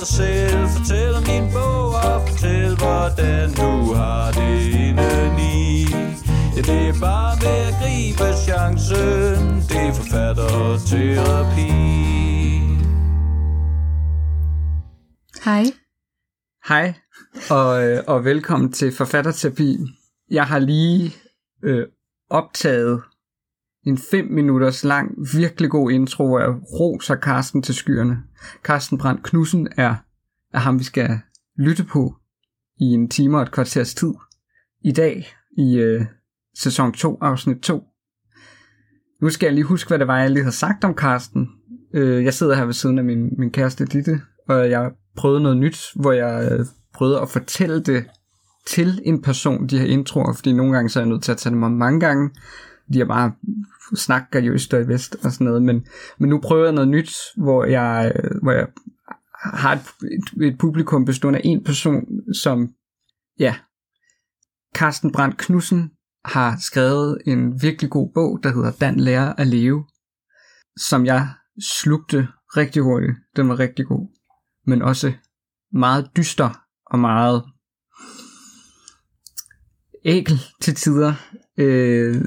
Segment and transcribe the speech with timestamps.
[0.00, 5.84] dig selv Fortæl om din bog og fortæl hvordan du har det indeni
[6.56, 11.70] Ja, det er bare med at gribe chancen Det er forfatterterapi
[15.44, 15.64] Hej.
[16.68, 16.94] Hej,
[17.50, 19.78] og, øh, og velkommen til Forfatterterapi.
[20.30, 21.14] Jeg har lige
[21.64, 21.86] øh,
[22.30, 23.02] optaget
[23.86, 28.22] en 5 minutters lang, virkelig god intro, af jeg roser Karsten til skyerne.
[28.64, 29.94] Karsten Brandt Knudsen er,
[30.54, 31.18] er ham, vi skal
[31.58, 32.14] lytte på
[32.80, 34.12] i en time og et kvarters tid.
[34.84, 35.26] I dag,
[35.58, 36.04] i øh,
[36.58, 37.82] sæson 2, afsnit 2.
[39.22, 41.48] Nu skal jeg lige huske, hvad det var, jeg lige havde sagt om Karsten.
[41.94, 45.58] Øh, jeg sidder her ved siden af min, min kæreste Ditte, og jeg prøvede noget
[45.58, 48.04] nyt, hvor jeg øh, prøvede at fortælle det
[48.66, 51.38] til en person, de her introer, fordi nogle gange så er jeg nødt til at
[51.38, 52.30] tage dem om mange gange.
[52.92, 53.32] De er bare
[53.96, 55.86] snakker jo i øst og i vest og sådan noget, men,
[56.18, 58.66] men nu prøver jeg noget nyt, hvor jeg, øh, hvor jeg
[59.42, 62.68] har et, et, et publikum bestående af en person, som,
[63.38, 63.54] ja,
[64.74, 65.90] Carsten Brandt Knudsen
[66.24, 69.84] har skrevet en virkelig god bog, der hedder Dan lærer at leve,
[70.76, 71.28] som jeg
[71.60, 73.12] slugte rigtig hurtigt.
[73.36, 74.08] Den var rigtig god,
[74.66, 75.12] men også
[75.72, 77.42] meget dyster og meget
[80.04, 81.14] ækel til tider.
[81.58, 82.24] Øh,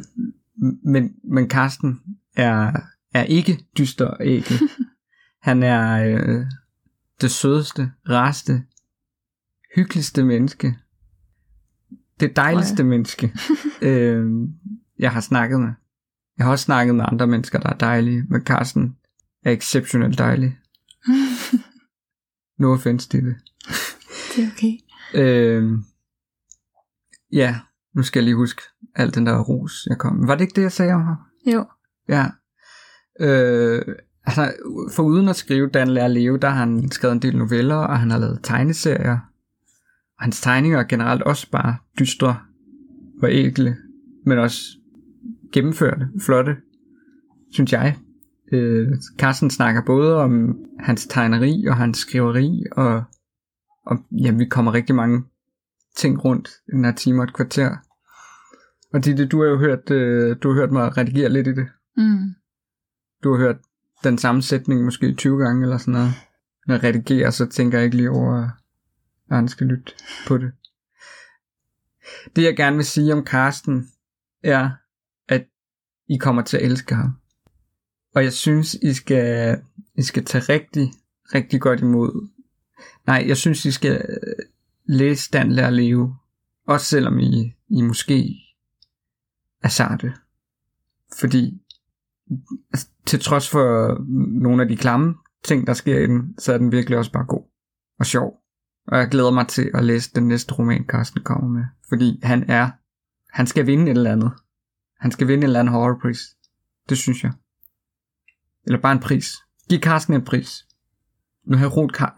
[0.84, 2.02] men, men Karsten
[2.36, 2.72] er,
[3.14, 4.60] er ikke dyster ækel.
[5.48, 6.46] Han er øh,
[7.22, 8.64] det sødeste, rareste,
[9.76, 10.76] hyggeligste menneske.
[12.20, 13.34] Det dejligste menneske,
[13.82, 14.32] øh,
[15.00, 15.72] jeg har snakket med.
[16.38, 18.98] Jeg har også snakket med andre mennesker, der er dejlige, men Carsten
[19.44, 20.58] er exceptionelt dejlig.
[22.60, 23.36] no offense til det.
[24.36, 24.78] Det er okay.
[25.14, 25.80] Øh,
[27.32, 27.60] ja,
[27.96, 28.62] nu skal jeg lige huske
[28.96, 30.28] alt den der ros, jeg kom.
[30.28, 31.18] Var det ikke det, jeg sagde om ham?
[31.54, 31.66] Jo.
[32.10, 32.26] Ja.
[33.20, 33.82] Øh,
[34.26, 34.54] altså,
[34.96, 38.00] for uden at skrive Dan lærer leve, der har han skrevet en del noveller, og
[38.00, 39.18] han har lavet tegneserier.
[40.18, 42.38] Og hans tegninger er generelt også bare dystre
[43.22, 43.78] og ægle,
[44.26, 44.62] men også
[45.54, 46.56] gennemførte, flotte,
[47.52, 47.98] synes jeg.
[48.52, 48.88] Øh,
[49.18, 53.04] Carsten snakker både om hans tegneri og hans skriveri, og,
[53.86, 55.24] og ja, vi kommer rigtig mange
[55.96, 57.78] ting rundt i den her time og et kvarter.
[58.94, 61.68] Og Ditte, du har jo hørt, øh, du har hørt mig redigere lidt i det.
[61.98, 62.36] Mm.
[63.24, 63.58] Du har hørt
[64.04, 66.12] den samme sætning måske 20 gange eller sådan noget.
[66.68, 68.50] Når jeg redigerer, så tænker jeg ikke lige over,
[69.30, 69.92] at han skal lytte
[70.28, 70.52] på det.
[72.36, 73.88] Det jeg gerne vil sige om Karsten,
[74.44, 74.70] er,
[75.28, 75.46] at
[76.10, 77.12] I kommer til at elske ham.
[78.16, 79.62] Og jeg synes, I skal,
[79.96, 80.94] I skal tage rigtig,
[81.34, 82.28] rigtig godt imod.
[83.08, 84.18] Nej, jeg synes, I skal
[84.86, 86.18] Læs læse Dan lærer at leve.
[86.68, 88.36] Også selvom I, I måske
[89.64, 90.14] er sarte.
[91.20, 91.62] Fordi
[92.74, 93.98] altså, til trods for
[94.42, 97.26] nogle af de klamme ting, der sker i den, så er den virkelig også bare
[97.26, 97.44] god
[98.00, 98.44] og sjov.
[98.88, 101.64] Og jeg glæder mig til at læse den næste roman, Carsten kommer med.
[101.90, 102.72] Fordi han er,
[103.30, 104.32] han skal vinde et eller andet.
[105.00, 106.20] Han skal vinde en eller anden horrorpris.
[106.90, 107.34] Det synes jeg.
[108.66, 109.36] Eller bare en pris.
[109.70, 110.68] Giv Carsten en pris.
[111.46, 111.78] Nu har jeg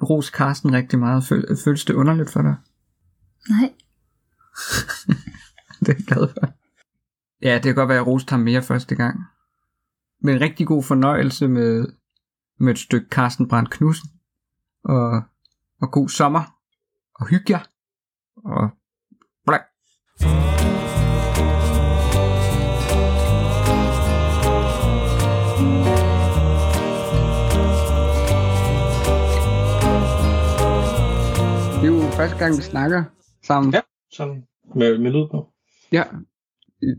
[0.10, 1.24] ros Carsten rigtig meget.
[1.24, 2.56] Føl, føles det underligt for dig?
[3.50, 3.74] Nej.
[5.80, 6.54] det er jeg glad for.
[7.42, 9.20] Ja, det kan godt være, at jeg roste ham mere første gang.
[10.22, 11.88] Men en rigtig god fornøjelse med,
[12.60, 14.10] med et stykke Carsten Brandt Knudsen.
[14.84, 15.24] Og,
[15.82, 16.58] og god sommer.
[17.16, 17.64] Og hygge jer.
[18.36, 18.70] Og
[19.46, 20.55] blæk.
[32.18, 33.04] Første gang, vi snakker
[33.44, 33.74] sammen.
[33.74, 33.80] Ja,
[34.12, 34.44] sådan
[34.76, 35.54] med, med lyd på.
[35.92, 36.04] Ja,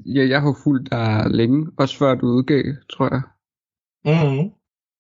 [0.07, 3.23] ja jeg har fulgt dig længe, også før du udgav, tror jeg.
[4.05, 4.51] Mm-hmm.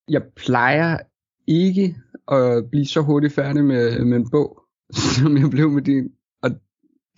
[0.08, 0.98] Jeg plejer
[1.46, 1.96] ikke
[2.28, 4.62] at blive så hurtigt færdig med, med en bog,
[5.16, 6.08] som jeg blev med din.
[6.42, 6.50] Og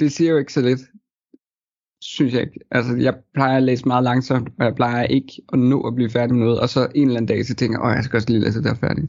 [0.00, 0.80] det siger jo ikke så lidt,
[2.00, 2.60] synes jeg ikke.
[2.70, 6.10] Altså, jeg plejer at læse meget langsomt, og jeg plejer ikke at nå at blive
[6.10, 8.16] færdig med noget, og så en eller anden dag, så tænker jeg, åh, jeg skal
[8.16, 9.08] også lige læse det der færdig.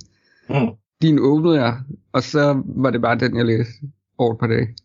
[0.49, 0.75] Mm.
[1.01, 1.79] Din åbnede jeg,
[2.11, 3.73] og så var det bare den, jeg læste
[4.17, 4.75] over et par dage.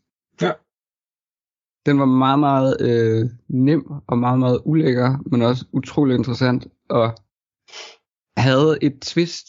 [0.40, 0.52] Ja.
[1.87, 7.14] Den var meget, meget øh, nem og meget, meget ulækker, men også utrolig interessant, og
[8.37, 9.46] havde et twist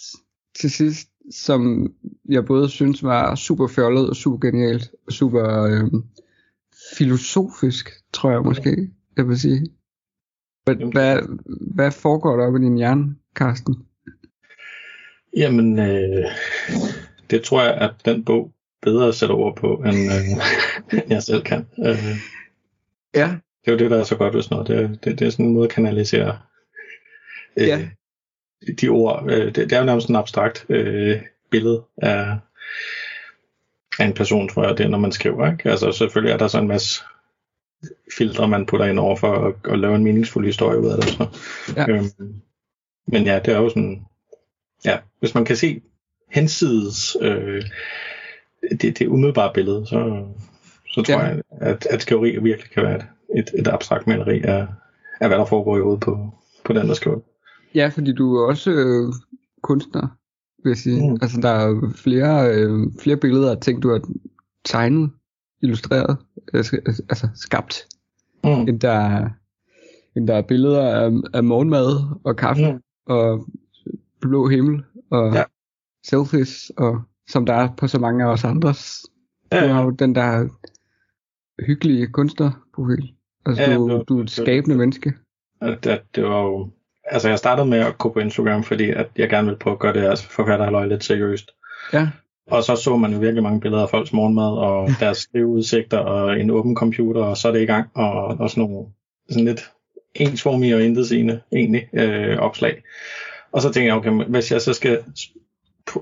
[0.59, 1.87] til sidst, som
[2.29, 5.91] jeg både synes var super fjollet og super genialt, og super øh,
[6.97, 9.71] filosofisk, tror jeg måske, jeg vil sige.
[10.63, 11.21] Hvad, hvad,
[11.73, 13.75] hvad foregår der op i din hjerne, Karsten?
[15.35, 16.25] Jamen, øh,
[17.29, 18.51] det tror jeg, at den bog
[18.81, 21.67] bedre sætter ord på, end, øh, end jeg selv kan.
[21.85, 21.97] Øh,
[23.15, 23.27] Ja,
[23.65, 24.67] det er jo det, der er så godt ved sådan noget.
[24.67, 26.39] Det, er- det, det er sådan en måde at kanalisere
[27.57, 27.87] øh, Ja.
[28.81, 29.25] de ord.
[29.31, 31.21] Øh, det, det er jo nærmest en abstrakt øh,
[31.51, 32.37] billede af,
[33.99, 35.51] af en person, tror jeg, det er, når man skriver.
[35.51, 35.69] Ikke?
[35.71, 37.03] Altså selvfølgelig er der så en masse
[38.17, 41.05] filtre, man putter ind over for at, at lave en meningsfuld historie ud af det.
[41.09, 41.27] Så.
[41.75, 41.89] Ja.
[41.89, 42.05] Øhm,
[43.07, 44.05] men ja, det er jo sådan,
[44.85, 45.81] ja, hvis man kan se
[46.31, 47.63] hensides øh,
[48.81, 50.25] det, det umiddelbare billede, så,
[50.89, 51.19] så tror Ja.
[51.27, 53.01] jeg, at, at skriveri virkelig kan være
[53.35, 54.67] et, et, abstrakt maleri af,
[55.21, 56.29] af, hvad der foregår i hovedet på,
[56.65, 57.19] på den, der skriver.
[57.75, 59.13] Ja, fordi du er også øh,
[59.63, 60.07] kunstner,
[60.63, 61.09] vil jeg sige.
[61.09, 61.17] Mm.
[61.21, 64.01] Altså, der er flere, øh, flere billeder af ting, du har
[64.65, 65.09] tegnet,
[65.61, 66.17] illustreret,
[66.53, 67.87] øh, sk- altså skabt,
[68.43, 68.49] Mm.
[68.51, 69.29] end der, er-
[70.17, 72.79] end der er billeder af, af morgenmad og kaffe Mm.
[73.05, 73.45] og
[74.27, 75.43] blå himmel og ja.
[76.05, 79.05] Selfies, og som der er på så mange af os andres.
[79.51, 80.47] Ja, Du har jo den der
[81.67, 83.13] hyggelige kunstnerprofil.
[83.45, 85.13] Altså, Ja, du, det- du er et det- skabende menneske.
[85.61, 86.69] At, at det var jo,
[87.03, 89.79] altså jeg startede med at gå på Instagram, fordi at jeg gerne ville prøve at
[89.79, 91.51] gøre det altså forfatterhalløj lidt seriøst.
[91.93, 92.09] Ja,
[92.47, 96.39] Og så så man jo virkelig mange billeder af folks morgenmad, og deres skriveudsigter, og
[96.39, 98.87] en åben computer, og så er det i gang, og, og sådan nogle
[99.29, 99.71] sådan lidt
[100.15, 102.83] ensformige og intetsigende egentlig øh, opslag.
[103.55, 104.99] Og så tænkte jeg, okay, hvis jeg så skal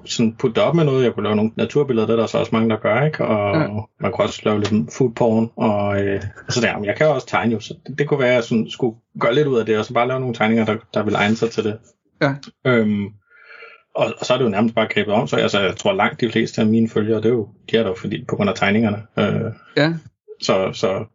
[0.06, 2.38] sådan putte det op med noget, jeg kunne lave nogle naturbilleder, det er der så
[2.38, 3.26] også mange, der gør, ikke?
[3.26, 3.68] Og Ja.
[4.00, 7.08] man kunne også lave lidt food porn, og, øh, og så der, men jeg kan
[7.08, 9.48] jo også tegne jo, så det, det kunne være, at jeg sådan skulle gøre lidt
[9.48, 11.64] ud af det, og så bare lave nogle tegninger, der, der vil egne sig til
[11.64, 11.78] det.
[12.22, 12.34] Ja.
[12.66, 13.06] Øhm,
[13.96, 16.22] og, og, så er det jo nærmest bare grebet om, så altså, jeg tror langt
[16.22, 18.50] de fleste af mine følgere, det er jo, de er der jo fordi, på grund
[18.50, 19.04] af tegningerne.
[19.18, 19.94] Øh, ja,
[20.42, 21.06] så, så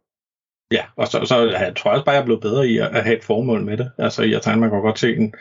[0.71, 3.03] ja, og så, så jeg tror også bare, jeg er blevet bedre i at, at
[3.03, 3.91] have et formål med det.
[3.97, 5.33] Altså i at tegne, man kan godt se en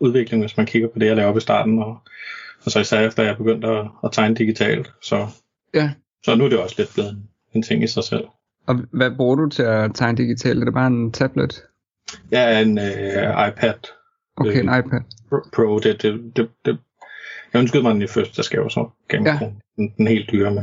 [0.00, 1.98] udvikling, hvis man kigger på det, jeg lavede op i starten, og,
[2.64, 4.92] og så især efter, jeg begyndte at, at tegne digitalt.
[5.02, 5.26] Så,
[5.74, 5.90] Ja.
[6.24, 8.24] så nu er det også lidt blevet en, en ting i sig selv.
[8.66, 10.60] Og hvad bruger du til at tegne digitalt?
[10.60, 11.62] Er det bare en tablet?
[12.30, 13.74] Jeg er en øh, iPad
[14.36, 15.00] Okay, en Øh, iPad.
[15.56, 15.78] Pro-.
[15.78, 16.78] Det, det, det, det,
[17.52, 19.38] jeg ønskede mig den i første skab, så gav Ja.
[19.40, 19.50] ja.
[19.76, 20.62] den, den helt dyre med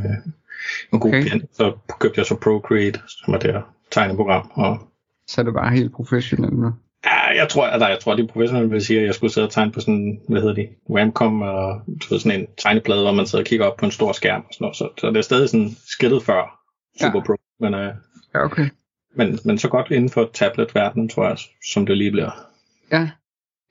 [0.93, 1.29] en god Okay.
[1.29, 1.41] pen.
[1.53, 4.79] Så købte jeg så Procreate, som er det her tegneprogram, og
[5.27, 6.71] Så er det bare helt professionelt nu.
[7.05, 9.51] Ja, jeg tror, at jeg tror, de professionelle vil sige, at jeg skulle sidde og
[9.51, 13.25] tegne på sådan, hvad hedder de, Wamcom, og du ved, sådan en tegneplade, hvor man
[13.25, 14.77] sidder og kigger op på en stor skærm og sådan noget.
[14.77, 16.59] Så, så det er stadig sådan skridtet før
[17.01, 17.23] Super Ja.
[17.25, 17.35] Pro.
[17.59, 17.93] Men, øh,
[18.35, 18.69] Ja, okay.
[19.15, 21.37] men, men så godt inden for tablet-verdenen, tror jeg,
[21.73, 22.31] som det lige bliver.
[22.91, 23.09] Ja.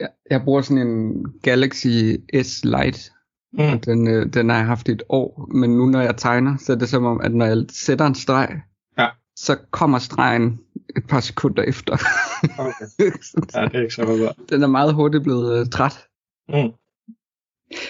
[0.00, 0.06] ja.
[0.31, 1.87] Jeg bruger sådan en Galaxy
[2.43, 3.00] S Lite.
[3.52, 3.72] Mm.
[3.72, 5.49] Og den, øh, den har jeg haft i et år.
[5.55, 8.14] Men nu når jeg tegner, så er det som om, at når jeg sætter en
[8.14, 8.61] streg.
[9.41, 10.61] Så kommer stregen
[10.97, 11.93] et par sekunder efter.
[12.59, 12.73] Okay.
[13.55, 14.51] Ja, det er ikke så godt.
[14.51, 16.07] den er meget hurtigt blevet uh, træt.
[16.49, 16.71] Mm.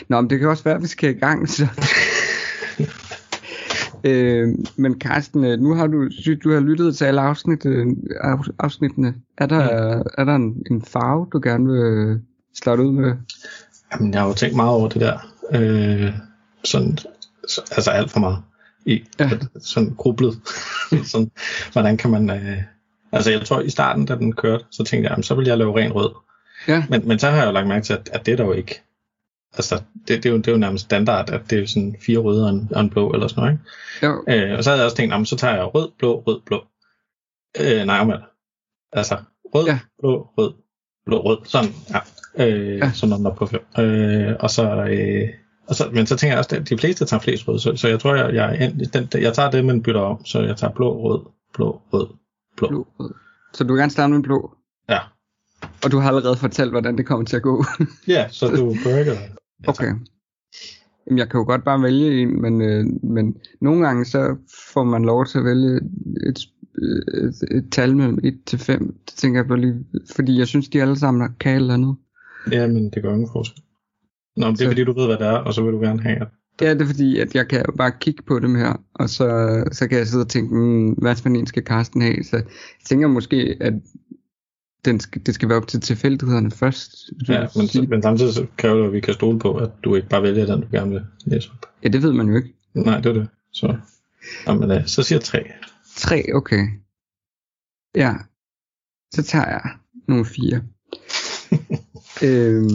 [0.09, 1.49] Nå, men det kan også være, at vi skal i gang.
[1.49, 1.67] Så.
[4.05, 6.09] øh, men Carsten, øh, nu har du,
[6.45, 7.87] du har lyttet til alle afsnit, øh,
[8.21, 9.15] af- afsnittene.
[9.39, 9.63] Er der,
[9.97, 10.05] mm.
[10.19, 12.21] er der en, en farve, du gerne vil
[12.57, 13.17] starte ud med?
[13.93, 15.19] Jamen, jeg har jo tænkt meget over det der.
[15.55, 16.13] Øh,
[16.65, 16.99] sådan,
[17.49, 18.43] så, altså alt for meget.
[18.87, 19.31] I, Ja.
[19.61, 20.35] Sådan grublet.
[21.13, 21.31] sådan,
[21.73, 22.31] hvordan kan man...
[22.31, 22.59] Øh,
[23.13, 25.59] altså, jeg tror, i starten, da den kørte, så tænkte jeg, jamen, så vil jeg
[25.59, 26.11] lave ren rød.
[26.69, 28.45] Ja, Men, men så har jeg jo lagt mærke til, at, at det er der
[28.45, 28.83] jo ikke.
[29.55, 32.19] Altså, det, det, er jo, det er jo nærmest standard, at det er sådan fire
[32.19, 33.59] røde og en, og en blå eller sådan noget,
[34.03, 34.47] jo, ikke?
[34.47, 36.65] Øh, og så havde jeg også tænkt, jamen, så tager jeg rød, blå, rød, blå.
[37.61, 38.25] Øh, nej, omvendt.
[38.93, 39.17] Altså,
[39.55, 39.79] rød, Ja.
[39.99, 40.53] blå, rød,
[41.07, 41.39] blå, rød.
[41.45, 41.99] Sådan, ja.
[42.47, 42.87] Øh, Ja.
[42.87, 42.93] ja.
[42.95, 43.61] Sådan noget på fem.
[43.85, 45.29] Øh, og så, øh,
[45.71, 47.89] og så, men så tænker jeg også, at de fleste tager flest rød, så, så
[47.89, 50.25] jeg tror, jeg, jeg, den, jeg tager det, men bytter om.
[50.25, 51.21] Så jeg tager blå, rød,
[51.55, 52.07] blå, rød,
[52.57, 52.69] blå.
[52.69, 52.87] blå.
[52.99, 53.11] rød.
[53.55, 54.55] Så du vil gerne starte med blå?
[54.89, 54.99] Ja.
[55.85, 57.65] Og du har allerede fortalt, hvordan det kommer til at gå.
[58.09, 59.15] Ja, så du at- Ja,
[59.69, 59.93] okay.
[61.07, 64.37] Jamen, jeg kan jo godt bare vælge en, men, øh, men nogle gange så
[64.75, 65.77] får man lov til at vælge
[66.27, 66.39] et,
[66.83, 68.95] øh, et, et tal mellem 1 til 5.
[69.07, 69.75] Det tænker jeg bare lige,
[70.17, 71.97] fordi jeg synes, de alle sammen kan et eller andet.
[72.53, 73.63] Ja, men det gør ingen forskel.
[74.41, 75.81] Nå, men det er Så- fordi, du ved, hvad det er, og så vil du
[75.81, 76.29] gerne have, at
[76.61, 79.29] Ja, det er fordi, at jeg kan jo bare kigge på dem her, og så,
[79.73, 82.25] så kan jeg sidde og tænke, mm, hvad for en skal Karsten have?
[82.25, 82.45] Så jeg
[82.85, 83.73] tænker måske, at
[84.85, 86.91] den skal, det skal være op til tilfældighederne først.
[87.29, 89.95] Ja, men, sige- men samtidig så kræver det, at vi kan stole på, at du
[89.95, 91.67] ikke bare vælger den, du gerne vil læse op.
[91.85, 92.55] ja, det ved man jo ikke.
[92.75, 93.29] Nej, det er det.
[93.53, 93.77] Så,
[94.47, 95.45] Jamen, øh, så siger jeg tre.
[95.97, 96.67] 3, okay.
[97.97, 98.15] Ja,
[99.15, 99.71] så tager jeg
[100.09, 100.63] nogle 4.
[102.27, 102.69] øhm,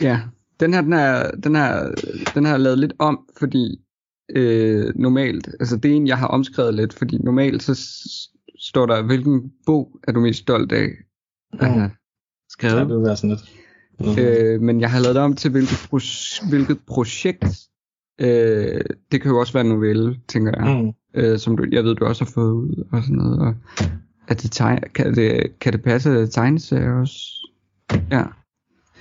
[0.00, 0.20] ja,
[0.60, 1.90] den her, den er, den her,
[2.34, 3.80] den har jeg lavet lidt om, fordi
[4.36, 7.74] øh, normalt, altså det er en, jeg har omskrevet lidt, fordi normalt så
[8.58, 10.88] står der, hvilken bog er du mest stolt af
[11.52, 11.90] at have Ja,
[12.50, 12.88] skrevet.
[12.88, 13.50] det vil være sådan lidt.
[14.00, 14.22] Mm.
[14.22, 17.44] Øh, men jeg har lavet det om til, hvilket, pro- hvilket projekt.
[18.20, 18.80] Øh,
[19.12, 20.82] det kan jo også være en novelle, tænker jeg.
[20.82, 20.92] Mm.
[21.20, 23.38] Øh, som du, jeg ved, du også har fået ud og sådan noget.
[23.40, 23.54] Og
[24.28, 27.14] er det tegn, kan, det, kan det passe, at er tegneserier også?
[28.10, 28.24] Ja.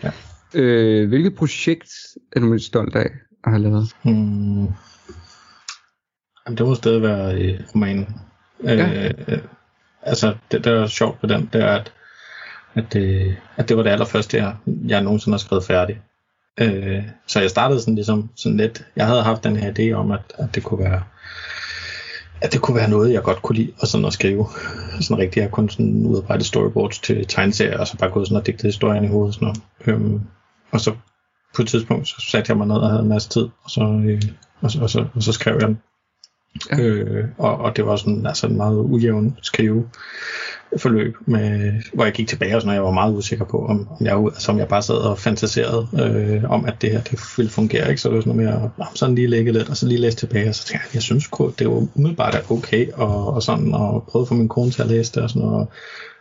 [0.04, 0.12] Ja.
[0.54, 1.90] Øh, hvilket projekt
[2.36, 3.10] er du mest stolt af
[3.44, 3.96] at have lavet?
[4.04, 4.68] Mm.
[6.46, 8.16] Jamen, det må stadig være i romanen.
[8.64, 9.06] Ja.
[9.06, 9.40] Øh, øh,
[10.02, 11.94] altså, det, der er sjovt ved den, det er, at,
[12.74, 14.56] at, det, at det var det allerførste, jeg,
[14.88, 16.00] jeg nogensinde har skrevet færdigt.
[16.60, 20.12] Øh, så jeg startede sådan ligesom sådan lidt, jeg havde haft den her idé om,
[20.12, 21.04] at, at det kunne være
[22.42, 24.48] at det kunne være noget, jeg godt kunne lide og sådan at skrive.
[25.02, 28.48] Sådan rigtigt, jeg kunne sådan udarbejde storyboards til tegneserier, og så bare gået sådan og
[28.48, 29.36] digtet historien i hovedet.
[29.36, 29.62] Sådan noget.
[29.88, 30.22] Øhm,
[30.72, 30.96] og så
[31.56, 34.02] på et tidspunkt, så satte jeg mig ned og havde en masse tid, og så,
[34.06, 34.22] øh,
[34.62, 35.78] og så, og så, og så skrev jeg den.
[36.72, 36.80] Ja.
[36.80, 39.90] Øh, og, og det var sådan altså en meget ujævn skrive
[40.78, 43.88] forløb, med, hvor jeg gik tilbage og sådan, og jeg var meget usikker på, om,
[44.00, 47.20] om, jeg, altså, om jeg bare sad og fantaserede øh, om, at det her det
[47.38, 47.90] ville fungere.
[47.90, 48.02] Ikke?
[48.02, 50.18] Så det var sådan noget med at sådan lige lægge lidt, og så lige læse
[50.18, 54.04] tilbage, og så tænkte jeg, jeg synes det var umiddelbart okay, og, og sådan, og
[54.10, 55.48] prøvede at få min kone til at læse det, og sådan.
[55.48, 55.72] Og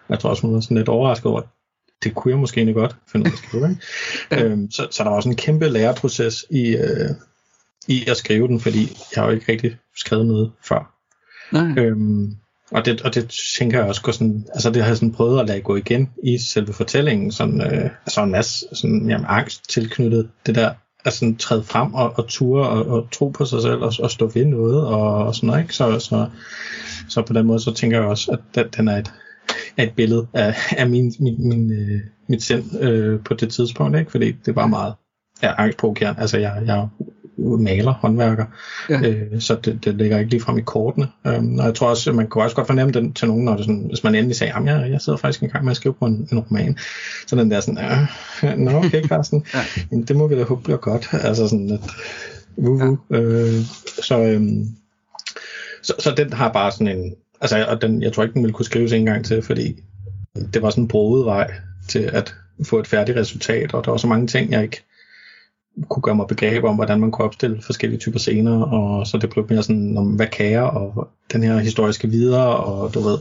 [0.08, 1.40] jeg tror også, hun var sådan lidt overrasket over,
[2.04, 3.70] det kunne jeg måske egentlig godt finde ud af at skrive.
[3.70, 4.46] Ikke?
[4.52, 7.10] øhm, så, så der var sådan en kæmpe læreproces i, øh,
[7.88, 10.94] i at skrive den, fordi jeg har jo ikke rigtig skrevet noget før.
[11.52, 11.84] Nej.
[11.84, 12.36] Øhm,
[12.70, 15.40] og, det, og det tænker jeg også går sådan, altså det har jeg sådan prøvet
[15.40, 19.70] at lade gå igen i selve fortællingen, sådan, øh, altså en masse sådan, jamen, angst
[19.70, 20.74] tilknyttet det der,
[21.04, 24.10] at sådan træde frem og, og ture og, og tro på sig selv og, og
[24.10, 25.74] stå ved noget og, og sådan noget, ikke?
[25.74, 26.26] Så, så,
[27.08, 29.12] så på den måde, så tænker jeg også, at den, den er et,
[29.76, 33.98] er et billede af, af min, min, min, øh, mit sind øh, på det tidspunkt,
[33.98, 34.10] ikke?
[34.10, 34.94] Fordi det var meget
[35.42, 36.20] ja, angstprovokerende.
[36.20, 36.88] Altså, jeg, jeg er
[37.38, 38.44] maler, håndværker,
[38.90, 39.00] Ja.
[39.08, 41.08] øh, så det, det ligger ikke lige frem i kortene.
[41.26, 43.64] Øhm, og jeg tror også, man kan også godt fornemme den til nogen, når det
[43.64, 45.94] sådan, hvis man endelig sagde, at jeg, jeg sidder faktisk en gang med at skrive
[45.94, 46.76] på en, en roman.
[47.26, 47.84] Så den der sådan,
[48.44, 49.60] øh, nå okay, Carsten, Ja.
[49.90, 51.08] Jamen, det må vi da håbe bliver godt.
[51.12, 51.82] Altså sådan lidt,
[52.56, 52.98] uh, uh.
[53.10, 53.54] Øh,
[54.02, 54.66] så, øhm,
[55.82, 58.52] så, så den har bare sådan en, altså, og den, jeg tror ikke, den ville
[58.52, 59.74] kunne skrives en gang til, fordi
[60.52, 61.54] det var sådan en broet vej
[61.88, 64.82] til at få et færdigt resultat, og der var så mange ting, jeg ikke
[65.88, 69.30] kunne gøre mig begreb om, hvordan man kunne opstille forskellige typer scener, og så det
[69.30, 73.18] blev mere sådan, om hvad kan jeg, og den her historiske videre, og du ved,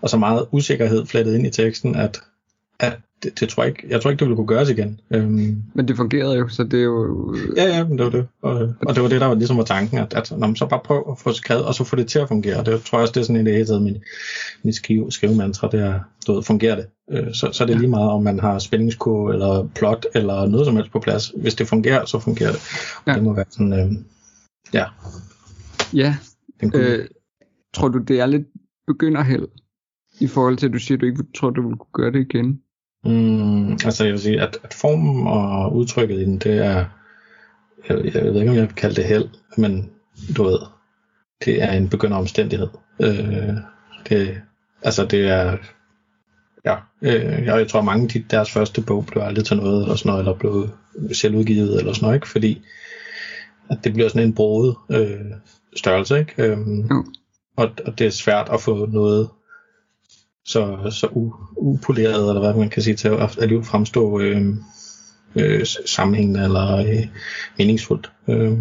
[0.00, 2.20] og så meget usikkerhed flettet ind i teksten, at,
[2.78, 5.00] at det, det tror jeg ikke, jeg tror ikke, det ville kunne gøres igen.
[5.10, 7.34] Øhm, Men det fungerede jo, så det er jo...
[7.56, 8.26] Ja, ja, men det var det.
[8.42, 10.66] Og, og det var det, der var ligesom var tanken, at, at når man så
[10.66, 12.64] bare prøv at få skrevet, og så få det til at fungere.
[12.64, 13.96] Det tror jeg også, det er sådan i det min,
[14.62, 16.86] min skrive, skrivemantra, det er, du ved, fungerer det.
[17.10, 20.66] Øh, så, så er det lige meget, om man har spændingskurve, eller plot, eller noget
[20.66, 21.32] som helst på plads.
[21.36, 22.60] Hvis det fungerer, så fungerer det.
[23.06, 23.14] Ja.
[23.14, 23.92] det må være sådan, øh,
[24.74, 24.84] ja,
[25.94, 26.16] Ja,
[26.60, 27.08] den kunne, øh,
[27.74, 28.46] tror du, det er lidt
[28.86, 29.48] begynderheld?
[30.20, 32.20] I forhold til, at du siger, at du ikke tror, du vil kunne gøre det
[32.20, 32.62] igen?
[33.04, 36.84] Mm, altså jeg vil sige, at, at formen og udtrykket i den, det er,
[37.88, 39.90] jeg, jeg ved ikke, om jeg vil kalde det held, men
[40.36, 40.58] du ved,
[41.44, 42.68] det er en begynderomstændighed.
[43.00, 43.54] Øh,
[44.08, 44.40] det,
[44.82, 45.56] altså det er,
[46.64, 49.96] ja, øh, jeg, jeg tror mange, de, deres første bog blev aldrig til noget, eller
[49.96, 50.68] sådan noget, eller blev
[51.12, 52.28] selvudgivet, eller sådan noget, ikke?
[52.28, 52.62] fordi
[53.70, 55.20] at det bliver sådan en broget øh,
[55.76, 56.34] størrelse, ikke?
[56.38, 57.04] Øhm, Jo.
[57.56, 59.28] og, og det er svært at få noget
[60.44, 64.54] så, så u, upoleret, eller hvad man kan sige, til at alligevel fremstå øh,
[65.36, 67.06] øh, sammenhængende eller øh,
[67.58, 68.12] meningsfuldt.
[68.28, 68.58] Øh,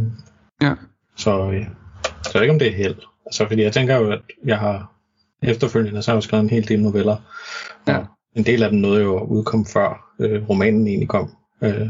[0.62, 0.74] Ja.
[1.18, 1.66] så, øh,
[2.24, 2.96] så jeg ikke, om det er held.
[3.26, 4.92] Altså, fordi jeg tænker jo, at jeg har
[5.44, 7.16] efterfølgende, så har jeg jo skrevet en hel del noveller.
[7.88, 8.00] Ja.
[8.36, 11.30] En del af dem nåede jo at udkomme før øh, romanen egentlig kom.
[11.62, 11.88] Øh,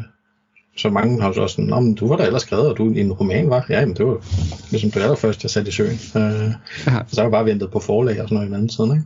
[0.81, 3.13] så mange har så også sådan, men du var da ellers skrevet, og du en
[3.13, 3.65] roman var.
[3.69, 4.25] Ja, jamen det var
[4.71, 5.99] ligesom det allerførste, jeg satte i søen.
[6.15, 6.51] Øh,
[6.87, 6.99] Ja.
[7.07, 9.05] så har jeg bare ventet på forlag og sådan noget i den anden side.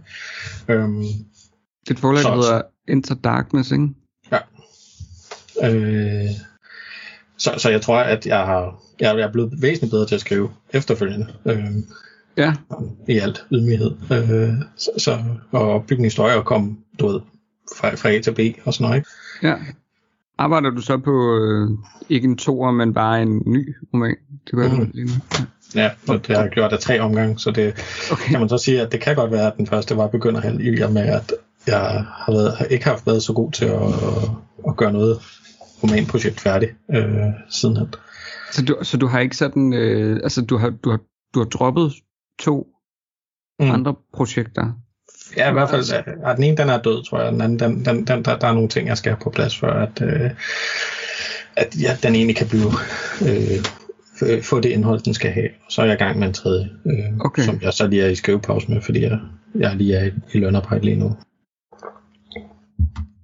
[0.68, 0.82] Ikke?
[0.82, 1.04] Øhm,
[1.90, 3.88] Dit forlag Så- så, hedder Enter Darkness, ikke?
[5.64, 6.30] Øh,
[7.38, 10.22] så, så jeg tror, at jeg har jeg, jeg er blevet væsentligt bedre til at
[10.22, 11.28] skrive efterfølgende.
[11.46, 11.66] Øh,
[12.38, 12.54] Ja,
[13.08, 13.92] I alt ydmyghed.
[14.12, 15.20] Øh, så, så,
[15.52, 17.20] og opbygge historier og komme, du ved,
[17.78, 18.98] fra, fra A til B og sådan noget.
[18.98, 19.48] Ikke?
[19.48, 19.56] ja.
[20.38, 21.70] Arbejder du så på øh,
[22.10, 24.16] ikke en toer, men bare en ny roman?
[24.46, 24.92] Det gør du Mhm.
[24.94, 25.12] lige nu.
[25.76, 25.90] Ja.
[26.08, 27.74] Ja, det har jeg gjort af tre omgange, så det
[28.12, 28.32] Okay.
[28.32, 30.82] kan man så sige, at det kan godt være, at den første var begynderheld i
[30.82, 31.34] og med, at
[31.68, 33.82] jeg har været, ikke har været så god til at,
[34.68, 35.20] at gøre noget
[35.84, 37.06] romanprojekt færdigt øh,
[37.50, 37.88] sidenhen.
[38.52, 41.00] Så du, så du har ikke sådan, øh, altså du har, du har,
[41.34, 41.94] du har droppet
[42.40, 42.68] to
[43.60, 43.66] Mm.
[43.66, 43.72] mm.
[43.72, 44.72] andre projekter?
[45.38, 45.84] Ja, i hvert fald,
[46.28, 47.32] ja, den ene den er død, tror jeg.
[47.32, 49.60] Den anden, den, den, den, der, der er nogle ting, jeg skal have på plads,
[49.60, 50.30] før at, øh,
[51.56, 52.72] at ja, den egentlig kan blive,
[53.22, 53.58] øh,
[54.16, 55.50] f- få det indhold, den skal have.
[55.70, 57.42] Så er jeg i gang med en tredje, øh, Okay.
[57.44, 59.20] som jeg så lige er i skrivepause med, fordi jeg,
[59.56, 61.16] jeg lige er i, i lønarbejde lige nu.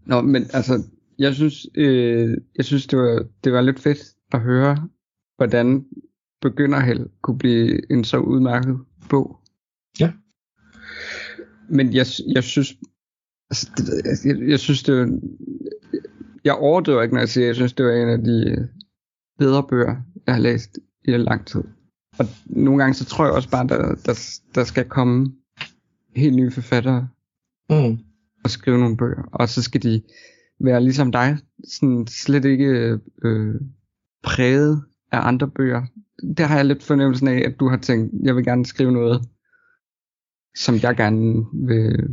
[0.05, 0.83] Nå, men altså,
[1.19, 3.99] jeg synes, øh, jeg synes det, var, det var lidt fedt
[4.33, 4.87] at høre,
[5.37, 5.85] hvordan
[6.41, 8.77] begynderheld kunne blive en så udmærket
[9.09, 9.39] bog.
[11.69, 12.75] Men jeg, jeg synes,
[13.49, 13.69] altså,
[14.25, 15.19] jeg, jeg, synes det var,
[16.43, 18.67] jeg overdriver ikke, når jeg siger, jeg synes, det var en af de
[19.39, 19.95] bedre bøger,
[20.25, 21.63] jeg har læst i lang tid.
[22.19, 25.33] og nogle gange så tror jeg også bare, der, der, der skal komme
[26.15, 27.07] helt nye forfattere
[27.71, 27.97] Mm.
[28.43, 30.01] og skrive nogle bøger, og så skal de
[30.59, 33.55] være ligesom dig, sådan slet ikke øh,
[34.23, 35.85] præget af andre bøger.
[36.37, 39.21] Der har jeg lidt fornemmelsen af, at du har tænkt, jeg vil gerne skrive noget,
[40.55, 42.07] som jeg gerne vil...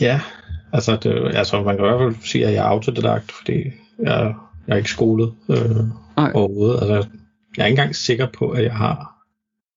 [0.00, 0.20] Ja,
[0.72, 3.52] altså, det, altså man kan i hvert fald sige, at jeg er autodidakt, fordi
[3.98, 4.34] jeg,
[4.66, 5.76] jeg er ikke skolet øh,
[6.16, 6.32] Nej.
[6.34, 6.80] overhovedet.
[6.80, 7.08] Altså,
[7.56, 9.16] jeg er ikke engang sikker på, at jeg har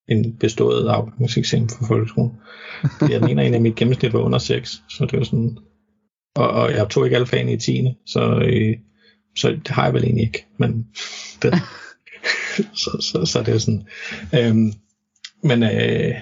[0.08, 2.32] en bestået afgangseksamen for folkeskolen.
[2.98, 5.58] Fordi jeg mener, at mit gennemsnit var under 6, så det var sådan...
[6.34, 7.88] Og, og jeg tog ikke alle fagene i 10.
[8.06, 8.76] Så, øh,
[9.36, 10.46] så det har jeg vel egentlig ikke.
[10.58, 10.86] Men
[11.42, 11.54] det,
[12.56, 13.86] så, så, så, det er sådan...
[14.34, 14.72] Øhm,
[15.42, 16.14] men øh,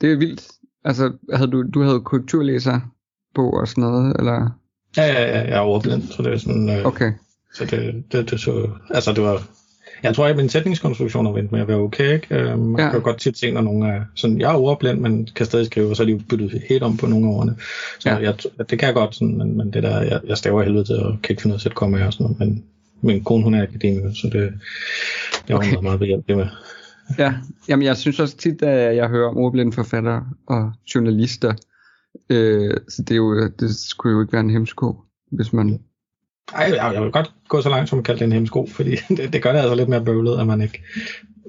[0.00, 0.48] Det er vildt.
[0.84, 2.80] Altså, havde du, du havde korrekturlæser
[3.34, 4.58] bog og sådan noget, eller?
[4.96, 6.68] ja, ja, ja, jeg er overblind, så det er sådan...
[6.70, 7.12] Øh, Okay.
[7.54, 9.42] Så det, det, det så, altså det var,
[10.02, 12.52] jeg tror, at min sætningskonstruktion har vendt med at være okay, ikke?
[12.54, 12.90] Um, man Ja.
[12.90, 15.66] kan jo godt tit se, når nogen er sådan, jeg er ordblind, men kan stadig
[15.66, 17.56] skrive, og så er de jo byttet helt om på nogle af ordene.
[17.98, 18.16] Så Ja.
[18.16, 18.34] jeg,
[18.70, 21.16] det kan jeg godt, sådan, men, men det der, jeg, jeg staver helvede til, og
[21.22, 22.64] kan ikke finde ud af at sætte komma og sådan noget, men
[23.00, 24.52] min kone, hun er akademiker, så det,
[25.48, 25.68] det var okay.
[25.70, 26.46] meget, meget behjælpelig med.
[27.18, 27.34] Ja,
[27.68, 31.54] jamen jeg synes også tit, at jeg hører om ordblinde forfattere og journalister.
[32.30, 34.96] Øh, så det, er jo, det skulle jo ikke være en hemsko,
[35.32, 35.80] hvis man...
[36.54, 38.90] Ej, jeg, jeg vil godt gå så langt som at kalde det en hemsko, fordi
[39.16, 40.82] det, det gør det altså lidt mere bøvlet, at man ikke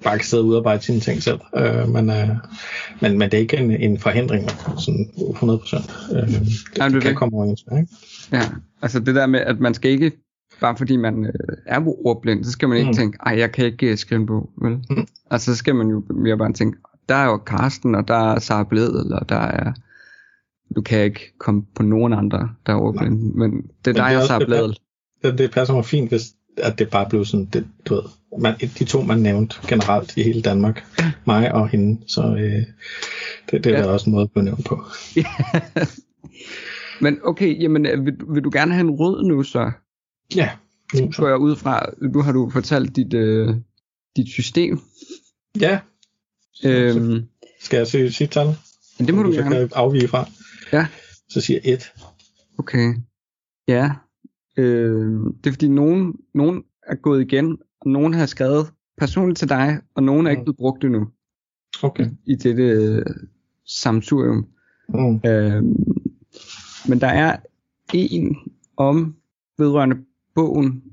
[0.03, 1.39] bare kan sidde og udarbejde sine ting selv.
[1.57, 2.29] Øh, men, øh,
[3.01, 5.93] men, men det er ikke en, en forhindring, sådan 100 procent.
[6.11, 6.29] Øh, det,
[6.75, 7.17] det er det kan det.
[7.17, 7.93] komme overens med, ikke?
[8.31, 8.41] Ja,
[8.81, 10.11] altså det der med, at man skal ikke,
[10.63, 11.33] bare fordi man øh,
[11.65, 12.93] er ordblind, så skal man ikke Mm.
[12.93, 14.71] tænke, ej, jeg kan ikke øh, skrive en bog, vel?
[14.89, 15.07] Mm.
[15.31, 16.77] Altså så skal man jo mere bare tænke,
[17.09, 19.73] der er jo Karsten, og der er Sara Bledel, og der er...
[20.75, 24.17] Du kan ikke komme på nogen andre, der er ordblinde, men det er Men dig
[24.21, 24.77] og Sara det, Bledel.
[25.23, 26.23] Det, det passer mig fint, hvis
[26.57, 28.03] at det bare blev sådan, det, du ved,
[28.39, 30.85] man, de to, man nævnte generelt i hele Danmark,
[31.25, 32.63] mig og hende, så øh,
[33.51, 33.79] det, det er Ja.
[33.79, 33.85] ja.
[33.87, 34.83] også en måde at blive nævnt på.
[37.01, 39.71] Men okay, jamen øh, vil, du- vil du gerne have en rød nu så?
[40.35, 40.49] Ja,
[41.01, 43.55] nu, går jeg ud fra, nu har du fortalt dit, øh,
[44.15, 44.79] dit system.
[45.59, 45.79] ja.
[46.65, 47.23] Øhm,
[47.61, 48.47] Skal jeg sige sit tal?
[48.99, 49.55] men det må du så gerne.
[49.55, 50.25] kan afvige fra.
[50.73, 50.87] Ja.
[51.29, 51.91] Så siger jeg 1.
[52.57, 52.93] Okay.
[53.67, 53.91] Ja.
[54.57, 59.49] Øhm, det er fordi nogen, nogen er gået igen, og nogen har skrevet personligt til
[59.49, 60.43] dig, og nogen er ikke Mm.
[60.45, 61.07] blevet brugt endnu
[61.83, 62.05] Okay.
[62.25, 63.05] i dette øh,
[63.65, 64.47] samsurium.
[64.89, 65.21] Mm.
[65.29, 65.75] Øhm,
[66.89, 67.35] men der er
[67.93, 68.35] en
[68.77, 69.15] om
[69.57, 69.95] vedrørende
[70.35, 70.83] bogen,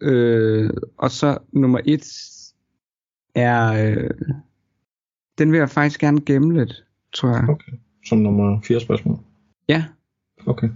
[0.00, 2.04] øh, og så nummer et
[3.34, 4.10] er, øh,
[5.38, 7.48] den vil jeg faktisk gerne gemme lidt, tror jeg.
[7.48, 7.72] Okay.
[8.06, 9.18] Som nummer 4 spørgsmål.
[9.68, 9.84] Ja,
[10.46, 10.68] Okay.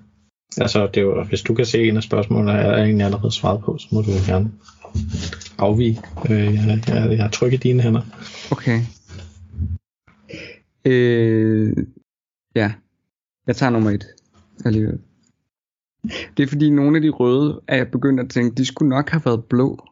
[0.57, 3.33] Altså, det er jo, hvis du kan se en af spørgsmålene, er der egentlig allerede
[3.33, 4.53] svaret på, så må du jo gerne
[5.59, 6.01] afvige.
[6.31, 8.03] Øh, jeg, jeg, jeg trykker i dine hænder.
[8.51, 8.81] okay.
[10.85, 11.77] Øh,
[12.55, 12.73] ja,
[13.47, 14.07] jeg tager nummer et
[14.65, 14.99] alligevel.
[16.37, 19.11] Det er fordi nogle af de røde er jeg begyndt at tænke, de skulle nok
[19.11, 19.89] have været blå.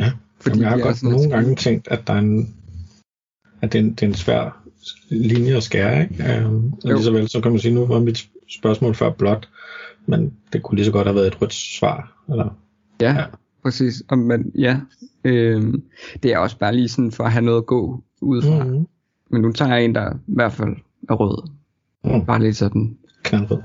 [0.00, 2.54] Ja, Fordi Jamen, jeg har godt nogle gange tænkt, at der er en,
[3.60, 4.62] at det er en, det er en svær
[5.08, 6.46] linje at skære, ikke?
[6.46, 6.92] Um, Jo.
[6.94, 9.48] lige så vel, så kan man sige, nu var mit spørgsmål før blot,
[10.06, 12.22] men det kunne lige så godt have været et rødt svar.
[12.30, 12.56] Eller,
[13.00, 13.24] Ja, Ja.
[13.62, 14.02] præcis.
[14.08, 14.80] Og, men, ja,
[15.24, 15.74] øh,
[16.22, 18.64] det er også bare lige sådan for at have noget at gå ud fra.
[18.64, 18.70] Mm.
[18.70, 18.86] mm,
[19.30, 20.76] Men nu tager jeg en, der i hvert fald
[21.08, 21.48] er rød.
[22.04, 22.96] mm, Bare lidt sådan.
[23.22, 23.58] knaldrød.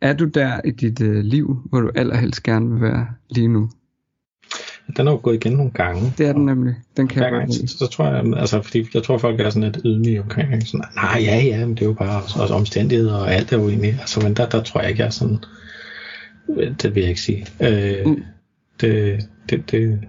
[0.00, 3.70] Er du der i dit øh, liv, hvor du allerhelst gerne vil være lige nu?
[4.96, 6.12] Den er jo gået igen nogle gange.
[6.18, 6.74] Det er den nemlig.
[6.96, 9.72] Den kan Hver gang, så, så, tror jeg, altså, fordi jeg tror, folk er sådan
[9.72, 10.66] lidt ydmyge omkring, ikke?
[10.66, 13.58] sådan, nej, ja, ja, men det er jo bare også, også omstændigheder, og alt er
[13.58, 15.38] jo egentlig, altså, men der, der tror jeg ikke, jeg er sådan,
[16.82, 17.46] det vil jeg ikke sige.
[17.60, 18.22] Øh, Mm.
[18.80, 20.00] det, det, det,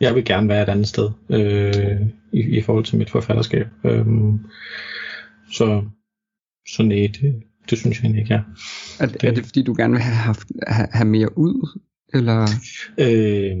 [0.00, 2.00] jeg vil gerne være et andet sted, øh,
[2.32, 3.66] i, i forhold til mit forfatterskab.
[3.84, 4.06] Øh,
[5.52, 5.82] så,
[6.68, 8.42] så nej, det, det synes jeg egentlig ikke, jeg
[9.00, 9.04] er.
[9.04, 11.80] Er, det, er det fordi, du gerne vil have, haft, have, have mere ud?
[12.14, 12.42] Eller?
[12.98, 13.56] Øh,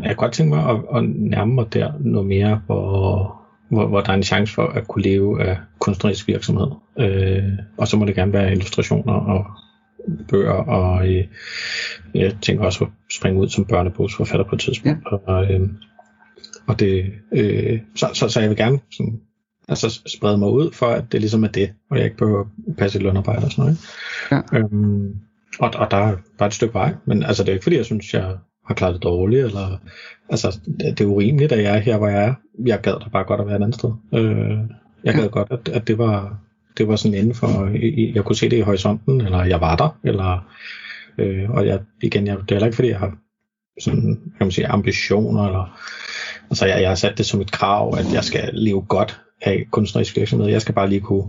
[0.00, 3.36] jeg kan godt tænke mig at, at nærme mig der noget mere, hvor,
[3.70, 6.66] hvor, hvor der er en chance for at kunne leve af kunstnerisk virksomhed.
[6.98, 7.42] Øh,
[7.76, 9.46] og så må det gerne være illustrationer og
[10.28, 11.24] bøger, og øh,
[12.14, 14.98] jeg tænker også at springe ud som børnebogsforfatter på et tidspunkt.
[15.12, 15.16] Ja.
[15.16, 15.68] Og, øh,
[16.66, 19.20] og det, øh, så, så, så jeg vil gerne sådan,
[19.68, 22.76] altså sprede mig ud for, at det ligesom er det, og jeg ikke behøver at
[22.76, 23.78] passe et lønarbejde og sådan noget.
[24.52, 24.58] Ja.
[24.58, 25.16] Øhm,
[25.58, 27.84] og, og der er bare et stykke vej, men altså det er ikke fordi, jeg
[27.84, 29.78] synes, jeg har klaret det dårligt, eller
[30.30, 32.34] altså det er urimeligt, at jeg er her, hvor jeg er.
[32.66, 33.90] Jeg gad da bare godt at være et andet sted.
[34.14, 34.58] Øh,
[35.04, 35.28] jeg gad Ja.
[35.28, 36.38] godt, at, at det var
[36.78, 37.70] det var sådan inden for,
[38.14, 40.52] jeg kunne se det i horisonten, eller jeg var der, eller,
[41.18, 43.16] øh, og jeg, igen, jeg, det er heller ikke fordi, jeg har
[43.80, 45.80] sådan, kan man sige, ambitioner, eller
[46.50, 49.66] altså jeg, jeg har sat det som et krav, at jeg skal leve godt af
[49.70, 50.48] kunstnerisk virksomhed.
[50.48, 51.24] Jeg skal bare lige kunne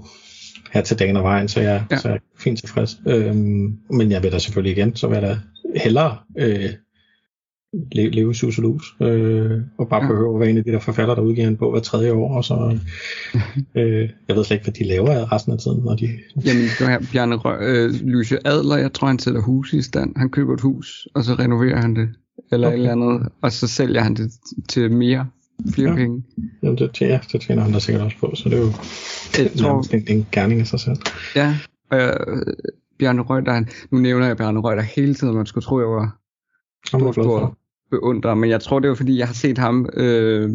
[0.71, 1.97] have til dagen og vejen, så jeg, Ja.
[1.97, 2.97] så jeg er fint tilfreds.
[3.07, 5.37] Øhm, men jeg vil da selvfølgelig igen, så vil jeg da
[5.75, 6.69] hellere øh,
[7.91, 10.07] leve, leve sus og lus, øh, og bare Ja.
[10.11, 12.35] behøve at være en af de der forfattere, der udgiver en bog hver tredje år,
[12.37, 12.77] og så,
[13.77, 16.09] øh, jeg ved slet ikke, hvad de laver resten af tiden, når de,
[16.45, 20.13] Jamen, det her Bjarne Rø- øh, Lyse Adler, jeg tror, han sætter hus i stand.
[20.15, 22.09] Han køber et hus, og så renoverer han det,
[22.51, 22.67] eller.
[22.67, 22.77] Okay.
[22.77, 24.31] et eller andet, og så sælger han det
[24.69, 25.27] til mere,
[25.73, 25.95] flere ja.
[25.95, 26.01] Ja.
[26.01, 26.23] penge.
[26.63, 28.71] jamen det, ja, det tjener han da sikkert også på, så det er jo
[29.43, 30.95] Jeg tror, nærmest en, en gerning i sig selv.
[31.35, 31.55] ja,
[31.93, 32.53] øh,
[32.99, 36.17] Bjarne Røgter, han, nu nævner jeg Bjarne Røgter hele tiden, man skulle tro, jeg var
[36.87, 37.57] stor, jeg stor
[37.91, 40.49] beundrer, men jeg tror, det var, fordi jeg har set ham øh,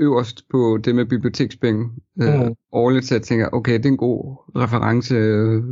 [0.00, 1.88] øverst på det med bibliotekspenge
[2.22, 2.54] øh, Mm.
[2.72, 5.62] årligt, så jeg tænker, okay, det er en god reference øh,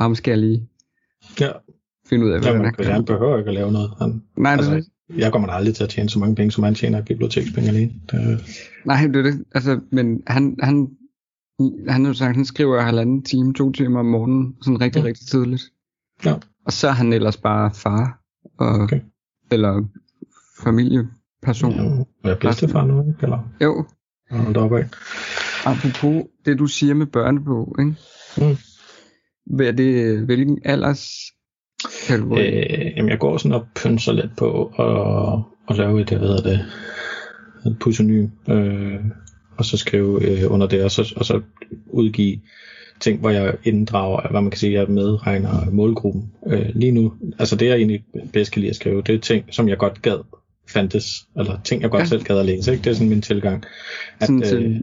[0.00, 0.68] ham skal jeg lige
[1.40, 1.50] Ja,
[2.08, 3.14] finde ud af, hvordan Jamen, jeg han kan.
[3.14, 3.90] behøver ikke at lave noget.
[3.98, 6.64] Han, Nej, det, altså, jeg kommer da aldrig til at tjene så mange penge, som
[6.64, 7.92] han tjener af bibliotekspenge alene.
[8.10, 8.44] Det,
[8.84, 9.44] Nej, det er det.
[9.54, 10.88] Altså, men han, han,
[11.60, 15.06] han, han, sagt, han skriver halvanden time, to timer om morgenen, sådan rigtig, Ja.
[15.06, 15.62] rigtig tidligt.
[16.24, 16.34] Ja.
[16.66, 18.20] Og så er han ellers bare far,
[18.58, 19.00] og, Okay.
[19.52, 19.84] eller
[20.64, 21.72] familieperson.
[21.72, 21.82] Ja.
[22.24, 23.14] jeg er bedstefar nu, ikke?
[23.22, 23.84] Eller Jo,
[24.54, 24.88] da op af.
[25.66, 27.94] apropos det, du siger med børnebog, ikke?
[28.38, 28.56] Mm.
[29.56, 31.10] Hvad er det, hvilken alders
[32.10, 32.46] kategori?
[32.46, 36.42] Øh, jamen, jeg går sådan og pynser lidt på at, at lave et, hvad hedder
[36.42, 36.60] det,
[37.66, 39.00] et pseudonym, øh,
[39.56, 41.40] og så skrive øh, under det, og så, og så
[41.86, 42.40] udgive
[43.00, 46.30] ting, hvor jeg inddrager, hvad man kan sige, jeg medregner målgruppen.
[46.46, 49.44] Øh, lige nu, altså det jeg egentlig bedst kan lide at skrive, det er ting,
[49.50, 50.18] som jeg godt gad
[50.68, 51.06] fandtes,
[51.38, 52.06] eller ting, jeg godt Ja.
[52.06, 52.72] selv gad at læse.
[52.72, 52.84] Ikke?
[52.84, 53.64] Det er sådan min tilgang.
[54.20, 54.80] Sådan øh,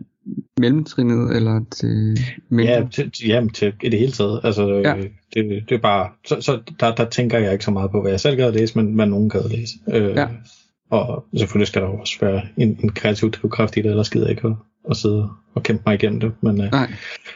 [0.60, 2.18] mellemtrinnet, eller til
[2.50, 2.74] mindre?
[2.74, 4.42] Ja, til, jamen, til i det hele taget.
[4.44, 4.96] Altså, Ja.
[4.96, 5.02] ja.
[5.34, 8.12] det, det er bare, så, så der, der tænker jeg ikke så meget på, hvad
[8.12, 9.74] jeg selv gad at læse, men hvad nogen gad at læse.
[9.94, 10.28] Øh, Ja.
[10.92, 14.32] Og selvfølgelig skal der også være en, en kreativ drivkraft i det, ellers gider jeg
[14.32, 14.54] ikke at,
[14.90, 16.32] at sidde og kæmpe mig igennem det.
[16.42, 16.92] Men, øh, Nej,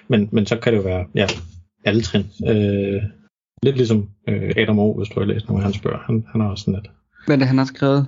[0.07, 1.27] men, men så kan det jo være, ja,
[1.86, 2.25] alle trin.
[2.47, 3.01] Øh,
[3.63, 5.97] lidt ligesom øh, Adam O, hvis du har læst nogle af hans bøger.
[6.05, 6.89] Han, han har også sådan et
[7.25, 8.05] hvad er det, han har skrevet?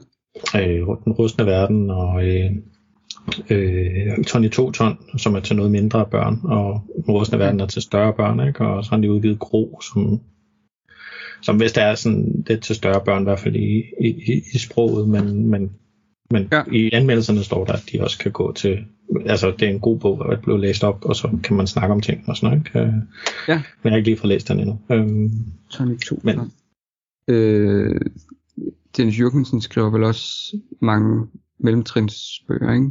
[0.55, 2.51] øh, Den rustne verden, og øh,
[3.49, 7.65] øh, Tony 2 ton, som er til noget mindre børn, og Den rustne verden er
[7.67, 8.67] til større børn, ikke?
[8.67, 10.19] og så har de udgivet Gro, som,
[11.41, 14.41] som hvis der er sådan lidt til større børn, i hvert fald i, i, i-
[14.53, 15.71] i sproget, men, men,
[16.31, 16.63] men Ja.
[16.71, 18.77] i anmeldelserne står der, at de også kan gå til,
[19.25, 21.93] altså det er en god bog, at blive læst op, og så kan man snakke
[21.93, 22.67] om ting og sådan noget.
[22.67, 22.79] Ikke?
[22.79, 22.93] Øh,
[23.47, 23.55] Ja.
[23.55, 24.79] Men jeg har ikke lige fået læst den endnu.
[24.89, 25.31] Øhm,
[25.69, 26.19] Tony 2.
[26.23, 26.51] Men-
[27.27, 28.01] Øh,
[28.97, 31.25] Dennis Jürgensen skriver vel også mange
[31.59, 32.89] mellemtrinsbøger, ikke?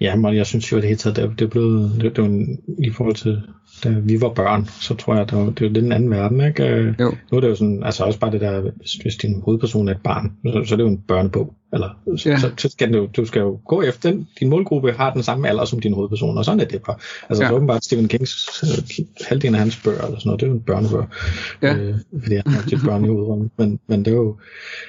[0.00, 2.28] Ja, men jeg synes jo, at det hele taget, det, er blevet, det, det var
[2.28, 3.42] en, i forhold til,
[3.84, 6.40] da vi var børn, så tror jeg, det var, det var lidt en anden verden,
[6.40, 6.64] ikke?
[6.68, 7.12] Øh, Jo.
[7.32, 8.60] Nu er det jo sådan, altså også bare det der,
[9.02, 12.28] hvis, din hovedperson er et barn, så, så er det jo en børnebog, eller så,
[12.30, 12.38] Ja.
[12.38, 15.48] så, så skal jo, du skal jo gå efter den, din målgruppe har den samme
[15.48, 16.96] alder som din hovedperson, og sådan er det bare.
[17.28, 17.48] Altså Ja.
[17.48, 18.32] så åbenbart Stephen Kings,
[19.28, 21.06] halvdelen af hans bøger, eller sådan noget, det er jo en børnebog,
[21.62, 21.76] Ja.
[21.76, 24.36] øh, fordi han har tit børn i hovedrollen, men, men det er jo,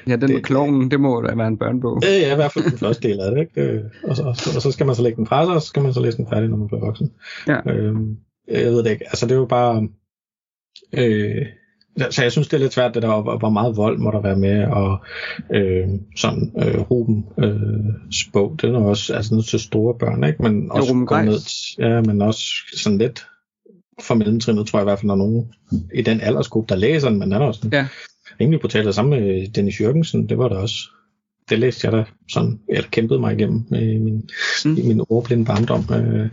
[0.07, 1.99] Ja, den med kloven, det må da være en børnebog.
[2.03, 3.61] Ja, ja, i hvert fald den første del af det, ikke?
[3.61, 5.61] Øh, Og så, og, så, og så skal man så lægge den fra sig, og
[5.61, 7.11] så skal man så læse den færdig, når man bliver voksen.
[7.47, 7.71] Ja.
[7.71, 8.17] Øhm,
[8.47, 9.05] jeg ved det ikke.
[9.07, 9.87] Altså, det er jo bare...
[10.93, 11.45] Øh,
[12.09, 14.21] så jeg synes, det er lidt svært, det der, hvor hvor meget vold må der
[14.21, 15.05] være med, og
[15.53, 20.43] øh, sådan øh, Ruben øh, spog, det er også altså, noget til store børn, ikke?
[20.43, 21.25] Men også Greis.
[21.79, 22.43] ned, ja, men også
[22.75, 23.27] sådan lidt
[24.01, 25.53] for mellemtrinnet, tror jeg i hvert fald, når nogen
[25.93, 27.87] i den aldersgruppe, der læser den, men den er også Ja.
[28.41, 28.87] rimelig brutalt.
[28.87, 30.77] Og sammen med Dennis Jørgensen, det var der også.
[31.49, 34.29] Det læste jeg da sådan, eller kæmpede mig igennem i min,
[34.65, 34.75] Mm.
[34.77, 35.83] i min ordblinde barndom.
[35.95, 36.29] Øh,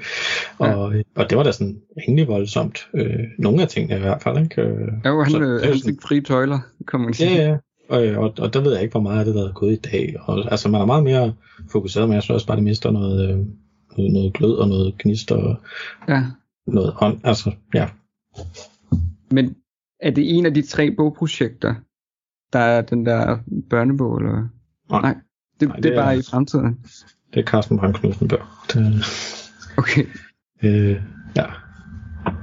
[0.58, 2.88] og, og det var da sådan rimelig voldsomt.
[2.94, 4.62] Øh, nogle af tingene i hvert fald, ikke?
[4.62, 7.30] Øh, Jo, han, så øh, han fik frie tøjler, kan man sige.
[7.36, 7.56] Ja, ja.
[7.88, 9.76] Og, og, og der ved jeg ikke, hvor meget af det, der er gået i
[9.92, 10.14] dag.
[10.20, 11.34] Og, altså, man er meget mere
[11.72, 13.38] fokuseret, men jeg synes også bare, det mister noget, øh,
[13.98, 15.56] noget, noget glød og noget gnist og
[16.08, 16.22] ja.
[16.66, 17.20] noget ånd.
[17.24, 17.88] Altså, ja.
[19.30, 19.54] Men
[20.00, 21.74] er det en af de tre bogprojekter,
[22.52, 23.38] der er den der
[23.70, 24.48] børnebog, eller?
[24.90, 25.00] Nej.
[25.02, 25.14] Nej.
[25.60, 26.78] Det, Nej, det, det er er- bare i fremtiden.
[27.34, 28.64] Det er Carsten Brandt Knudsen bør.
[28.72, 29.04] Det,
[29.78, 30.06] Okay.
[30.62, 31.02] øh,
[31.36, 31.44] ja.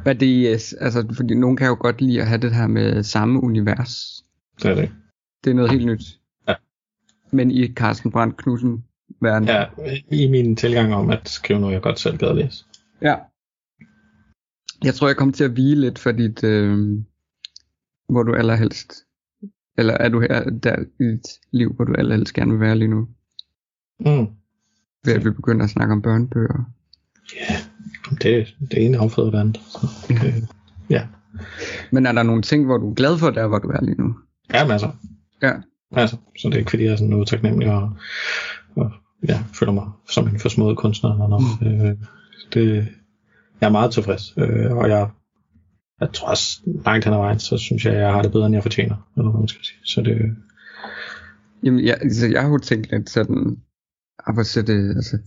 [0.04, 2.68] Hvad er det, yes, altså, fordi nogen kan jo godt lide at have det her
[2.68, 4.24] med samme univers.
[4.64, 4.92] Det er det.
[5.44, 6.02] Det er noget helt nyt.
[6.48, 6.54] Ja.
[7.32, 8.84] Men i Carsten Brandt Knudsen
[9.22, 9.48] verden.
[9.48, 9.66] Ja,
[10.12, 12.66] i min tilgang om at skrive noget, jeg godt selv gad at læse.
[13.02, 13.16] ja.
[14.84, 16.98] Jeg tror, jeg kommer til at hvile lidt for dit, øh,
[18.10, 18.94] hvor du allerhelst,
[19.82, 22.88] eller er du her der i dit liv, hvor du allerhelst gerne vil være lige
[22.88, 23.08] nu?
[24.00, 24.28] Mm.
[25.06, 26.66] Ved at vi begynder at snakke om børnebøger.
[27.36, 27.56] Ja,
[28.22, 29.62] det, det ene afføder det andet.
[29.68, 30.44] Så, øh,
[30.90, 31.08] ja,
[31.92, 34.02] Men er der nogle ting, hvor du er glad for, der hvor du er lige
[34.02, 34.16] nu?
[34.54, 34.92] ja masser.
[35.42, 35.52] Ja.
[35.92, 37.92] Altså, så det er ikke fordi, jeg er sådan noget taknemmelig og,
[38.76, 38.92] og
[39.24, 41.14] jeg føler mig som en forsmået kunstner.
[41.14, 41.90] Eller noget.
[41.90, 41.98] Øh,
[42.54, 42.88] det,
[43.62, 45.10] jeg er meget tilfreds, øh, og jeg,
[46.02, 48.56] jeg tror også langt hen ad vejen, så synes jeg, jeg har det bedre, end
[48.56, 49.78] jeg fortjener, eller hvad man skal sige.
[49.86, 50.36] Så det,
[51.64, 53.58] Jamen, jeg, altså, jeg har jo tænkt lidt sådan,
[54.28, 55.18] at hvor ser det, altså,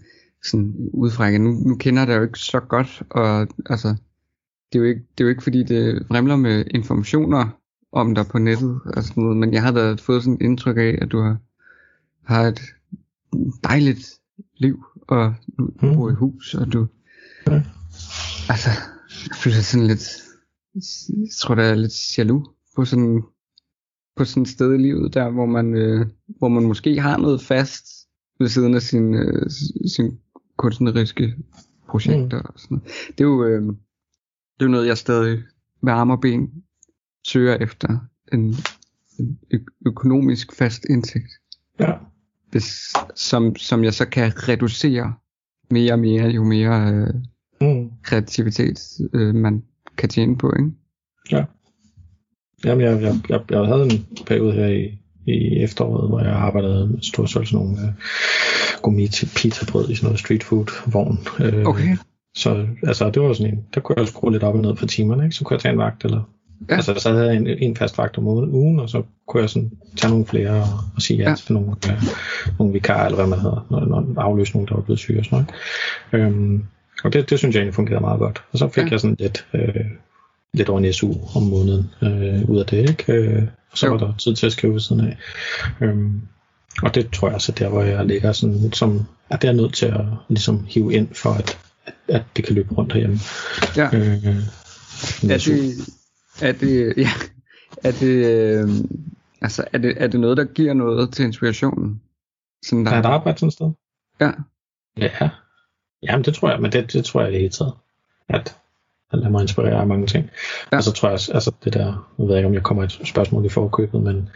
[0.44, 3.88] sådan udefra, nu, nu kender jeg det jo ikke så godt, og altså,
[4.72, 7.48] det er jo ikke, det er jo ikke fordi det vrimler med informationer
[7.92, 10.76] om dig på nettet, og sådan noget, men jeg har da fået sådan et indtryk
[10.76, 11.36] af, at du har,
[12.24, 12.60] har et
[13.64, 14.06] dejligt
[14.56, 15.94] liv, og du Mm.
[15.94, 16.86] bor i hus, og du,
[17.46, 17.62] Ja.
[18.48, 18.70] altså,
[19.28, 20.23] jeg føler sådan lidt,
[21.08, 23.22] jeg tror, der er lidt jaloux på sådan,
[24.16, 26.06] på sådan et sted i livet, der hvor man, øh,
[26.38, 27.86] hvor man måske har noget fast
[28.40, 29.50] ved siden af sin, øh,
[29.86, 30.18] sin
[30.56, 31.34] kunstneriske
[31.88, 32.46] projekter mm.
[32.48, 32.92] og sådan noget.
[33.08, 35.42] Det er jo, øh, det er jo noget, jeg stadig
[35.82, 36.50] med arme og ben
[37.26, 37.98] søger efter
[38.32, 38.54] en,
[39.18, 41.32] en ø- økonomisk fast indtægt,
[41.80, 41.92] ja,
[42.50, 45.14] hvis, som, som jeg så kan reducere
[45.70, 47.14] mere og mere, jo mere øh,
[47.60, 47.90] mm.
[48.02, 48.80] kreativitet
[49.12, 49.64] øh, man
[49.96, 50.70] kan tjene på, ikke?
[52.64, 56.88] Jamen, jeg, jeg, jeg, jeg havde en periode her i, i efteråret, hvor jeg arbejdede
[56.88, 57.88] med stort sådan nogle øh,
[58.82, 61.18] gourmet pizzabrød i sådan noget street food vogn.
[61.40, 61.96] Øh, Okay.
[62.36, 64.86] Så altså, det var sådan en, der kunne jeg skrue lidt op og ned for
[64.86, 65.36] timerne, ikke?
[65.36, 66.22] så kunne jeg tage en vagt, eller
[66.70, 66.74] Ja.
[66.74, 69.50] Altså, så havde jeg en, en fast vagt om ugen- ugen, og så kunne jeg
[69.50, 71.34] sådan tage nogle flere og, og sige ja, Ja.
[71.34, 72.02] til nogle, øh,
[72.58, 75.24] nogle vikarer, eller hvad man hedder, når, når afløse nogen, der var blevet syge og
[75.24, 75.46] sådan
[76.12, 76.26] noget.
[76.26, 76.64] Øhm,
[77.04, 78.44] og det, det synes jeg egentlig fungerede meget godt.
[78.52, 78.90] Og så fik Ja.
[78.90, 79.84] jeg sådan lidt, øh,
[80.54, 83.12] lidt over en SU om måneden øh, ud af det, ikke?
[83.12, 83.92] Øh, og så Jo.
[83.92, 85.16] var der tid til at skrive ved siden af.
[85.80, 86.20] Øhm,
[86.82, 89.74] og det tror jeg så der, hvor jeg ligger sådan, som, at det er nødt
[89.74, 93.18] til at ligesom hive ind, for at, at, at det kan løbe rundt herhjemme.
[93.76, 93.84] Ja.
[93.96, 94.26] Øh,
[95.30, 95.74] Er det,
[96.42, 97.08] er det, ja,
[97.84, 98.68] er det, øh,
[99.42, 102.00] altså, er det, er det noget, der giver noget til inspirationen?
[102.66, 103.70] Sådan der, Kan jeg arbejde sådan et sted?
[104.20, 104.30] Ja.
[104.96, 105.28] Ja.
[106.08, 107.72] Jamen, det tror jeg, men det, det tror jeg det hele taget.
[108.28, 108.56] At
[109.14, 110.30] at lade mig inspirere af mange ting.
[110.72, 110.76] Ja.
[110.76, 113.00] Og så tror jeg også, altså det der, jeg ved ikke, om jeg kommer et
[113.04, 114.28] spørgsmål i forkøbet, men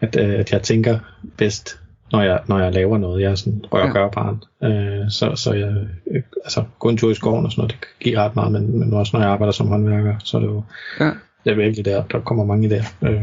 [0.00, 0.98] at, øh, at jeg tænker
[1.36, 1.80] bedst,
[2.12, 3.22] når jeg, når jeg laver noget.
[3.22, 4.68] Jeg er sådan rør Ja.
[4.68, 5.74] Øh, så, så jeg,
[6.10, 8.52] øh, altså gå en tur i skoven og sådan noget, det kan give ret meget,
[8.52, 10.62] men, men også når jeg arbejder som håndværker, så er det jo,
[11.00, 11.10] Ja.
[11.44, 13.08] det er virkelig der, der kommer mange idéer.
[13.08, 13.20] Øh,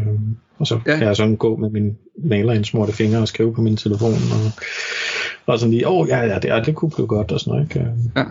[0.60, 0.98] og så ja.
[0.98, 4.52] kan jeg sådan gå med min malerindsmorte fingre og skrive på min telefon, og,
[5.48, 7.52] og sådan lige, åh oh, ja, ja, det, ja, det kunne blive godt, og sådan
[7.52, 7.76] noget.
[7.76, 7.94] Ikke?
[8.16, 8.26] Ja.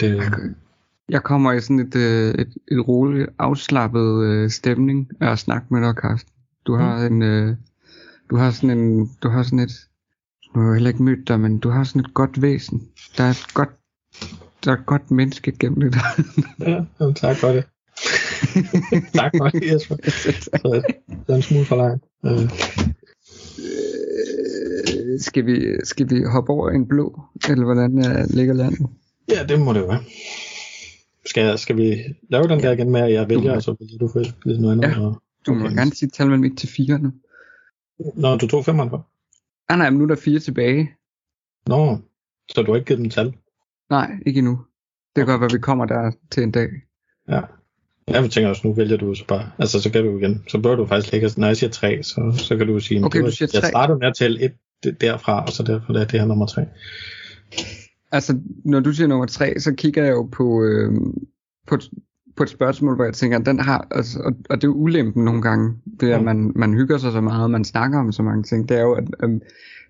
[0.00, 0.32] Det,
[1.08, 5.66] Jeg kommer i sådan et, øh, et, et roligt, afslappet øh, stemning af at snakke
[5.70, 6.32] med dig, Carsten.
[6.66, 7.56] Du har en, øh,
[8.30, 9.88] du har sådan en, du har sådan et,
[10.54, 12.88] nu har jeg heller ikke mødt dig, men du har sådan et godt væsen.
[13.16, 13.70] Der er et godt,
[14.64, 16.22] der er et godt menneske gennem det der.
[16.70, 17.64] ja, jamen, tak for det.
[19.20, 19.96] tak for det, Jesper.
[20.10, 20.50] Så,
[21.26, 22.04] det er en smule for langt.
[22.24, 22.50] Øh,
[25.18, 28.86] skal, vi, skal vi hoppe over en blå, eller hvordan øh, ligger landet?
[29.28, 30.02] ja, det må det være.
[31.26, 31.96] Skal, jeg, skal vi
[32.30, 34.72] lave den der igen med, at jeg vælger, og så vælger du først lidt noget
[34.72, 34.88] andet?
[34.88, 35.00] Ja.
[35.06, 35.74] Og, Du må Okay.
[35.76, 37.12] gerne sige tal mellem 1 til 4 nu.
[38.16, 39.08] Nå, du tog femmeren for?
[39.68, 40.90] Ah, nej, men nu er der 4 tilbage.
[41.66, 41.98] Nå,
[42.50, 43.34] så du har ikke givet dem tal?
[43.90, 44.58] Nej, ikke endnu.
[45.16, 46.68] Det kan godt være, vi kommer der til en dag.
[47.28, 47.40] Ja.
[48.08, 50.74] Jeg tænker også, nu vælger du så bare, altså så kan du igen, så bør
[50.74, 53.48] du faktisk lægge, når jeg siger tre, så, så kan du sige, Okay, du siger
[53.54, 53.68] jeg tre.
[53.68, 54.52] startede med at tælle et
[54.84, 56.64] det- derfra, og så derfor er det her nummer tre.
[58.12, 60.92] Altså, når du siger nummer 3, så kigger jeg jo på, øh,
[61.68, 61.78] på,
[62.36, 65.24] på et spørgsmål, hvor jeg tænker, den har, altså, og, og det er jo ulempen
[65.24, 66.24] nogle gange, det er, at Mm.
[66.24, 68.92] man, man hygger sig så meget, man snakker om så mange ting, det er jo,
[68.92, 69.40] at, øhm,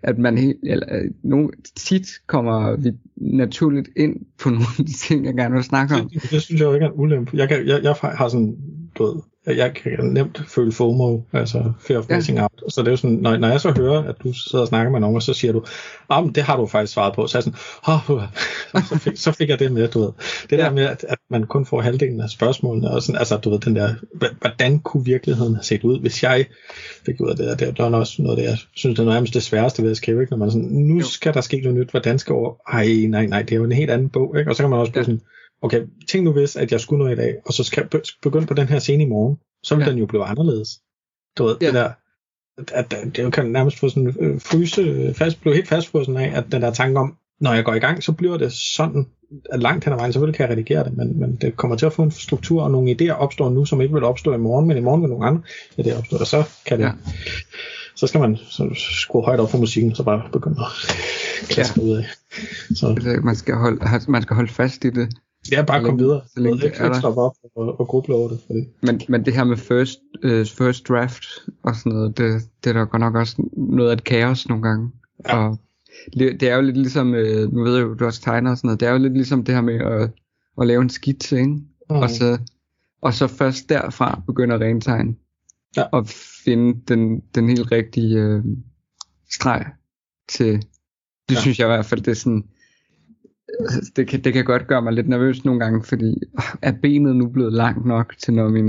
[0.03, 4.93] at man helt, eller, øh, nogle, tit kommer vi naturligt ind på nogle af de
[4.93, 6.09] ting, jeg gerne vil snakke om.
[6.09, 7.37] Det, det synes jeg jo ikke er en ulempe.
[7.37, 8.57] Jeg, kan, jeg, jeg har sådan,
[8.99, 9.23] du ved,
[9.57, 12.17] jeg kan nemt føle FOMO, altså fear of Ja.
[12.17, 12.63] missing out.
[12.69, 14.93] Så det er jo sådan, når, når jeg så hører, at du sidder og snakker
[14.93, 15.63] med nogen, og så siger du,
[16.11, 17.27] ah, men det har du faktisk svaret på.
[17.27, 18.23] Så er jeg sådan, oh,
[18.89, 20.11] så, fik, så fik jeg det med, du ved.
[20.51, 20.63] Det Ja.
[20.63, 23.59] der med, at, at man kun får halvdelen af spørgsmålene, og sådan, altså du ved,
[23.59, 23.95] den der,
[24.41, 26.47] hvordan kunne virkeligheden have set ud, hvis jeg
[27.07, 29.13] fik ud af det, og det, var også noget af det, jeg synes, det er
[29.13, 30.31] nærmest det sværeste ved at skrive, ikke?
[30.31, 31.05] når man sådan, nu Jo.
[31.05, 33.73] skal der ske noget nyt, hvordan skal over, ej, nej, nej, det er jo en
[33.73, 34.51] helt anden bog, ikke?
[34.51, 35.05] og så kan man også blive Ja.
[35.05, 35.21] sådan,
[35.63, 38.09] okay, tænk nu hvis, at jeg skulle noget i dag, og så skal jeg be-
[38.23, 39.87] begynde på den her scene i morgen, så vil Ja.
[39.87, 39.91] ja.
[39.91, 40.69] den jo blive anderledes.
[41.39, 41.67] Du ved, Ja.
[41.67, 41.91] det der,
[42.59, 46.45] at, at det kan nærmest få sådan øh, fryse, fast, blive helt fastfrosset af, at
[46.53, 49.07] den der tanke om, når jeg går i gang, så bliver det sådan,
[49.53, 51.87] at langt hen ad vejen, selvfølgelig kan jeg redigere det, men, men det kommer til
[51.87, 54.67] at få en struktur, og nogle idéer opstår nu, som ikke vil opstå i morgen,
[54.69, 55.43] men i morgen vil nogle andre
[55.81, 56.89] idéer opstå, og så kan det, Ja.
[56.89, 57.13] ja.
[57.97, 58.71] så skal man så
[59.03, 60.97] skrue højt op for musikken, så bare begynde at
[61.49, 61.87] klaske ja.
[61.87, 62.05] ud af.
[62.75, 65.09] Så Altså, man, skal holde, man skal holde fast i det.
[65.51, 66.23] Det er bare længe- videre.
[66.35, 67.07] så længe det ikke, er ikke der.
[67.19, 70.89] op og, og gruble over det, fordi Men, men det her med first, øh, first
[70.89, 71.25] draft
[71.63, 74.63] og sådan noget, det, det er der godt nok også noget af et kaos nogle
[74.63, 74.91] gange.
[75.29, 75.37] Ja.
[75.39, 75.59] Og
[76.19, 78.57] det, det er jo lidt ligesom, øh, nu ved jeg jo, du også tegner og
[78.57, 80.11] sådan noget, det er jo lidt ligesom det her med at,
[80.61, 81.49] at lave en skitse, ikke?
[81.53, 81.97] Mm.
[81.97, 82.39] Og, så,
[83.03, 85.15] og så først derfra begynder at rentegne.
[85.77, 85.83] Ja.
[85.83, 86.07] Og
[86.45, 88.45] finde den, den helt rigtige øh,
[89.31, 89.67] streg
[90.29, 90.65] til, det
[91.31, 91.35] Ja.
[91.35, 91.41] ja.
[91.41, 92.45] synes jeg i hvert fald, det er sådan,
[93.97, 96.15] det kan, det kan godt gøre mig lidt nervøs nogle gange, fordi
[96.63, 98.67] er benet nu blevet langt nok til når min,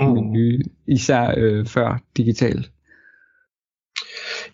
[0.00, 0.06] mm.
[0.14, 2.70] min nye, især øh, før digitalt.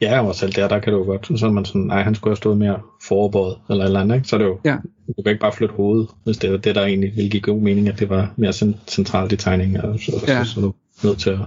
[0.00, 2.30] Ja, og selv der, der kan jo godt, så er man sådan, nej, han skulle
[2.30, 4.28] have stået mere forberedt, eller eller andet, ikke?
[4.28, 4.76] Så er det jo, Ja.
[5.16, 7.60] du kan ikke bare flytte hovedet, hvis det er det, der egentlig ville give god
[7.60, 10.44] mening, at det var mere cent- centralt i tegningen, og så, Ja.
[10.44, 11.38] så, så, er du nødt til at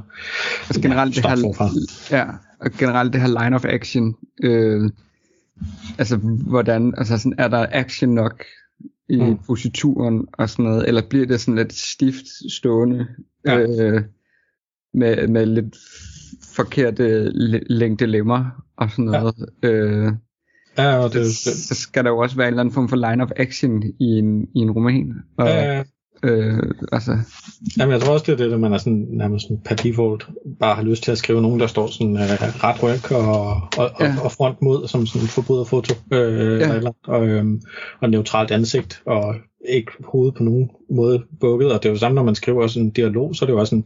[0.67, 1.65] Altså generelt det starte forfra.
[2.10, 2.26] her, ja,
[2.60, 4.89] og generelt det her line of action, øh,
[6.00, 8.43] altså hvordan, altså sådan, er der action nok
[9.10, 9.38] i Mm.
[9.47, 13.08] posituren og sådan noget, eller bliver det sådan lidt stift stående,
[13.45, 13.60] Ja.
[13.60, 14.02] øh,
[14.93, 15.76] med, med lidt
[16.56, 19.19] forkerte læ- længde lemmer og sådan Ja.
[19.19, 19.50] noget.
[19.63, 20.12] Øh,
[20.78, 21.36] Ja, og det, det,
[21.67, 24.06] så skal der jo også være en eller anden form for line of action i
[24.06, 25.13] en, i en roman.
[25.38, 25.84] Og, ja,
[26.23, 27.17] øh, altså,
[27.77, 30.27] Jamen, jeg tror også, det er det, at man er sådan, nærmest sådan per default
[30.60, 33.91] bare har lyst til at skrive nogen, der står sådan øh, ret ryg og, og,
[33.99, 34.15] ja.
[34.17, 36.75] Og, og front mod, som sådan forbryderfoto, øh, ja.
[36.75, 37.62] eller, og, øhm,
[37.99, 39.36] og neutralt ansigt, og
[39.69, 42.84] ikke hovedet på nogen måde bukket, og det er jo samme, når man skriver sådan
[42.86, 43.86] en dialog, så er det jo også sådan,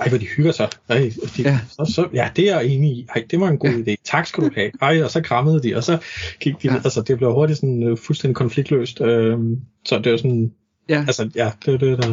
[0.00, 0.68] ej, hvor de hygger sig.
[0.88, 1.58] Ej, de, ja.
[1.68, 3.06] Så, så, ja, det er jeg enig i.
[3.14, 3.92] Ej, det var en god Ja.
[3.92, 3.94] idé.
[4.04, 4.70] Tak skal du have.
[4.82, 5.98] Ej, og så krammede de, og så
[6.40, 6.74] gik de, ja.
[6.74, 9.00] Altså det blev hurtigt sådan øh, fuldstændig konfliktløst.
[9.00, 9.38] Øh,
[9.84, 10.52] så det er sådan,
[10.88, 12.08] ja, Altså, ja, det er det, der...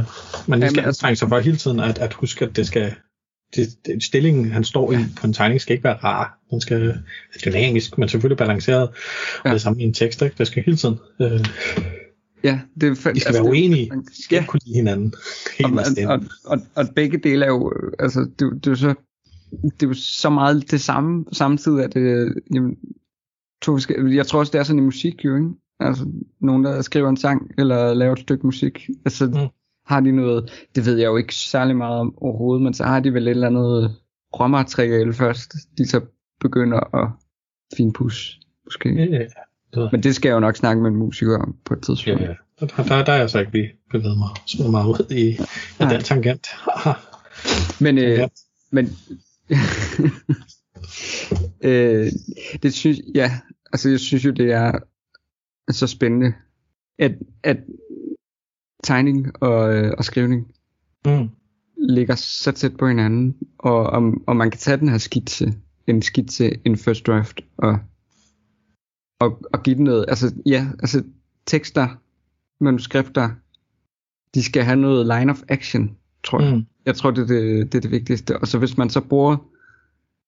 [0.49, 2.93] Man lige skal altså- anstrenge sig for hele tiden at, at huske, at det skal...
[3.55, 6.39] Det, det, stillingen, han står i på en tegning, skal ikke være rar.
[6.49, 6.97] Den skal være
[7.45, 8.88] dynamisk, men selvfølgelig balanceret.
[8.89, 8.93] Og
[9.45, 9.53] Ja.
[9.53, 10.35] det samme i en tekst, ikke?
[10.38, 10.95] Det skal hele tiden...
[11.21, 11.45] Øh,
[12.43, 13.89] ja, det er fa- de skal være uenige.
[13.89, 14.45] man- De skal Ja.
[14.45, 15.13] kunne lide hinanden.
[15.57, 18.75] Helt og, og, og, og begge dele er jo, øh, altså, det, det er jo
[18.75, 18.93] så,
[19.63, 22.75] det er jo så meget det samme, samtidig at det, jamen,
[23.61, 23.77] to
[24.13, 25.49] jeg tror også, det er sådan i musik jo, ikke?
[25.79, 26.05] Altså,
[26.41, 29.47] nogen, der skriver en sang, eller laver et stykke musik, altså, Mm.
[29.85, 32.99] har de noget, det ved jeg jo ikke særlig meget om overhovedet, men så har
[32.99, 33.95] de vel et eller andet
[34.39, 36.01] råmateriale først, de så
[36.41, 37.09] begynder at
[37.77, 38.93] finpudse, måske.
[38.95, 39.19] Ja, ja,
[39.75, 39.88] ja.
[39.91, 42.21] Men det skal jeg jo nok snakke med en musiker om på et ja, tidspunkt.
[42.21, 42.33] ja.
[42.59, 45.38] Der, der, der er jeg så ikke lige bevæget mig så meget ud i, i
[45.79, 45.93] Nej.
[45.93, 46.47] den tangent.
[47.81, 48.27] Men, øh, Ja.
[48.71, 48.89] men
[51.63, 52.11] øh,
[52.63, 53.31] det synes ja,
[53.73, 54.71] altså jeg synes jo det er
[55.71, 56.34] så spændende
[56.99, 57.12] at,
[57.43, 57.58] at
[58.84, 60.51] tegning og, øh, og skrivning
[61.06, 61.30] Mm.
[61.78, 65.54] ligger så tæt på hinanden og, og, og man kan tage den her skitse
[65.88, 67.80] en skitse en first draft og
[69.19, 71.04] og, og give den noget altså ja altså
[71.45, 71.88] tekster
[72.60, 73.30] manuskripter
[74.34, 76.65] de skal have noget line of action tror jeg Mm.
[76.86, 78.39] jeg tror, det er det, det er det vigtigste.
[78.39, 79.38] Og så hvis man så bruger,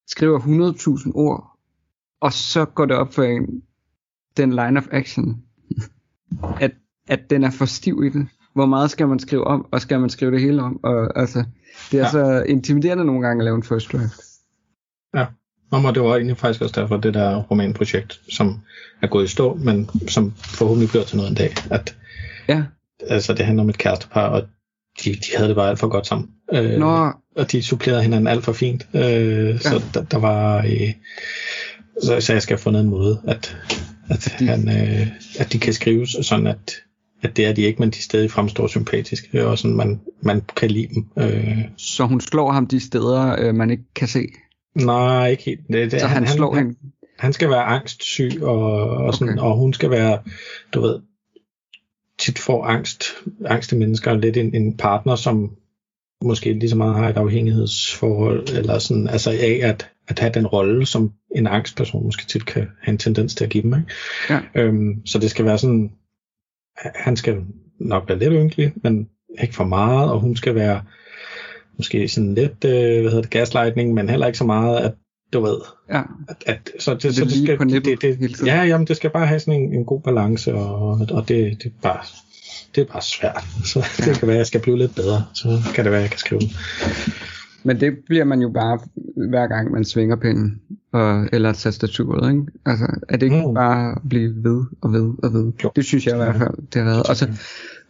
[0.07, 1.59] skriver 100.000 ord,
[2.19, 3.63] og så går det op for en,
[4.37, 5.41] den line of action,
[6.59, 6.71] at,
[7.07, 8.27] at den er for stiv i det.
[8.53, 10.79] Hvor meget skal man skrive om, og skal man skrive det hele om?
[10.83, 11.43] Og, altså,
[11.91, 12.27] det er Ja.
[12.27, 12.39] ja.
[12.39, 14.13] så intimiderende nogle gange at lave en first draft.
[15.71, 18.59] Nå, men det var egentlig faktisk også derfor, det der romanprojekt, som
[19.01, 21.97] er gået i stå, men som forhåbentlig bliver til noget en dag, at
[22.47, 22.63] Ja,
[23.07, 24.41] altså, det handler om et kærestepar, og
[25.03, 26.29] de, de havde det bare alt for godt sammen.
[26.53, 28.87] Øh, Nå, Og de supplerede hinanden alt for fint.
[28.93, 30.57] Øh, Så der, der var...
[30.57, 30.93] Øh,
[32.03, 33.57] så, så jeg skal have fundet en måde, at,
[34.09, 35.07] at, de- han, øh,
[35.39, 36.75] at de kan skrives sådan, at,
[37.21, 40.71] at det er de ikke, men de stadig fremstår sympatiske, og sådan, man, man kan
[40.71, 41.05] lide dem.
[41.17, 44.27] Øh, så hun slår ham de steder, øh, man ikke kan se.
[44.75, 45.59] nej, ikke helt.
[45.67, 46.79] Det, det, Så han, slår han, hende.
[47.19, 49.47] han skal være angstsyg, og, og, sådan, Okay.
[49.49, 50.19] og hun skal være,
[50.73, 50.99] du ved,
[52.19, 53.03] tit får angst,
[53.45, 55.51] angste mennesker lidt en, en partner, som
[56.23, 60.47] måske lige så meget har et afhængighedsforhold, eller sådan, altså af at, at have den
[60.47, 63.73] rolle, som en angstperson måske tit kan have en tendens til at give dem.
[63.73, 63.91] Ikke?
[64.29, 64.39] Ja.
[64.55, 65.91] Øhm, så det skal være sådan,
[66.95, 67.37] han skal
[67.79, 69.07] nok være lidt ynkelig, men
[69.41, 70.81] ikke for meget, og hun skal være
[71.77, 74.93] måske sådan lidt, øh, hvad hedder det, gaslightning, men heller ikke så meget, at
[75.33, 75.57] du ved,
[75.89, 78.45] Ja, at, at, så det, det så det skal, det, det, tiden.
[78.45, 81.65] ja, jamen, det skal bare have sådan en, en god balance, og, og det, det,
[81.65, 82.03] er bare,
[82.75, 83.43] det er bare svært.
[83.65, 85.25] Så det kan være, at jeg skal blive lidt bedre.
[85.33, 86.49] Så kan det være, at jeg kan skrive den.
[87.63, 88.79] Men det bliver man jo bare
[89.29, 92.43] hver gang man svinger pinden, og, eller tastaturet, ikke?
[92.65, 93.47] Altså, er det ikke Mm.
[93.47, 93.53] mm.
[93.53, 95.51] bare at blive ved og ved og ved?
[95.63, 95.71] Jo.
[95.75, 97.03] Det synes jeg i hvert fald, det har været.
[97.09, 97.29] Og så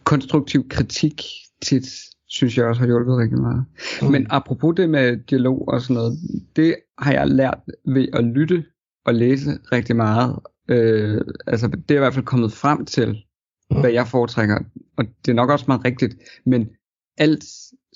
[0.04, 1.22] konstruktiv kritik
[1.62, 1.86] tit,
[2.28, 3.64] synes jeg også har hjulpet rigtig meget.
[4.00, 4.06] Mm.
[4.06, 4.12] Mm.
[4.12, 6.18] Men apropos det med dialog og sådan noget,
[6.56, 8.64] det har jeg lært ved at lytte
[9.06, 10.36] og læse rigtig meget.
[10.68, 13.24] Øh, altså, det er i hvert fald kommet frem til,
[13.70, 13.80] Mm.
[13.80, 14.58] hvad jeg foretrækker.
[14.96, 16.16] Og det er nok også meget rigtigt.
[16.46, 16.68] Men
[17.18, 17.44] alt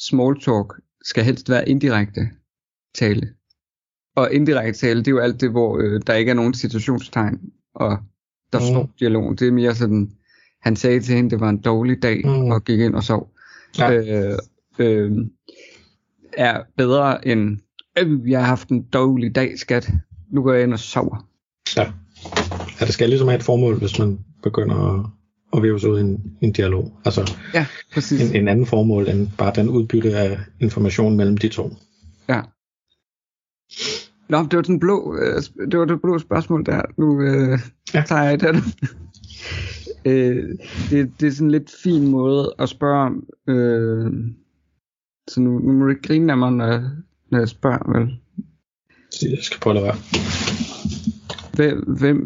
[0.00, 2.30] small talk skal helst være indirekte
[2.94, 3.28] tale.
[4.16, 7.40] Og indirekte tale, det er jo alt det, hvor øh, der ikke er nogen situationstegn.
[7.74, 7.98] og
[8.52, 8.64] der Mm.
[8.66, 9.36] står dialogen.
[9.36, 10.10] Det er mere sådan,
[10.62, 12.30] han sagde til hende, det var en dårlig dag, Mm.
[12.50, 13.32] og gik ind og sov.
[13.78, 13.92] Ja.
[13.92, 14.38] Øh,
[14.78, 15.12] øh,
[16.32, 17.58] er bedre end,
[17.98, 19.90] øh, jeg har haft en dårlig dag, skat.
[20.30, 21.28] Nu går jeg ind og sover.
[21.76, 21.92] Ja.
[22.80, 25.06] ja, det skal ligesom have et formål, hvis man begynder at,
[25.56, 26.92] at væve sig ud i en, en dialog.
[27.04, 28.30] Altså Ja, præcis.
[28.30, 31.76] en, en anden formål end bare den udbytte af information mellem de to.
[32.28, 32.40] Ja.
[34.28, 36.82] Nå, det var den blå, øh, det var det blå spørgsmål der.
[36.98, 37.58] Nu øh,
[37.94, 38.02] Ja.
[38.06, 38.56] tager jeg den.
[40.12, 40.48] øh,
[40.90, 43.26] det, det er sådan en lidt fin måde at spørge om.
[43.48, 44.10] Øh,
[45.28, 46.82] så nu, nu må du ikke grine af mig, når jeg,
[47.30, 48.18] når jeg spørger, vel?
[49.10, 49.96] Så jeg skal prøve at lade være.
[51.54, 52.18] Hvem, hvem,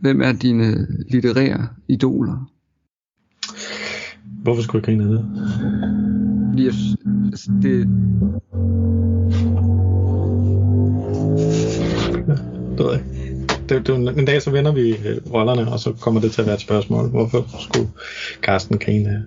[0.00, 2.50] hvem er dine litterære idoler?
[4.42, 5.24] Hvorfor skulle jeg grine af det?
[6.50, 6.74] Fordi jeg,
[7.32, 7.88] altså, det,
[12.78, 13.02] Det ved jeg
[13.70, 16.46] det, det, en dag så vender vi øh, rollerne, og så kommer det til at
[16.46, 17.08] være et spørgsmål.
[17.08, 17.88] Hvorfor skulle
[18.42, 19.20] Carsten grine af,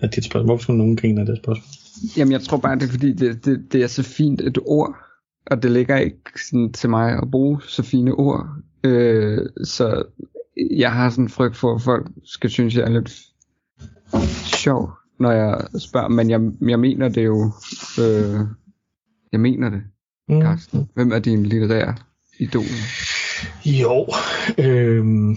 [0.00, 0.44] af dit spørgsmål?
[0.46, 1.64] Hvorfor skulle nogen grine af det spørgsmål?
[2.16, 4.96] Jamen, jeg tror bare, det er fordi, det, det, det er så fint et ord,
[5.50, 8.46] og det ligger ikke sådan til mig at bruge så fine ord.
[8.84, 10.02] Øh, så
[10.70, 13.10] jeg har sådan en frygt for, at folk skal synes, jeg er lidt
[14.62, 17.52] sjov, når jeg spørger, men jeg, jeg mener det jo,
[18.00, 18.40] øh,
[19.32, 19.82] jeg mener det,
[20.28, 20.42] Mm.
[20.42, 20.88] Carsten.
[20.94, 21.94] Hvem er din litterære
[22.38, 22.62] idol?
[23.64, 24.06] Jo,
[24.58, 25.36] øhm,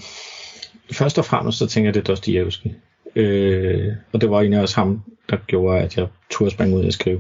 [0.92, 2.68] først og fremmest så tænker jeg, det er Dostoyevsky.
[3.16, 6.94] Øh, og det var egentlig også ham, der gjorde, at jeg turde springe ud og
[6.94, 7.20] skrive.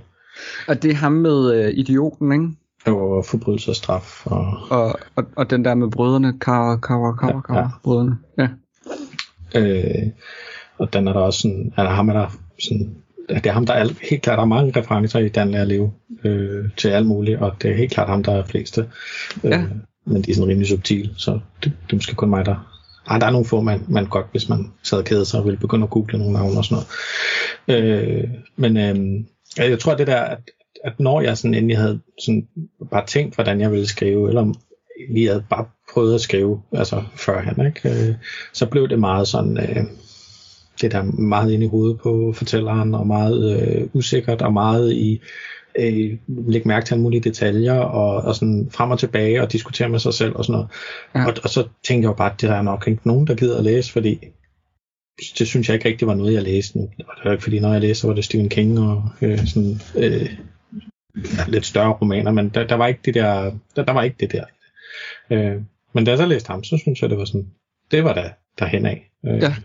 [0.67, 2.47] Og det er ham med øh, idioten, ikke?
[2.85, 4.25] Og forbrydelse og straf.
[4.27, 7.67] Og, Og, og, og den der med brødrene, Kara, Kara, Kara, Ja, Kara, ja.
[7.83, 8.17] brødrene.
[8.37, 8.47] Ja.
[9.55, 10.07] øh,
[10.77, 12.27] og den er der også sådan, altså ham er der
[12.59, 12.95] sådan,
[13.29, 15.91] det er ham, der er helt klart, der er mange referencer i Dan Lærer Leve
[16.23, 18.89] øh, til alt muligt, og det er helt klart ham, der er fleste.
[19.43, 19.63] Øh, Ja.
[20.05, 21.31] Men de er sådan rimelig subtile, så
[21.63, 22.67] det, det er måske kun mig, der...
[23.07, 25.59] Ej, der er nogle få, man, man godt, hvis man sad kede sig og ville
[25.59, 26.83] begynde at google nogle navne og sådan
[27.67, 27.83] noget.
[27.83, 29.23] Øh, men øh,
[29.69, 30.39] jeg tror, det der, at,
[30.83, 32.47] at når jeg sådan endelig havde sådan
[32.91, 34.53] bare tænkt, hvordan jeg ville skrive, eller
[35.09, 37.89] lige havde bare prøvet at skrive, altså førhen, ikke?
[37.89, 38.15] Øh,
[38.53, 39.83] så blev det meget sådan, øh,
[40.81, 45.21] det der meget inde i hovedet på fortælleren, og meget øh, usikkert, og meget i
[45.79, 49.89] øh, lægge mærke til alle mulige detaljer, og, og sådan frem og tilbage, og diskutere
[49.89, 50.69] med sig selv og sådan noget.
[51.15, 51.25] Ja.
[51.25, 53.35] Og, og så tænkte jeg jo bare, at det der er nok ikke nogen, der
[53.35, 54.19] gider at læse, fordi
[55.39, 56.77] det synes jeg ikke rigtig var noget, jeg læste.
[56.77, 59.47] Og det var ikke fordi, når jeg læste, så var det Stephen King og øh,
[59.47, 60.29] sådan øh,
[61.47, 64.31] lidt større romaner, men der, der var ikke det der, der, der var ikke det
[64.31, 64.43] der.
[65.29, 65.61] Øh,
[65.93, 67.47] men da jeg så læste ham, så synes jeg, det var sådan,
[67.91, 69.11] det var da derhen af.
[69.25, 69.55] Øh, Ja.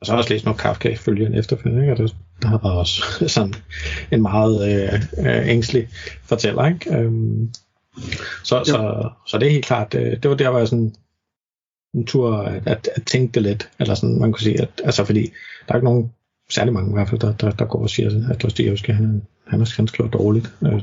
[0.00, 1.92] Og så har jeg også læst noget Kafka i følgen efterfølgende, ikke?
[1.92, 3.02] og det, der har været også
[3.34, 3.54] sådan
[4.10, 5.88] en meget øh, øh, ængstelig
[6.22, 6.66] fortæller.
[6.66, 6.98] Ikke?
[6.98, 7.54] Øhm,
[8.44, 10.94] så, så, så det er helt klart, øh, det var der, hvor jeg sådan
[11.94, 15.04] en tur at, at, at tænke det lidt, eller sådan, man kunne sige, at, altså
[15.04, 15.22] fordi
[15.68, 16.12] der er ikke nogen,
[16.50, 19.60] særlig mange i hvert fald, der, der, der går og siger, at Dostoyevsky, han, han,
[19.60, 20.52] er, han skriver dårligt.
[20.62, 20.82] Øh,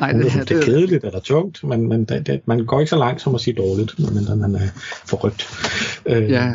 [0.00, 2.90] Nej, det, det, det, er kedeligt eller tungt, men, men det, det, man går ikke
[2.90, 4.68] så langt som at sige dårligt, medmindre man er
[5.06, 5.48] forrygt.
[6.06, 6.52] Øh, Ja,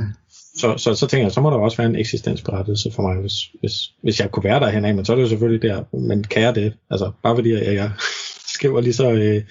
[0.58, 3.34] så, så, så tænker jeg, så må der også være en eksistensberettelse for mig, hvis,
[3.60, 3.74] hvis,
[4.04, 6.42] hvis jeg kunne være derhen af, men så er det jo selvfølgelig der, men kan
[6.42, 6.74] jeg det?
[6.90, 7.92] Altså, bare fordi jeg, jeg
[8.56, 9.44] skriver lige så øh,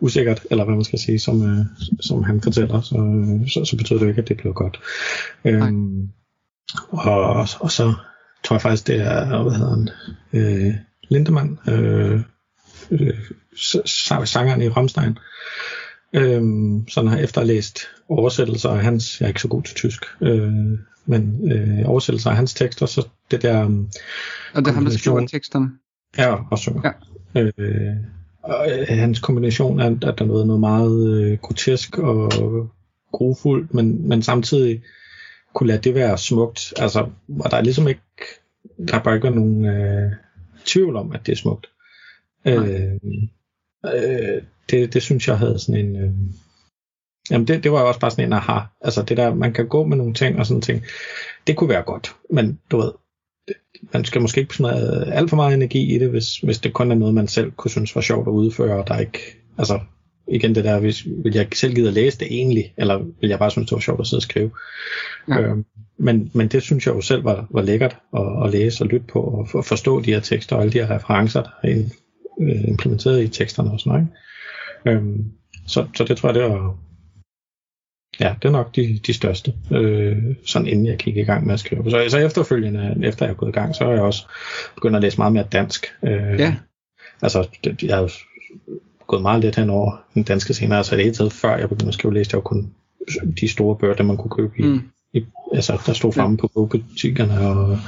[0.00, 1.64] usikkert, eller hvad man skal sige, som, øh,
[2.00, 4.80] som han fortæller, så, øh, så, så betyder det jo ikke, at det bliver godt.
[5.44, 6.08] Øhm,
[6.90, 7.94] og, og så
[8.44, 9.88] tror jeg faktisk, det er, hvad hedder han,
[10.32, 10.74] øh,
[11.10, 12.20] Lindemann, øh,
[12.90, 13.14] øh,
[14.24, 15.18] sangeren i Rammstein,
[16.12, 20.04] Øhm, sådan har efter læst oversættelser af hans, jeg er ikke så god til tysk,
[20.20, 20.52] øh,
[21.06, 23.88] men øh, oversættelser af hans tekster, så det der, um,
[24.54, 25.70] og det er ham, der skriver teksterne.
[26.18, 26.92] ja, og synger.
[27.34, 27.40] Ja.
[27.40, 27.96] Øh,
[28.42, 32.32] og, øh, hans kombination er, at der er noget, noget meget øh, grotesk og
[33.12, 34.82] grufuldt, men, men samtidig
[35.54, 37.08] kunne lade det være smukt, altså,
[37.40, 38.00] og der er ligesom ikke,
[38.88, 40.12] der er bare ikke nogen øh,
[40.64, 41.70] tvivl om, at det er smukt.
[42.44, 42.92] Øh,
[43.86, 45.96] øh, det, det synes jeg havde sådan en...
[45.96, 46.12] Øh,
[47.30, 48.60] jamen det, det var jo også bare sådan en aha.
[48.80, 50.82] Altså det der, man kan gå med nogle ting og sådan ting.
[51.46, 52.92] Det kunne være godt, men du ved,
[53.92, 56.90] man skal måske ikke sådan alt for meget energi i det, hvis, hvis det kun
[56.90, 59.18] er noget, man selv kunne synes var sjovt at udføre, og der ikke,
[59.58, 59.80] altså
[60.30, 63.38] igen det der, hvis, vil jeg selv gide at læse det egentlig, eller vil jeg
[63.38, 64.50] bare synes, det var sjovt at sidde og skrive.
[65.28, 65.40] Ja.
[65.40, 65.64] Øhm,
[65.98, 69.06] men, men det synes jeg jo selv var, var lækkert at, at læse og lytte
[69.06, 71.82] på, og for, forstå de her tekster og alle de her referencer, der er
[72.40, 74.06] øh, implementeret i teksterne og sådan noget.
[74.86, 74.98] Ikke?
[74.98, 75.24] Øhm,
[75.66, 76.76] så, så det tror jeg, det var,
[78.20, 80.16] ja, det er nok de, de største, øh,
[80.46, 81.90] sådan inden jeg gik i gang med at skrive.
[81.90, 84.26] Så, så efterfølgende, efter jeg er gået i gang, så har jeg også
[84.74, 85.86] begyndt at læse meget mere dansk.
[86.04, 86.56] Øh, Ja.
[87.22, 88.08] Altså, det, jeg har jo
[89.10, 91.88] gået meget lidt hen over den danske scene, altså det hele taget, før jeg begyndte
[91.88, 92.70] at skrive, læste jeg jo kun
[93.40, 94.80] de store bøger, der man kunne købe i, Mm.
[95.12, 97.78] i altså, der stod fremme på bogbutikkerne og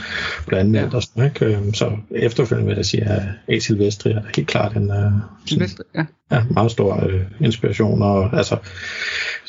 [0.47, 0.97] blev anmeldt Ja.
[0.97, 1.45] og sådan, ikke?
[1.47, 3.59] Øhm, Så efterfølgende vil jeg sige, at A.
[3.59, 5.13] Silvestri er helt klart en, øh, sådan,
[5.47, 6.05] Silvestre, ja.
[6.33, 8.57] ja, meget stor øh, inspiration, og altså,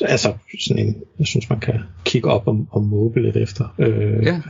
[0.02, 0.34] altså
[0.68, 3.76] sådan en, jeg synes, man kan kigge op og, og måbe lidt efter.
[3.80, 4.42] Øh, Ja.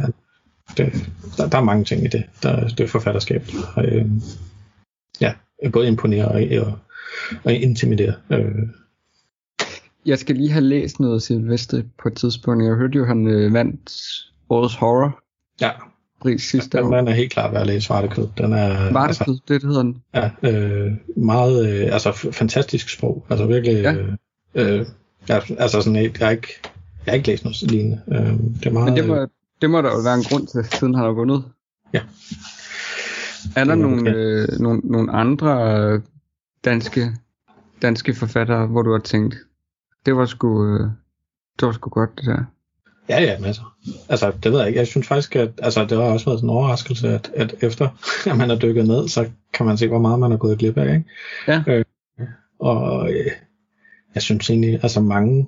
[0.78, 3.44] Det, der, der er mange ting i det, der, det forfatterskab.
[3.78, 4.06] Øh,
[5.22, 5.34] ja,
[5.74, 6.80] både imponere og, og,
[7.44, 8.14] og intimidere.
[8.30, 8.52] Øh,
[10.06, 12.64] Jeg skal lige have læst noget Silvestre på et tidspunkt.
[12.66, 13.92] Jeg hørte jo, han øh, vandt
[14.50, 15.20] årets horror
[15.62, 15.70] ja,
[16.22, 16.96] pris sidste den, år.
[16.96, 18.28] den er helt klart værd at læse Svarte Kød.
[18.38, 19.98] Den er, Var det altså, det, det hedder den?
[20.14, 23.26] ja, øh, meget, øh, altså f- fantastisk sprog.
[23.30, 23.94] Altså virkelig, Ja.
[23.96, 24.86] øh, øh,
[25.30, 26.48] ja, altså sådan, jeg, jeg har ikke,
[27.06, 28.02] jeg har ikke læst noget lignende.
[28.12, 28.18] Øh,
[28.60, 29.28] det er meget, Men det må,
[29.62, 31.44] det må der jo være en grund til, siden han har vundet.
[31.94, 32.02] Ja.
[33.56, 34.16] Er der nogle, det.
[34.16, 36.02] øh, nogle, nogle andre øh,
[36.66, 37.12] danske,
[37.82, 39.36] danske forfattere, hvor du har tænkt,
[40.06, 40.90] det var sgu, øh,
[41.60, 42.44] det var sgu godt det der?
[43.10, 43.78] Ja, ja, masser.
[44.10, 44.80] Altså, det ved jeg ikke.
[44.80, 47.90] Jeg synes faktisk, at altså, det har også været en overraskelse, at, at efter
[48.32, 50.78] at man er dykket ned, så kan man se, hvor meget man er gået glip
[50.78, 50.96] af.
[50.96, 51.10] Ikke?
[51.48, 51.64] Ja.
[51.68, 51.86] Øh,
[52.60, 53.32] og øh,
[54.16, 55.48] jeg synes egentlig, altså mange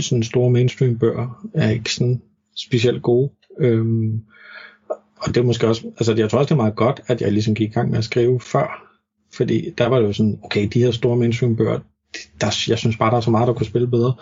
[0.00, 2.22] sådan store mainstream bøger er ikke sådan
[2.56, 3.30] specielt gode.
[3.60, 4.22] Øhm,
[5.16, 7.32] og det er måske også, altså jeg tror også, det er meget godt, at jeg
[7.32, 8.87] ligesom gik i gang med at skrive før.
[9.38, 11.78] Fordi der var det jo sådan, okay, de her store mainstream bøger,
[12.40, 14.14] der, jeg synes bare, der er så meget, der kunne spille bedre.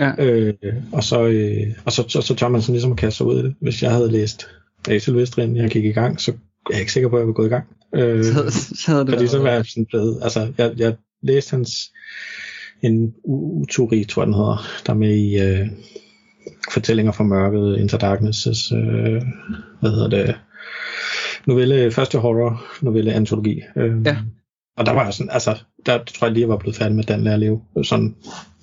[0.00, 0.24] Ja.
[0.24, 0.54] Øh,
[0.92, 3.38] og så, øh, og så, så, så tør man sådan ligesom at kaste sig ud
[3.38, 3.54] i det.
[3.60, 4.46] Hvis jeg havde læst
[4.90, 4.98] A.
[4.98, 6.36] Silvestre, inden jeg gik i gang, så er
[6.70, 7.64] jeg ikke sikker på, at jeg ville gå i gang.
[7.94, 11.50] Øh, Så, så havde det fordi så var jeg sådan blevet, altså jeg, jeg læste
[11.50, 11.70] hans
[12.82, 15.66] en uturi, tror jeg den hedder, der er med i øh,
[16.72, 19.22] Fortællinger fra mørket, Into Darkness, øh,
[19.80, 20.34] hvad hedder det,
[21.46, 23.60] novelle, første horror, novelle, antologi.
[23.76, 24.16] Øh, Ja.
[24.76, 27.04] Og der var jeg sådan, altså, der tror jeg lige, jeg var blevet færdig med
[27.04, 27.60] den lærer at leve.
[27.82, 28.14] Sådan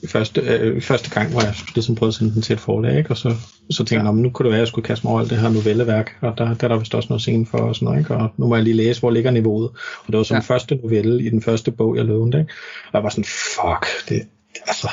[0.07, 3.09] første, øh, første gang, hvor jeg ligesom prøvede at sende den til et forlag, ikke?
[3.09, 3.29] og så,
[3.69, 5.21] så tænkte jeg, "Nå, men nu kunne det være, at jeg skulle kaste mig over
[5.21, 7.75] alt det her novelleværk, og der, der er der vist også noget scene for, og
[7.75, 8.15] sådan noget, ikke?
[8.15, 9.69] og nu må jeg lige læse, hvor ligger niveauet.
[10.05, 10.41] Og det var som ja.
[10.41, 12.53] første novelle i den første bog, jeg lånte, ikke?
[12.85, 14.21] og jeg var sådan, fuck, det,
[14.69, 14.89] altså,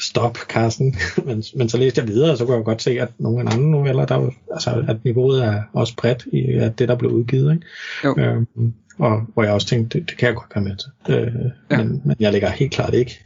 [0.10, 0.96] stop, Carsten.
[1.26, 3.54] men, men så læste jeg videre, og så kunne jeg godt se, at nogle af
[3.54, 7.10] andre noveller, der var, altså, at niveauet er også bredt i at det, der blev
[7.10, 7.52] udgivet.
[7.54, 7.66] Ikke?
[8.04, 8.14] Jo.
[8.18, 11.14] Øhm, og hvor jeg også tænkte, det, det kan jeg godt være med til.
[11.14, 11.76] Øh, Ja.
[11.82, 13.18] men, men jeg ligger helt klart ikke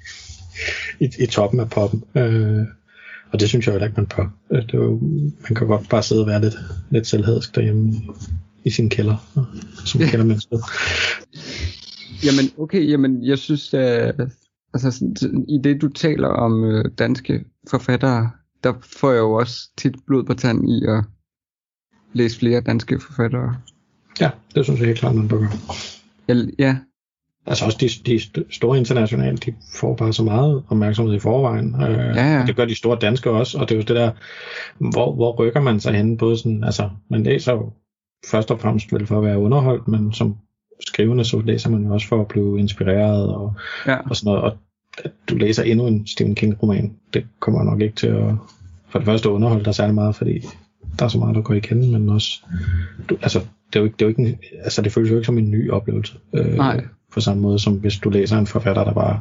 [1.01, 2.05] i, i toppen af poppen.
[2.15, 2.63] Øh,
[3.33, 4.33] og det synes jeg jo ikke, man bør.
[4.53, 4.99] Øh, Det er jo,
[5.49, 6.55] man kan godt bare sidde og være lidt,
[6.91, 8.11] lidt selvhedsk derhjemme i,
[8.65, 9.43] i sin kælder, øh,
[9.87, 10.11] som Ja.
[12.25, 14.15] Jamen, okay, jamen, jeg synes, at
[14.85, 15.05] altså,
[15.49, 18.31] i det, du taler om øh, danske forfattere,
[18.65, 21.05] der får jeg jo også tit blod på tand i at
[22.13, 23.57] læse flere danske forfattere.
[24.21, 25.51] Ja, det synes jeg helt klart, man bør gøre.
[26.29, 26.77] Jeg, ja,
[27.49, 31.75] Altså også de, de st- store internationale, de får bare så meget opmærksomhed i forvejen.
[31.75, 31.81] Øh,
[32.17, 32.41] Ja, ja.
[32.41, 34.11] og Det gør de store danske også, og det er jo det der,
[34.91, 36.17] hvor, hvor rykker man sig hen?
[36.17, 37.73] Både sådan, altså, man læser jo
[38.31, 40.37] først og fremmest vel for at være underholdt, men som
[40.81, 43.55] skrivende, så læser man jo også for at blive inspireret og,
[43.87, 44.43] ja, og sådan noget.
[44.43, 44.59] Og
[45.05, 48.35] at du læser endnu en Stephen King-roman, det kommer nok ikke til at
[48.89, 50.47] for det første underholde dig særlig meget, fordi
[50.99, 52.41] der er så meget, der går igen, men også,
[53.09, 55.17] du, altså, det er jo ikke, det er jo ikke en, altså, det føles jo
[55.17, 56.19] ikke som en ny oplevelse.
[56.33, 56.85] Øh, Nej.
[57.13, 59.21] På samme måde som hvis du læser en forfatter, der bare,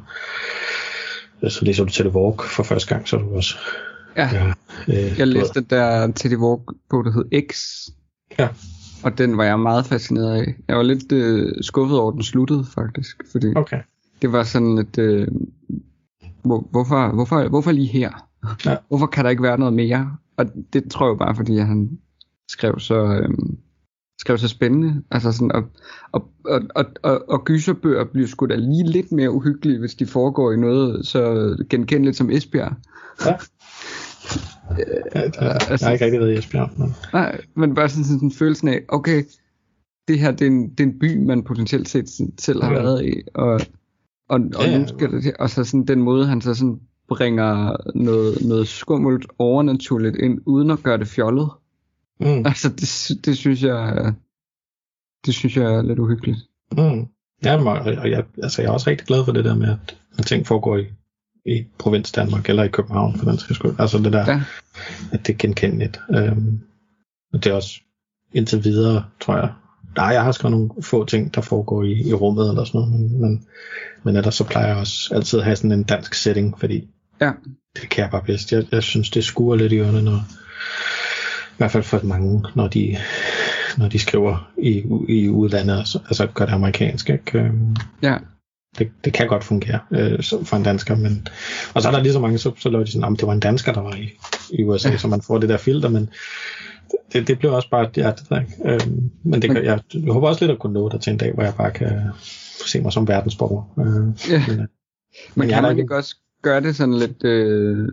[1.49, 3.55] så læser du til Walk for første gang, så er du også,
[4.17, 4.29] ja.
[4.33, 4.53] ja,
[4.87, 7.55] øh, Jeg læste den der Teddy Walk på, der hed X,
[8.39, 8.47] Ja.
[9.03, 10.55] Og den var jeg meget fascineret af.
[10.67, 13.79] Jeg var lidt øh, skuffet over, at den sluttede, faktisk, fordi Okay.
[14.21, 15.27] det var sådan et, øh,
[16.43, 18.29] hvor, hvorfor, hvorfor, hvorfor lige her?
[18.65, 18.77] Ja.
[18.87, 20.15] Hvorfor kan der ikke være noget mere?
[20.37, 21.99] Og det tror jeg bare, fordi han
[22.49, 23.57] skrev så, øhm,
[24.19, 25.01] skrev så spændende.
[25.11, 25.63] Altså sådan, og,
[26.11, 30.05] og, og, og, og, og gyserbøger bliver sgu da lige lidt mere uhyggelige, hvis de
[30.05, 32.73] foregår i noget så genkendeligt som Esbjerg.
[33.25, 33.35] Ja.
[35.15, 38.03] Ja, det, jeg altså- har ikke rigtig været i Esbjerg, men Nej, men bare sådan,
[38.03, 39.23] sådan, sådan følelsen af, okay,
[40.07, 42.09] det her det er, en, det er en by, man potentielt set
[42.39, 42.81] selv har Ja.
[42.81, 43.59] været i, og, og,
[44.29, 44.77] og, Ja, ja.
[44.77, 48.67] nu skal det, til- og så sådan den måde, han så sådan bringer noget, noget
[48.67, 51.49] skummelt overnaturligt ind, uden at gøre det fjollet.
[52.19, 54.13] mm, Altså, det, det synes jeg,
[55.25, 56.37] det synes jeg er lidt uhyggeligt.
[56.71, 57.05] mm.
[57.43, 60.25] Ja, og jeg, altså, jeg er også rigtig glad for det der med, at, at
[60.25, 60.85] ting foregår i,
[61.45, 63.75] i provins Danmark, eller i København, for den skal skyld.
[63.79, 64.41] Altså det der, Ja.
[65.11, 65.99] at det er genkendeligt.
[66.09, 66.59] Øhm,
[67.33, 67.79] og det er også
[68.33, 69.49] indtil videre, tror jeg.
[69.97, 72.93] Nej, jeg har skrevet nogle få ting, der foregår i, i rummet eller sådan noget,
[72.93, 73.45] men, men,
[74.03, 76.87] men ellers så plejer jeg også altid at have sådan en dansk setting, fordi
[77.21, 77.31] Ja,
[77.81, 78.51] det kan jeg bare bedst.
[78.51, 80.17] Jeg, jeg synes, det skuer lidt i ørerne, når,
[81.51, 82.97] i hvert fald for mange, når de,
[83.77, 87.09] når de skriver i, i udlandet, altså, altså gør det amerikansk.
[87.09, 87.39] Ikke?
[87.39, 88.17] Øhm, ja.
[88.79, 91.27] Det, det kan godt fungere øh, for en dansker, men
[91.73, 93.33] og så er der lige så mange, så, så laver de sådan, at det var
[93.33, 94.09] en dansker, der var i,
[94.49, 94.97] i USA, ja.
[94.97, 96.09] så man får det der filter, men
[97.13, 98.73] det, det bliver også bare, der, ikke?
[98.73, 98.79] Øh,
[99.23, 101.43] men det jeg, jeg håber også lidt at kunne nå der til en dag, hvor
[101.43, 102.01] jeg bare kan
[102.65, 103.63] se mig som verdensborger.
[103.79, 104.43] Øh, ja.
[104.47, 104.67] Men, øh,
[105.35, 106.15] men kan man ikke også
[106.45, 107.87] gøre det sådan lidt øh,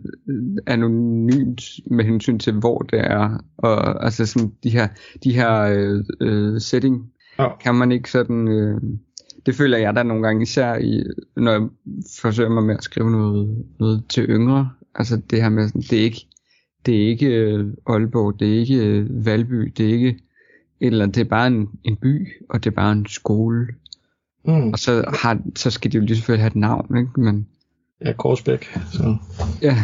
[0.67, 1.61] anonymt
[1.91, 4.87] med hensyn til, hvor det er, og altså sådan de her,
[5.23, 7.57] de her øh, øh, setting, ja.
[7.57, 8.81] kan man ikke sådan, øh,
[9.45, 11.03] det føler jeg der nogle gange, især i,
[11.35, 11.61] når jeg
[12.21, 15.99] forsøger mig med at skrive noget, noget til yngre, altså det her med, sådan, det
[15.99, 16.27] er ikke,
[16.85, 20.19] det er ikke øh, Aalborg, det er ikke øh, Valby, det er ikke
[20.81, 23.67] eller det er bare en, en by, og det er bare en skole.
[24.45, 24.69] Mm.
[24.69, 27.21] Og så, har, så skal de jo lige selvfølgelig have et navn, ikke?
[27.21, 27.47] Men,
[28.05, 28.77] Ja, Korsbæk.
[28.91, 29.17] Så.
[29.61, 29.77] Ja.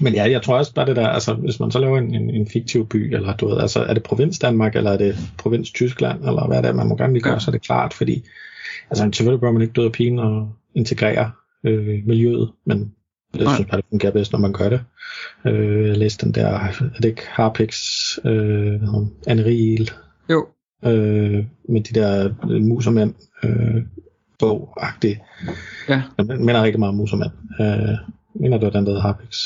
[0.00, 2.30] Men ja, jeg tror også bare det der, altså hvis man så laver en, en,
[2.30, 5.70] en fiktiv by, eller du ved, altså er det provins Danmark, eller er det provins
[5.70, 7.38] Tyskland, eller hvad er det, man må gerne lige gøre, ja.
[7.38, 8.24] så er det klart, fordi
[8.90, 11.30] altså selvfølgelig bør man ikke døde af pigen og integrere
[11.64, 12.92] øh, miljøet, men
[13.34, 13.54] jeg Nej.
[13.54, 14.80] synes bare, det fungerer bedst, når man gør det.
[15.46, 17.78] Øh, jeg læste den der, er det ikke Harpix,
[18.24, 18.80] øh,
[19.26, 19.90] Anne Riel?
[20.30, 20.46] Jo.
[20.84, 23.82] Øh, med de der mus og mænd, øh,
[24.38, 25.20] bog-agtig.
[25.88, 26.02] Ja.
[26.18, 27.30] Den minder rigtig meget Musermand.
[27.60, 27.96] Øh,
[28.34, 29.36] mener du, den der Harpix?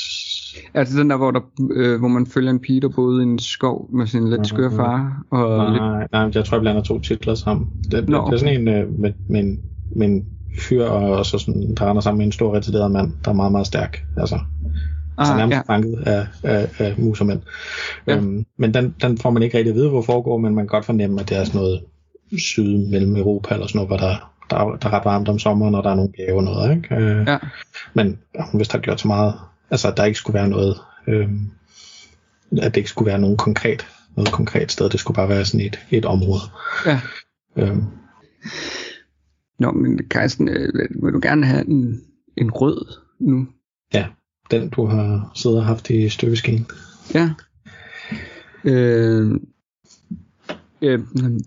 [0.74, 1.40] Altså den der, hvor, der,
[1.72, 4.70] øh, hvor man følger en pige, der boede i en skov med sin lidt skøre
[4.70, 5.22] far?
[5.30, 6.12] Og nej, lidt...
[6.12, 7.68] nej, jeg tror, jeg blander to titler sammen.
[7.90, 9.56] Det, Nå, det er sådan en øh, med, med,
[9.96, 10.24] med en
[10.58, 13.52] fyr, og så sådan, der render sammen med en stor retarderet mand, der er meget,
[13.52, 14.04] meget stærk.
[14.16, 14.42] Altså, ah,
[15.18, 15.74] altså nærmest ja.
[15.74, 17.40] fanget af, af, af musermænd.
[18.06, 18.16] Ja.
[18.16, 20.68] Øhm, men den, den får man ikke rigtig at vide, hvor foregår, men man kan
[20.68, 21.80] godt fornemme, at det er sådan noget
[22.38, 25.38] syd mellem Europa, eller sådan noget, hvor der der, er, der er ret varmt om
[25.38, 26.94] sommeren, og der er nogle bjerge og noget, ikke?
[26.94, 27.38] Øh, ja.
[27.94, 29.34] Men ja, hun vidste har gjort så meget,
[29.70, 31.28] altså at der ikke skulle være noget, øh,
[32.62, 35.66] at det ikke skulle være nogen konkret, noget konkret sted, det skulle bare være sådan
[35.66, 36.40] et, et område.
[36.86, 37.00] Ja.
[37.56, 37.76] Øh.
[39.58, 42.00] Nå, men Carsten, øh, vil du gerne have en,
[42.36, 42.86] en rød
[43.20, 43.46] nu?
[43.94, 44.06] Ja,
[44.50, 46.66] den du har siddet og haft i støbeskeen.
[47.14, 47.30] Ja.
[48.64, 49.40] Øh,
[50.82, 51.00] øh,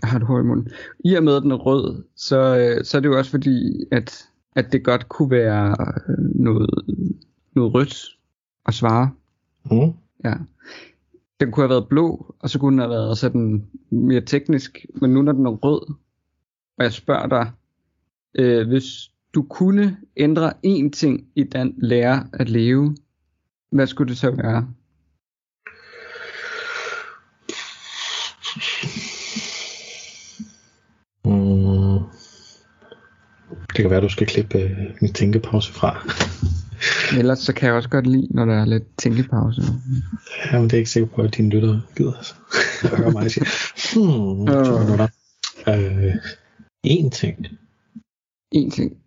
[0.03, 0.71] har du hår i munden.
[1.05, 3.85] I og med, at den er rød, så, øh, så er det jo også fordi,
[3.91, 5.75] at, at det godt kunne være
[6.35, 6.69] noget,
[7.55, 7.95] noget rødt
[8.65, 9.11] at svare.
[9.71, 9.93] Mm.
[10.25, 10.33] Ja.
[11.39, 15.13] Den kunne have været blå, og så kunne den have været sådan mere teknisk, men
[15.13, 15.93] nu når den er rød,
[16.77, 17.51] og jeg spørger dig,
[18.35, 22.95] øh, hvis du kunne ændre én ting i den lære at leve,
[23.71, 24.67] hvad skulle det så være?
[33.75, 36.07] Det kan være, du skal klippe øh, en tænkepause fra.
[37.17, 39.61] Ellers så kan jeg også godt lide, når der er lidt tænkepause.
[40.45, 42.33] Ja, men det er ikke sikker på, at dine lyttere gider altså.
[42.83, 43.45] at høre mig sige,
[43.93, 45.03] hmm, to
[45.71, 46.15] øh,
[46.83, 47.47] en ting.
[48.51, 48.97] En ting.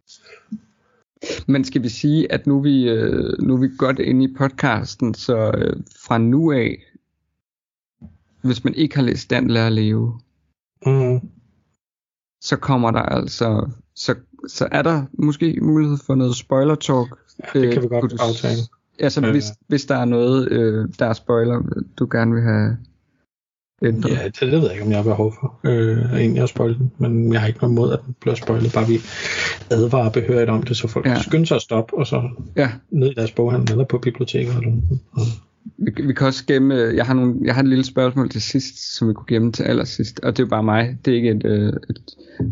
[1.47, 4.35] Men skal vi sige, at nu er vi, øh, nu er vi godt inde i
[4.39, 6.79] podcasten, så øh, fra nu af,
[8.43, 10.21] hvis man ikke har læst Dan Lærer at Leve,
[10.87, 11.21] mm.
[12.41, 14.15] så kommer der altså, så
[14.49, 17.19] så er der måske mulighed for noget spoiler talk.
[17.39, 18.61] Ja, det kan vi godt du, aftale.
[18.99, 19.31] Altså øh.
[19.31, 21.63] hvis, hvis der er noget, øh, der er spoiler,
[21.99, 22.77] du gerne vil have
[23.83, 24.11] ændret.
[24.11, 26.79] Ja, det, det ved jeg ikke, om jeg har behov for øh, egentlig at spoil
[26.79, 28.99] den, men jeg har ikke noget mod, at den bliver spoilet, bare vi
[29.71, 31.23] advarer behørigt om det, så folk ja.
[31.23, 32.71] skynder sig at stoppe, og så ja.
[32.91, 34.55] ned i deres boghandel eller på biblioteket.
[34.55, 35.01] Eller noget.
[35.79, 38.97] Vi, vi kan også gemme, jeg har, nogle, jeg har et lille spørgsmål til sidst,
[38.97, 40.99] som vi kunne gemme til allersidst, og det er jo bare mig.
[41.05, 42.01] Det er ikke et, øh, et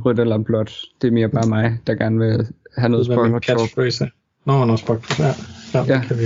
[0.04, 0.80] rødt eller blåt.
[1.02, 4.14] Det er mere bare mig, der gerne vil have noget spoiler talk.
[4.46, 5.02] Nå, no, spoiler.
[5.18, 5.34] Ja,
[5.74, 6.00] ja, ja.
[6.00, 6.24] Det, kan vi,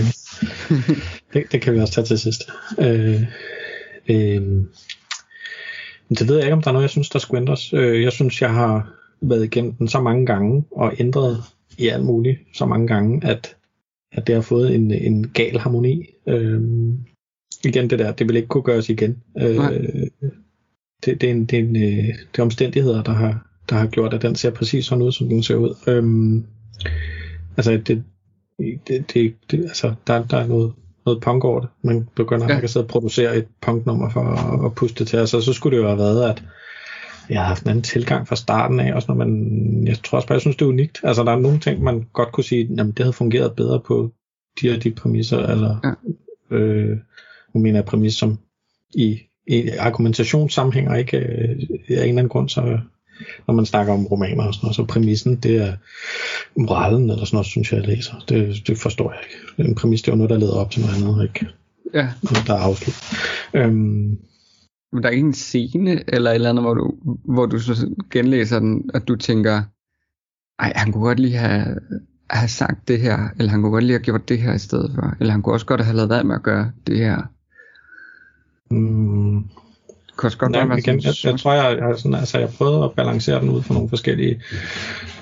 [1.32, 2.50] det, det kan vi også tage til sidst.
[2.78, 3.22] Øh,
[4.08, 4.64] øh,
[6.08, 7.72] det ved jeg ikke, om der er noget, jeg synes, der skulle ændres.
[7.72, 8.90] Øh, jeg synes, jeg har
[9.20, 11.42] været igennem den så mange gange, og ændret
[11.78, 13.56] i alt muligt så mange gange, at
[14.12, 16.06] at det har fået en, en gal harmoni.
[16.26, 16.60] Øh,
[17.64, 19.22] igen det der, det vil ikke kunne gøres igen.
[19.38, 19.56] Øh,
[21.04, 23.86] det, det, er en, det, er en, øh, det er omstændigheder, der har, der har
[23.86, 25.74] gjort, at den ser præcis sådan ud, som den ser ud.
[25.86, 26.42] Øh,
[27.58, 28.04] altså, det,
[28.88, 30.72] det, det, det, altså der, der er noget,
[31.06, 31.68] noget punk over det.
[31.82, 32.60] Man begynder ja.
[32.60, 35.16] at sidde og producere et punknummer for at, at puste det til.
[35.16, 36.42] Altså, så skulle det jo have været, at
[37.28, 40.28] jeg har haft en anden tilgang fra starten af, også når man, jeg tror også
[40.28, 41.00] bare, jeg synes, det er unikt.
[41.02, 44.12] Altså, der er nogle ting, man godt kunne sige, jamen, det havde fungeret bedre på
[44.60, 46.56] de og de præmisser, eller, ja.
[46.56, 46.96] øh,
[47.54, 48.38] nu mener jeg præmis som
[48.94, 51.54] i, i argumentationssammenhænger, ikke øh, af
[51.88, 52.78] en eller anden grund, så
[53.46, 55.72] når man snakker om romaner og sådan noget, så præmissen, det er
[56.56, 58.24] moralen eller sådan noget, synes jeg, jeg læser.
[58.28, 59.70] Det, det forstår jeg ikke.
[59.70, 61.46] En præmis, det er jo noget, der leder op til noget andet, ikke?
[61.94, 62.08] Ja.
[62.22, 62.94] Noget, der er afslut.
[63.54, 64.18] Øhm,
[64.92, 66.94] men der er ikke en scene eller et eller andet, hvor du,
[67.24, 69.62] hvor du så genlæser den, at du tænker,
[70.58, 71.78] ej, han kunne godt lige have,
[72.30, 74.92] have sagt det her, eller han kunne godt lige have gjort det her i stedet
[74.94, 77.22] for, eller han kunne også godt have lavet være med at gøre det her.
[78.70, 79.44] Mm,
[80.18, 82.84] Kunne også godt Ja, være igen, jeg, jeg tror, jeg, jeg, sådan, altså, jeg prøvede
[82.84, 84.42] at balancere den ud for nogle forskellige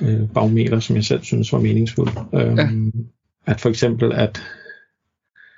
[0.01, 2.13] øh, barometer, som jeg selv synes var meningsfulde.
[2.35, 3.53] Øhm, Ja.
[3.53, 4.43] At for eksempel, at,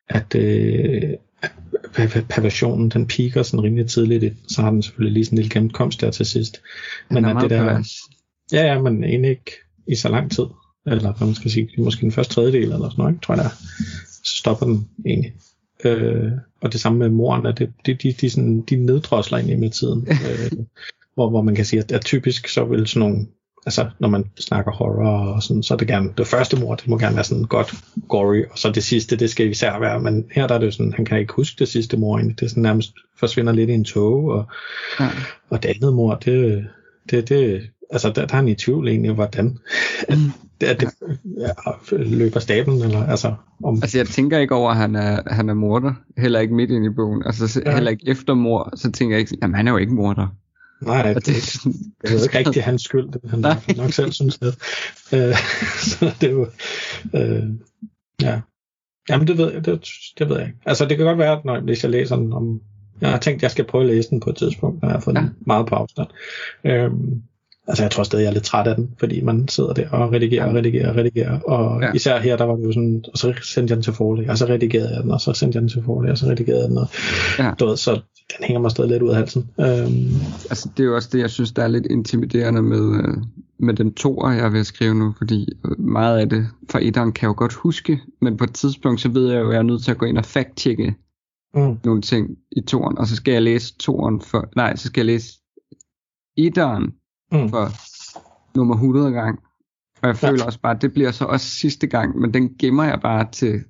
[0.09, 1.03] at, øh,
[1.43, 1.51] at
[1.95, 5.43] per- per- perversionen, den piker sådan rimelig tidligt, så har den selvfølgelig lige sådan en
[5.43, 6.61] lille gennemkomst der til sidst.
[7.11, 7.89] Men at det der, pervers.
[8.53, 9.53] ja, ja, men egentlig ikke
[9.89, 10.45] i så lang tid,
[10.87, 13.45] eller hvad man skal sige, måske den første tredjedel eller sådan noget, ikke, tror jeg
[13.45, 13.51] der,
[14.07, 15.33] så stopper den egentlig.
[15.85, 19.71] Øh, og det samme med morerne, det, de, de, de, sådan, de neddrosler egentlig med
[19.71, 20.07] tiden.
[20.29, 20.53] øh,
[21.15, 23.27] hvor, hvor man kan sige, at, at typisk så vil sådan nogle,
[23.67, 26.89] altså når man snakker horror og sådan, så er det gerne, det første mor, det
[26.89, 27.75] må gerne være sådan godt
[28.09, 30.71] gory, og så det sidste, det skal især være, men her der er det jo
[30.71, 33.71] sådan, han kan ikke huske det sidste mor egentlig, det er sådan nærmest forsvinder lidt
[33.71, 34.45] i en tog, og,
[35.01, 35.09] Ja.
[35.51, 36.67] og det andet mor, det,
[37.11, 39.59] det, det altså der, der er han i tvivl egentlig, hvordan
[40.09, 40.17] Mm.
[40.61, 40.89] Det, at det
[41.39, 43.35] ja, løber stablen, eller altså
[43.65, 46.71] om, Altså jeg tænker ikke over, at han er, han er morder, heller ikke midt
[46.71, 47.75] ind i bogen, altså så- Ja.
[47.75, 50.27] heller ikke efter mor, så tænker jeg ikke, jamen han er jo ikke morder.
[50.83, 53.57] nej, Og det er sådan, Det er jo ikke rigtig hans skyld, det han Nej.
[53.77, 54.55] nok selv synes det.
[55.15, 55.35] Øh,
[55.91, 56.47] så det er jo,
[57.15, 57.43] øh,
[58.23, 58.41] ja.
[59.11, 59.89] Jamen det ved jeg, det,
[60.19, 60.59] det ved jeg ikke.
[60.67, 62.61] Altså det kan godt være, at når, hvis jeg læser den om,
[63.01, 64.95] jeg har tænkt, at jeg skal prøve at læse den på et tidspunkt, når jeg
[64.95, 65.15] har fået.
[65.15, 65.21] Ja.
[65.21, 66.09] den meget på afstand.
[66.65, 67.23] Øhm,
[67.69, 70.13] altså jeg tror stadig, jeg er lidt træt af den, fordi man sidder der og
[70.13, 71.93] redigerer og redigerer og redigerer, og Ja.
[71.95, 74.39] især her, der var det jo sådan, og så sendte jeg den til forlæg, og
[74.39, 76.69] så redigerede jeg den, og så sendte jeg den til forlæg, og så redigerede jeg
[76.69, 76.89] den, og
[77.39, 77.51] Ja.
[77.61, 77.93] du ved, så
[78.39, 79.51] den hænger mig stadig lidt ud af halsen.
[79.61, 80.11] Øhm,
[80.51, 83.15] altså det er jo også det, jeg synes, der er lidt intimiderende med, øh,
[83.59, 86.79] med den toer, jeg er ved at skrive nu, fordi øh, meget af det fra
[86.83, 89.53] etteren kan jeg jo godt huske, men på et tidspunkt, så ved jeg jo, at
[89.53, 90.95] jeg er nødt til at gå ind og fact-tjekke
[91.55, 95.01] mm, nogle ting i toeren, og så skal jeg læse toeren for, nej, så skal
[95.01, 95.33] jeg læse
[96.37, 96.93] etteren
[97.33, 97.49] mm.
[97.49, 97.69] for
[98.57, 99.39] nummer 100 gang.
[100.03, 100.29] Og jeg Ja.
[100.29, 103.27] føler også bare, at det bliver så også sidste gang, men den gemmer jeg bare
[103.33, 103.61] til,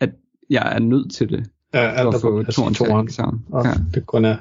[0.00, 0.10] at
[0.50, 3.42] jeg er nødt til det, Ja, alt for at få plads i toeren til sammen.
[3.52, 3.72] Og Ja.
[3.94, 4.36] det kun er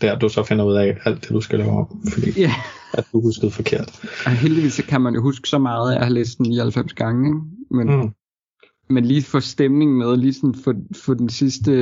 [0.00, 2.52] der, du så finder ud af alt det, du skal lave om, fordi ja,
[2.94, 4.00] at du huskede forkert.
[4.26, 7.28] og heldigvis kan man jo huske så meget, at jeg har læst den 99 gange,
[7.28, 7.40] ikke?
[7.70, 8.10] Men, mm.
[8.90, 10.72] Men lige få stemning med, lige sådan få,
[11.04, 11.72] få, den sidste,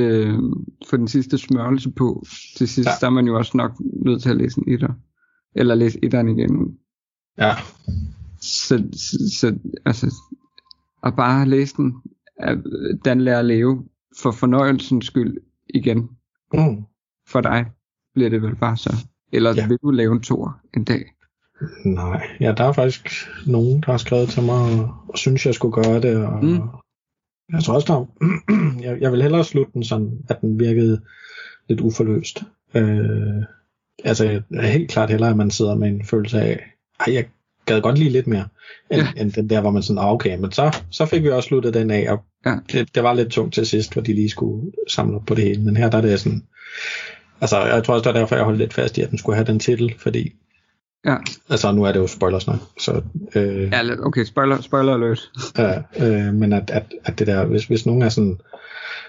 [0.89, 2.23] få den sidste smørelse på
[2.57, 2.87] til sidst.
[2.89, 2.91] Ja.
[3.01, 3.71] der er man jo også nok
[4.05, 4.93] nødt til at læse en etter.
[5.55, 6.77] Eller læse etteren igen.
[7.37, 7.53] Ja,
[8.41, 10.13] Så, så, så altså,
[11.03, 12.01] at bare læse den,
[13.05, 13.85] Dan lærer at leve,
[14.21, 15.37] for fornøjelsens skyld
[15.69, 16.09] igen,
[16.53, 16.83] mm.
[17.27, 17.65] for dig,
[18.13, 18.95] bliver det vel bare så.
[19.31, 19.67] Eller ja.
[19.67, 21.03] Vil du lave en tor en dag?
[21.85, 22.27] nej.
[22.39, 23.07] Ja, der er faktisk
[23.47, 26.25] nogen, der har skrevet til mig, og, og synes, jeg skulle gøre det.
[26.25, 26.59] Og, mm.
[27.53, 28.05] Jeg tror også, der,
[28.85, 31.01] jeg, jeg vil hellere slutte den sådan, at den virkede
[31.69, 32.43] lidt uforløst.
[32.75, 33.43] Øh,
[34.03, 36.59] altså, jeg er helt klart hellere, at man sidder med en følelse af,
[37.07, 37.25] ej, jeg
[37.65, 38.45] gad godt lige lidt mere,
[38.91, 39.21] end, Ja.
[39.21, 41.73] end den der, hvor man sådan, ah, okay, men så, så fik vi også sluttet
[41.73, 42.55] den af, og Ja.
[42.71, 45.43] det, det var lidt tungt til sidst, hvor de lige skulle samle op på det
[45.43, 46.43] hele, men her der er det sådan,
[47.41, 49.35] altså jeg tror også, det er derfor, jeg holdt lidt fast i, at den skulle
[49.35, 50.33] have den titel, fordi,
[51.05, 51.15] Ja,
[51.49, 53.01] altså nu er det jo spoilersnak, så,
[53.35, 55.31] øh, ja okay, spoiler, spoiler alert.
[55.57, 58.39] ja, øh, men at, at, at det der, hvis, hvis nogen er sådan,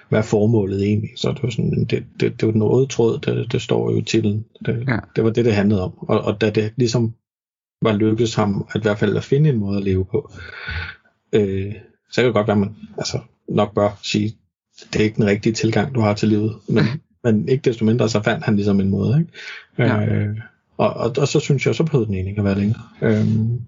[0.09, 3.19] hvad er formålet egentlig, så det jo sådan, det, det, det jo den røde tråd,
[3.19, 4.99] det, det står jo i titlen, det, ja.
[5.17, 7.15] det var det, det handlede om, og, og da det ligesom
[7.83, 10.33] var lykkedes ham, at i hvert fald at finde en måde at leve på,
[11.33, 11.75] øh,
[12.11, 14.37] så kan det godt være, at man altså, nok bør sige,
[14.93, 16.85] det er ikke den rigtige tilgang, du har til livet, men,
[17.25, 19.33] men ikke desto mindre, så fandt han ligesom en måde, ikke?
[19.79, 20.07] Ja.
[20.07, 20.37] Øh,
[20.77, 22.83] og, og, og, så synes jeg, så behøvede den egentlig ikke at være længere.
[23.03, 23.61] Øhm,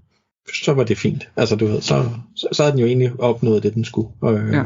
[0.64, 1.28] så var det fint.
[1.36, 4.08] Altså, du ved, så, så, så havde den jo egentlig opnået det, den skulle.
[4.24, 4.64] Øh, Ja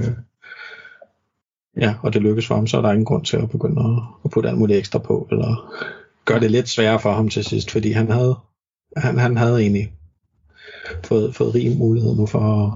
[1.81, 1.95] ja.
[2.03, 4.31] og det lykkes for ham, så er der ingen grund til at begynde at, at
[4.31, 5.75] putte alt muligt ekstra på, eller
[6.25, 8.37] gøre det lidt sværere for ham til sidst, fordi han havde,
[8.97, 9.93] han, han havde egentlig
[11.05, 12.73] fået, fået rig mulighed nu for at,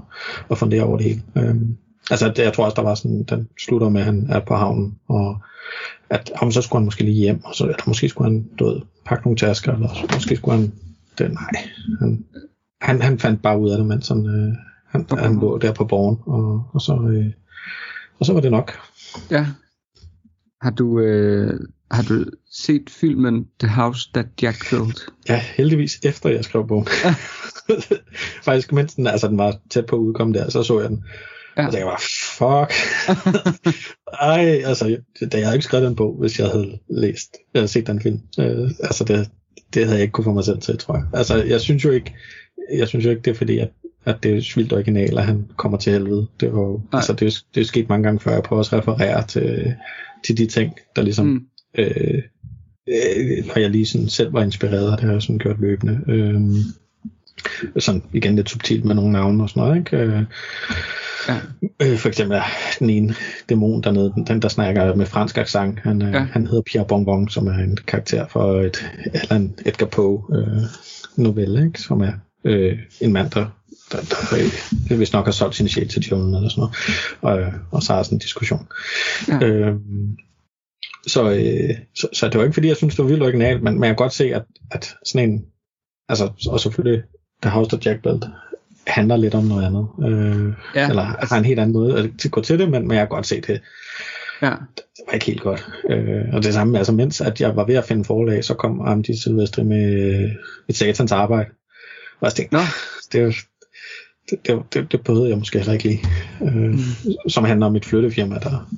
[0.51, 1.21] at fundere over det hele.
[1.35, 1.77] Øhm,
[2.11, 4.55] altså, det, jeg tror også, der var sådan, den slutter med, at han er på
[4.55, 5.41] havnen, og
[6.09, 8.65] at om så skulle han måske lige hjem, og så, eller måske skulle han du
[8.65, 10.71] ved, pakke nogle tasker, eller måske skulle han,
[11.17, 11.63] det, nej,
[11.99, 12.25] han,
[12.81, 14.53] han, han fandt bare ud af det, mens han, øh,
[14.87, 17.31] han, han lå der på borgen, og, og, så, øh,
[18.19, 18.79] og så var det nok.
[19.31, 19.45] Ja.
[20.61, 21.59] Har du, øh,
[21.91, 25.05] har du set filmen The House That Jack Built?
[25.29, 26.87] Ja, heldigvis efter jeg skrev bogen.
[28.45, 31.03] Faktisk mens den, altså, den var tæt på at udkomme der, så så jeg den.
[31.57, 31.67] Ja.
[31.67, 32.01] Og jeg var,
[32.37, 32.73] fuck.
[34.21, 37.67] Ej, altså, jeg- jeg havde ikke skrevet den bog, hvis jeg havde læst, jeg havde
[37.67, 38.19] set den film.
[38.39, 39.29] Øh, altså, det,
[39.73, 41.03] det havde jeg ikke kunne få mig selv til, tror jeg.
[41.13, 42.15] Altså, jeg synes jo ikke,
[42.73, 43.69] jeg synes jo ikke, det er fordi, at,
[44.05, 46.27] at det er vildt original, at han kommer til helvede.
[46.39, 48.75] Det var jo, altså, det, er, det er sket mange gange før, jeg prøver også
[48.75, 49.73] at referere til,
[50.25, 51.41] til de ting, der ligesom, Mm.
[51.77, 52.21] øh,
[52.89, 55.99] øh, når jeg lige sådan selv var inspireret, og det har jeg sådan gjort løbende.
[56.07, 56.41] Øh,
[57.79, 59.97] sådan igen lidt subtilt med nogle navne og sådan noget, ikke?
[59.97, 60.23] Øh,
[61.29, 61.35] Ja.
[61.81, 62.39] øh, for eksempel
[62.79, 63.13] den ene
[63.49, 66.07] dæmon dernede, den der snakker med fransk accent, han, ja.
[66.07, 66.19] Ja.
[66.19, 70.61] han hedder Pierre Bonbon, som er en karakter for et, eller en Edgar Poe øh,
[71.17, 71.81] novelle, ikke?
[71.81, 72.11] som er
[72.45, 73.45] øh, en mand, der,
[73.97, 74.37] der, der
[74.91, 76.75] øh, hvis nok har solgt sin sjæl til djævlen eller sådan noget,
[77.21, 78.67] og, øh, og så er sådan en diskussion.
[79.27, 79.39] Ja.
[79.45, 79.75] Øh,
[81.07, 83.73] så, øh, så, så det var ikke fordi, jeg synes, det var vildt originalt, men,
[83.73, 85.45] men jeg kan godt se, at, at sådan en,
[86.09, 87.03] altså, og selvfølgelig
[87.41, 88.25] The House of Jack Belt
[88.87, 92.31] handler lidt om noget andet, øh, Ja, eller altså- har en helt anden måde at
[92.31, 93.61] gå til det, men, men jeg kan godt se det,
[94.41, 94.49] Ja.
[94.75, 95.65] det var ikke helt godt.
[95.89, 98.81] Øh, og det samme, altså mens at jeg var ved at finde forlag, så kom
[98.81, 100.29] Amdi Silvestri med
[100.69, 101.49] et satans arbejde,
[102.19, 102.61] og jeg tænkte, Nå.
[103.11, 103.33] det, er jo-
[104.45, 106.01] det, det, det, behøvede jeg måske heller ikke lige,
[106.41, 106.79] øh, Mm.
[107.29, 108.71] som handler om et flyttefirma, der,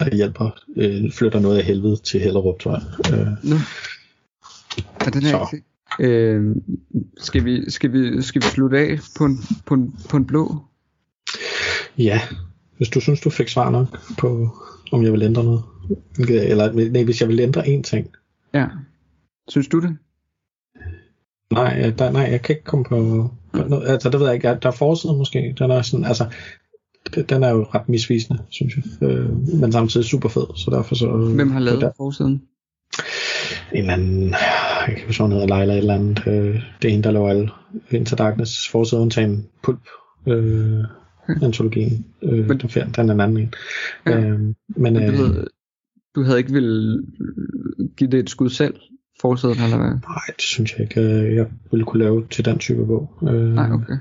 [0.00, 3.18] der hjælper, øh, flytter noget af helvede til Hellerup, tror jeg.
[3.18, 3.56] Øh, Nu.
[5.04, 5.56] Ja, den er Så.
[6.00, 6.56] øh,
[7.18, 10.56] skal, vi, skal, vi, skal vi slutte af på en, på en, på en blå?
[11.98, 12.20] Ja,
[12.76, 14.48] hvis du synes, du fik svar nok på,
[14.92, 15.62] om jeg vil ændre noget.
[16.28, 18.06] Eller nej, hvis jeg vil ændre én ting.
[18.54, 18.66] Ja.
[19.48, 19.96] Synes du det?
[21.52, 23.88] Nej, øh, der, nej, jeg kan ikke komme på, noget.
[23.88, 24.48] Altså, det ved jeg ikke.
[24.62, 25.54] Der er forsiden måske.
[25.58, 26.24] Den er sådan, altså,
[27.28, 29.08] den er jo ret misvisende, synes jeg.
[29.08, 29.30] Øh,
[29.60, 31.16] men samtidig super fed, så derfor så...
[31.34, 32.42] Hvem har lavet der, forsiden?
[33.72, 36.26] En eller anden, jeg kan ikke huske, hun hedder, Leila eller andet.
[36.26, 37.50] Øh, det er en, der laver alle
[37.90, 39.88] Into Darkness forsiden, undtagen Pulp.
[40.28, 40.84] Øh,
[41.42, 42.06] antologien.
[42.22, 43.54] Øh, Men- den, den er en anden en.
[44.06, 44.20] Ja.
[44.20, 45.46] Øh, men Men du, øh,
[46.14, 47.00] du havde ikke vil
[47.96, 48.74] give det et skud selv,
[49.20, 49.86] forsiden, eller hvad?
[49.86, 53.10] Nej, det synes jeg ikke, øh, jeg ville kunne lave til den type bog.
[53.22, 53.96] Øh, Nej, okay.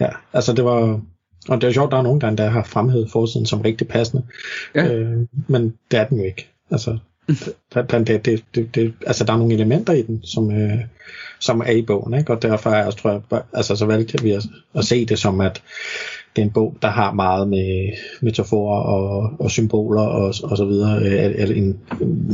[0.00, 1.00] Ja, altså det var...
[1.48, 3.88] Og det er jo sjovt, der er nogen, der endda har fremhævet forsiden som rigtig
[3.88, 4.22] passende.
[4.74, 4.94] Ja.
[4.94, 6.50] Øh, men det er den jo ikke.
[6.70, 6.98] Altså,
[7.74, 10.80] der, der, det, det, det, det, altså, der er nogle elementer i den, som, øh,
[11.40, 12.32] som er i bogen, ikke?
[12.32, 14.42] og derfor er jeg tror jeg, altså, så valgte vi at,
[14.74, 15.62] at se det som, at
[16.36, 20.64] det er en bog, der har meget med metaforer og, og symboler og, og så
[20.64, 21.80] videre, øh, en,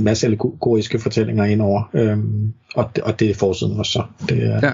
[0.04, 4.04] masse allegoriske fortællinger indover, øhm, og, det, og det er forsiden også så.
[4.28, 4.72] Det er, Ja.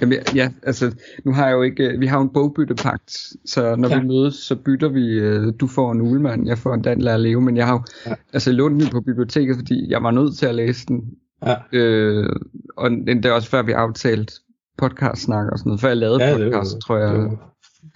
[0.00, 0.94] Jamen, ja, altså,
[1.24, 3.10] nu har jeg jo ikke, øh, vi har jo en bogbyttepagt,
[3.44, 4.00] så når ja.
[4.00, 7.20] Vi mødes, så bytter vi, øh, du får en ulemand, jeg får en Dan at
[7.20, 7.82] leve, men jeg har jo.
[8.06, 8.14] Ja.
[8.32, 11.04] altså lånt den på biblioteket, fordi jeg var nødt til at læse den,
[11.46, 12.36] ja, øh,
[12.76, 14.34] og det er også før vi aftalte
[14.78, 17.14] podcast snak og sådan noget, før jeg lavede Ja, ja, det podcast, tror jeg.
[17.14, 17.38] det jo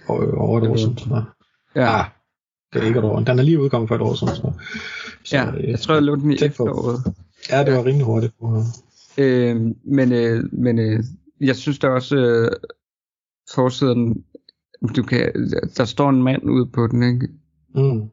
[0.07, 0.97] over, over et år siden.
[0.97, 1.23] Så.
[1.75, 2.05] ja, Ah,
[2.73, 3.19] det er ikke et år.
[3.19, 4.35] Den er lige udkommet for et år siden.
[4.35, 4.51] Så.
[5.25, 7.13] Så, ja, øh, jeg tror jeg lånte den i efteråret.
[7.49, 8.33] Ja, det var rimelig hurtigt.
[9.17, 11.03] Øh, men øh, men øh,
[11.41, 12.51] jeg synes der også øh,
[13.53, 14.23] forsiden,
[14.95, 17.27] du kan, der står en mand ude på den, ikke?
[17.75, 18.09] Mm.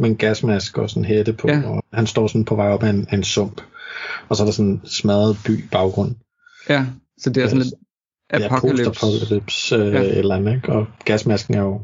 [0.00, 1.58] Med en gasmask og sådan en hætte på, Ja.
[1.58, 1.68] ja.
[1.68, 3.60] og han står sådan på vej op ad en, af en sump.
[4.28, 6.16] Og så er der sådan en smadret by i baggrunden.
[6.68, 6.86] Ja,
[7.18, 7.74] så det er sådan lidt
[8.40, 8.84] Ja, apocalypse.
[8.84, 10.02] post-apocalypse øh, Ja.
[10.02, 10.08] ja.
[10.18, 10.72] eller andet, ikke?
[10.72, 11.80] Og gasmasken er jo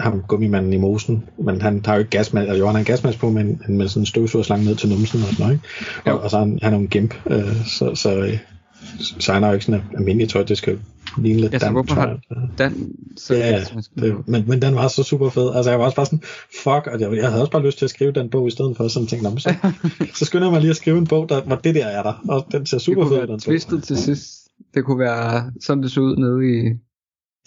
[0.00, 2.84] ham gummimanden i mosen, men han har jo ikke gasmask, altså jo, han har en
[2.84, 5.64] gasmask på, men, med sådan en støvsugerslange ned til numsen og sådan noget, ikke?
[6.06, 6.12] Jo.
[6.16, 8.38] Og, og så er han, han er jo en gimp, øh, så, så, øh,
[9.18, 10.78] så han har jo ikke sådan en almindelig tøj, det skal jo
[11.22, 12.36] ligne lidt Ja, så dan- hvorfor har- tøj.
[12.58, 13.64] Dan, så Ja, ja,
[14.00, 15.54] det, men, men den var så super fed.
[15.54, 16.22] Altså jeg var også bare sådan,
[16.62, 18.76] fuck, og jeg, jeg havde også bare lyst til at skrive den bog i stedet
[18.76, 19.54] for, sådan tænkte, "Nå, men så,
[20.18, 22.22] så skynder jeg mig lige at skrive en bog, der, hvor det der er der,
[22.28, 24.45] og den ser det super kunne fed ud, være den twistet til sidst.
[24.76, 26.74] Det kunne være sådan, det så ud nede i...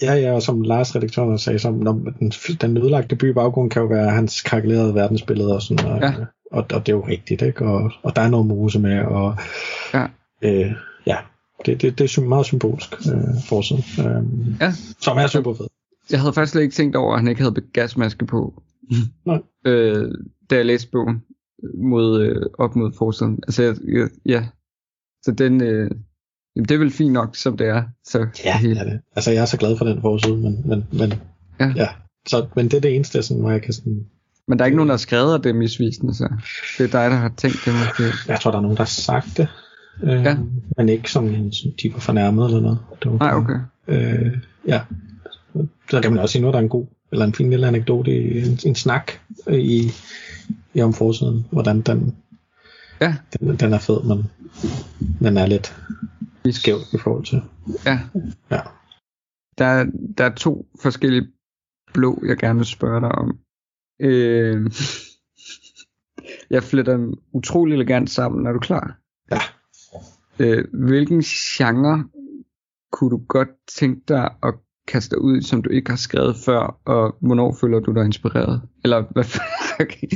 [0.02, 3.70] Ja, ja, og som Lars redaktøren sagde, som, når den, den ødelagte by i baggrunden
[3.70, 6.14] kan jo være hans karakulerede verdensbillede og sådan, og, Ja.
[6.52, 7.66] og, og, det er jo rigtigt, ikke?
[7.66, 9.38] Og, og der er noget mose med, og
[9.94, 10.06] Ja.
[10.42, 10.72] øh,
[11.08, 11.18] ja,
[11.66, 14.24] det, det, det er meget symbolsk øh, forsiden, øh,
[14.62, 14.72] Ja.
[15.02, 15.68] som er super fed.
[16.12, 18.64] Jeg havde faktisk slet ikke tænkt over, at han ikke havde gasmaske på.
[19.26, 19.42] Nej.
[19.66, 20.12] øh,
[20.50, 21.22] da jeg læste bogen
[21.84, 23.40] mod, øh, op mod forsiden.
[23.48, 24.46] Altså, jeg, jeg, ja.
[25.24, 25.62] Så den...
[25.64, 25.92] Øh,
[26.56, 27.84] jamen, det er vel fint nok, som det er.
[28.08, 29.00] Så Ja, det hele- er det.
[29.16, 31.14] Altså, jeg er så glad for den forside, men, men, men
[31.60, 31.74] Ja.
[31.76, 31.88] ja.
[32.28, 34.06] Så, men det er det eneste, sådan, hvor jeg kan sådan,
[34.48, 36.30] Men der er ikke nogen, der har skrevet, at det er misvisende, så
[36.78, 38.04] det er dig, der har tænkt det måske.
[38.32, 39.48] jeg tror, der er nogen, der har sagt det,
[40.04, 40.38] øh, Ja.
[40.78, 42.78] men ikke som en sådan, de var fornærmet eller noget.
[43.04, 43.60] Det var, Nej, okay.
[43.88, 44.38] Øh,
[44.68, 44.82] ja.
[45.90, 48.12] Så kan man også sige noget, der er en god, eller en fin lille anekdote,
[48.12, 49.12] i- en, en snak
[49.52, 49.92] i,
[50.74, 52.16] i om forsiden, hvordan den,
[53.02, 53.16] Ja.
[53.40, 54.30] den, den er fed, men
[55.20, 55.76] den er lidt
[56.46, 57.42] skæv i forhold til.
[57.86, 58.00] Ja.
[58.52, 58.62] Ja.
[59.58, 61.28] Der, er- der er to forskellige
[61.94, 63.38] blå, jeg gerne vil spørge dig om.
[64.02, 64.72] Øh,
[66.56, 68.48] jeg fletter dem utrolig elegant sammen.
[68.48, 68.98] Er du klar?
[69.32, 69.40] Ja.
[70.40, 72.04] Øh, hvilken genre
[72.92, 74.54] kunne du godt tænke dig at
[74.88, 78.62] kaste dig ud som du ikke har skrevet før, og hvornår føler du dig inspireret?
[78.84, 79.24] Eller hvad
[79.86, 80.08] okay.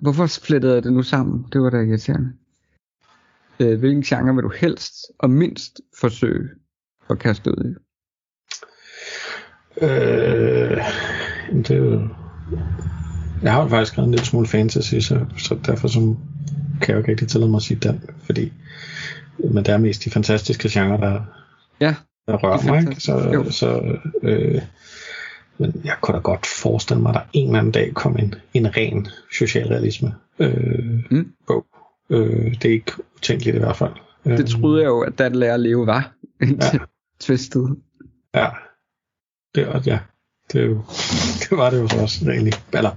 [0.00, 1.46] Hvorfor flettede jeg det nu sammen?
[1.52, 2.32] Det var da irriterende.
[3.60, 6.48] Øh, hvilken genre vil du helst og mindst forsøge
[7.10, 7.74] at kaste ud i?
[9.84, 10.80] Øh,
[11.52, 12.08] det er jo...
[13.42, 16.00] Jeg har jo faktisk skrevet en lille smule fantasy, så, så derfor så
[16.80, 18.52] kan jeg jo ikke rigtig tillade mig at sige den, fordi
[19.38, 21.20] men det er mest de fantastiske genrer, der,
[21.80, 21.94] Ja,
[22.26, 22.80] der rører er mig.
[22.80, 22.90] Ikke?
[23.32, 23.44] Jo.
[23.44, 24.62] Så, så øh,
[25.58, 28.34] men jeg kunne da godt forestille mig, at der en eller anden dag kom en,
[28.54, 29.06] en ren
[29.38, 31.32] socialrealisme øh, Mm.
[31.46, 31.66] bog.
[32.10, 33.92] Øh, det er ikke utænkeligt i hvert fald.
[34.24, 36.78] det troede jeg jo, at dat lærer at leve var, Ja.
[37.20, 37.76] twistet.
[38.34, 38.48] Ja.
[39.54, 39.98] Det, og ja,
[40.52, 40.74] det, er jo,
[41.42, 42.52] det var det jo så også egentlig.
[42.72, 42.90] Eller,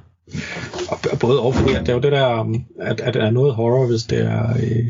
[0.91, 3.31] og både og, fordi at det er jo det der, um, at, at der er
[3.31, 4.49] noget horror, hvis det er...
[4.49, 4.85] Øh,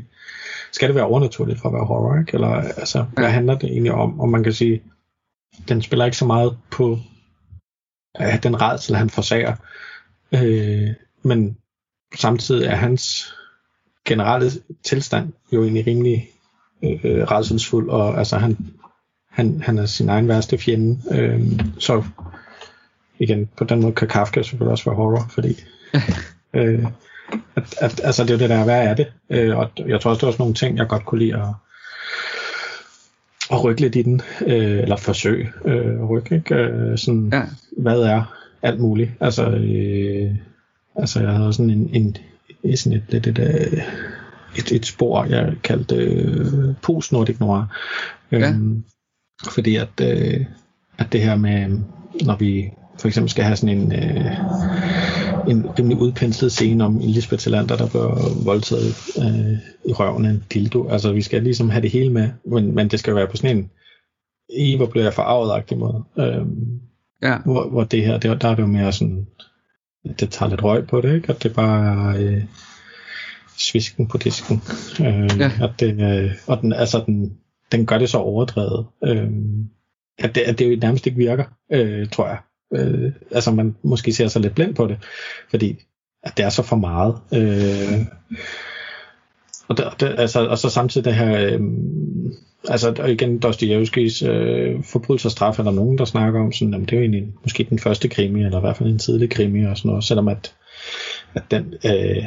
[0.71, 2.33] skal det være overnaturligt for at være horror, ikke?
[2.33, 3.29] Eller altså, hvad Ja.
[3.29, 4.19] handler det egentlig om?
[4.19, 4.83] Og man kan sige,
[5.67, 6.97] den spiller ikke så meget på
[8.21, 9.55] øh, den redsel, han forsager.
[10.33, 10.89] Øh,
[11.23, 11.57] men
[12.15, 13.33] samtidig er hans
[14.09, 14.51] generelle
[14.83, 16.29] tilstand jo egentlig rimelig
[16.83, 18.57] øh, redselsfuld, og altså han,
[19.29, 20.97] han, han er sin egen værste fjende.
[21.11, 21.41] Øh,
[21.79, 22.03] så
[23.19, 25.55] igen, på den måde kan Kafka selvfølgelig også være horror, fordi
[26.53, 26.85] øh,
[27.55, 29.07] at, at, altså det er jo det der, hvad er det?
[29.29, 31.47] Øh, og jeg tror også, det er også nogle ting, jeg godt kunne lide at,
[33.51, 36.55] at rykke lidt i den, øh, eller forsøge øh, at rykke, ikke?
[36.55, 37.41] Øh, sådan, Ja.
[37.77, 39.11] hvad er alt muligt?
[39.19, 40.35] Altså, øh,
[40.95, 42.17] altså jeg havde sådan en, en,
[42.63, 43.83] en sådan et, lidt et, øh,
[44.57, 47.65] et, et spor, jeg kaldte øh, post-nordic noir.
[48.31, 48.49] Ja.
[48.49, 48.83] Øhm,
[49.49, 50.45] fordi at, øh,
[50.97, 51.79] at det her med,
[52.25, 54.31] når vi for eksempel skal have sådan en, øh,
[55.47, 60.43] en rimelig udpenslet scene om Lisbeth Salander, der bliver voldtaget øh, i røven af en
[60.53, 60.89] dildo.
[60.89, 63.57] Altså vi skal ligesom have det hele med, men, men det skal være på sådan
[63.57, 63.69] en
[64.57, 66.03] i hvor bliver jeg forarvet måde.
[66.17, 66.79] Øhm,
[67.21, 69.27] Ja, hvor, hvor det her, det, der er det jo mere sådan,
[70.19, 71.29] det tager lidt røg på det, ikke?
[71.29, 72.43] At det bare er øh,
[73.57, 74.61] svisken på disken.
[75.01, 75.51] Øh, Ja.
[75.61, 77.37] at det, øh, og den, altså den,
[77.71, 78.85] den gør det så overdrevet.
[79.03, 79.27] Øh,
[80.19, 82.37] at, det, at det jo nærmest ikke virker, øh, tror jeg.
[82.75, 84.97] Øh, altså man måske ser sig lidt blind på det,
[85.49, 85.79] fordi
[86.23, 87.15] at det er så for meget.
[87.33, 88.05] Øh,
[89.69, 91.61] og, det, det, altså, og så samtidig det her, øh,
[92.67, 96.71] altså og igen Dostojevskis øh, forbrydelse og straf, er der nogen, der snakker om sådan,
[96.73, 99.29] jamen, det er jo egentlig måske den første krimi, eller i hvert fald en tidlig
[99.29, 100.53] krimi og sådan noget, selvom at,
[101.33, 102.25] at den, øh,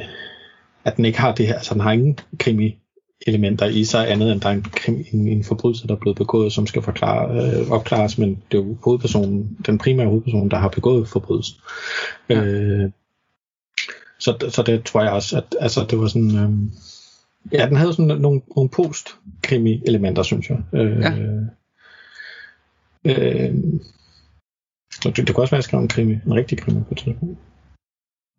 [0.84, 2.78] at den ikke har det her, altså den har ingen krimi
[3.26, 6.52] elementer i sig andet end der er en, en, en forbrydelse, der er blevet begået,
[6.52, 10.68] som skal forklare, øh, opklares, men det er jo hovedpersonen, den primære hovedperson, der har
[10.68, 11.56] begået forbrydelsen.
[12.28, 12.44] Ja.
[12.44, 12.90] Øh,
[14.18, 16.50] så, så det tror jeg også, at altså, det var sådan, øh,
[17.52, 20.62] ja, den havde sådan nogle, nogle post-krimi-elementer, synes jeg.
[20.72, 21.12] Øh, Ja.
[23.04, 23.54] øh,
[25.04, 26.98] det, det kunne også være, at jeg skrev en krimi, en rigtig krimi på et
[26.98, 27.38] tidspunkt.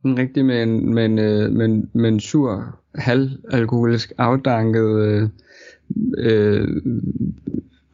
[0.06, 5.30] en rigtig med en, med en, øh, med en, med en sur, halvalkoholisk, afdanket øh,
[6.18, 6.68] øh,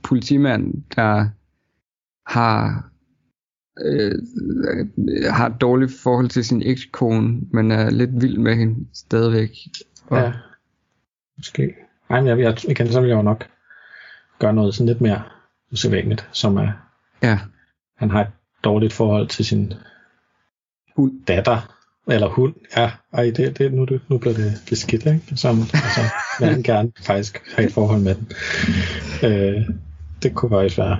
[0.03, 1.29] politimand, der
[2.31, 2.89] har
[3.85, 4.15] øh,
[5.31, 9.49] har et dårligt forhold til sin ekskone, men er lidt vild med hende stadigvæk.
[10.07, 10.33] Og, Ja,
[11.39, 11.75] måske.
[12.09, 13.47] Nej, men jeg, jeg, igen, så vil jeg jo nok
[14.39, 15.23] gøre noget sådan lidt mere
[15.71, 16.71] usædvanligt, som er,
[17.21, 17.39] ja,
[17.97, 18.27] han har et
[18.63, 19.73] dårligt forhold til sin
[20.95, 21.25] Hund.
[21.27, 21.75] datter,
[22.07, 25.21] eller hund, ja, ej, det, det, nu, det, nu bliver det beskidt, ikke?
[25.35, 26.01] Som, altså,
[26.39, 28.27] jeg vil gerne faktisk have et forhold med den.
[29.23, 29.69] Øh,
[30.23, 30.97] det kunne faktisk være,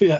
[0.10, 0.18] ja,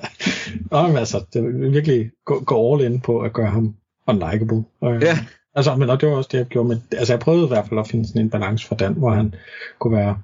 [0.70, 3.75] Nå, men altså, det er virkelig gå, gå all in på at gøre ham
[4.07, 4.64] unlikable.
[4.85, 5.18] Øh, Ja.
[5.55, 7.69] Altså, men og det var også det, jeg gjorde med, altså jeg prøvede i hvert
[7.69, 9.35] fald at finde sådan en balance for den, hvor han
[9.79, 10.19] kunne være,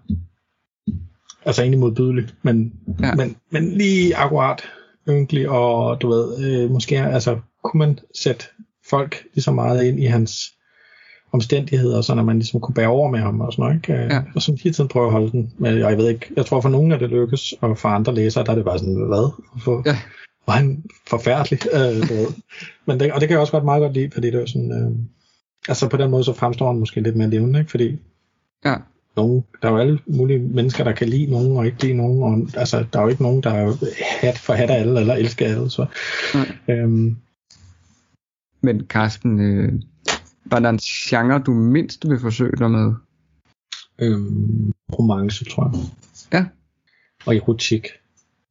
[1.44, 2.72] altså egentlig modbydelig, men,
[3.02, 3.14] Ja.
[3.14, 4.62] men, men lige akkurat
[5.08, 8.44] ynkelig, og du ved, øh, måske, altså, kunne man sætte
[8.90, 10.52] folk lige så meget ind i hans
[11.32, 13.92] omstændigheder, så når man ligesom kunne bære over med ham og sådan noget, ikke?
[14.04, 14.20] Øh, Ja.
[14.34, 15.52] Og sådan hele tiden prøve at holde den.
[15.58, 18.44] Men jeg ved ikke, jeg tror for nogle af det lykkes, og for andre læsere,
[18.44, 19.32] der er det bare sådan, hvad?
[19.52, 19.82] Hvorfor?
[19.86, 19.96] Ja.
[20.46, 21.58] Var han forfærdelig?
[21.72, 22.08] Øh.
[22.86, 24.72] Men det, og det kan jeg også godt meget godt lide, fordi det er sådan,
[24.72, 24.90] øh,
[25.70, 27.70] altså på den måde, så fremstår han måske lidt mere levende, ikke?
[27.70, 27.98] Fordi
[28.64, 28.74] ja,
[29.16, 32.22] nogen, der er jo alle mulige mennesker, der kan lide nogen og ikke lide nogen,
[32.22, 33.76] og altså, der er jo ikke nogen, der er
[34.20, 35.86] hat for hat af alle, eller elsker alle, så
[36.34, 36.52] Nej.
[36.68, 37.16] øhm,
[38.62, 39.72] men Carsten, øh,
[40.44, 42.92] var der en genre, du mindst vil forsøge dig med?
[43.98, 45.88] øhm, romance, tror jeg.
[46.32, 46.46] Ja.
[47.26, 47.86] Og erotik.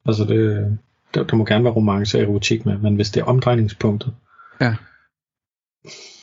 [0.06, 0.78] Altså det,
[1.14, 4.14] der, der må gerne være romance og erotik med, men hvis det er omdrejningspunktet,
[4.60, 4.74] Ja.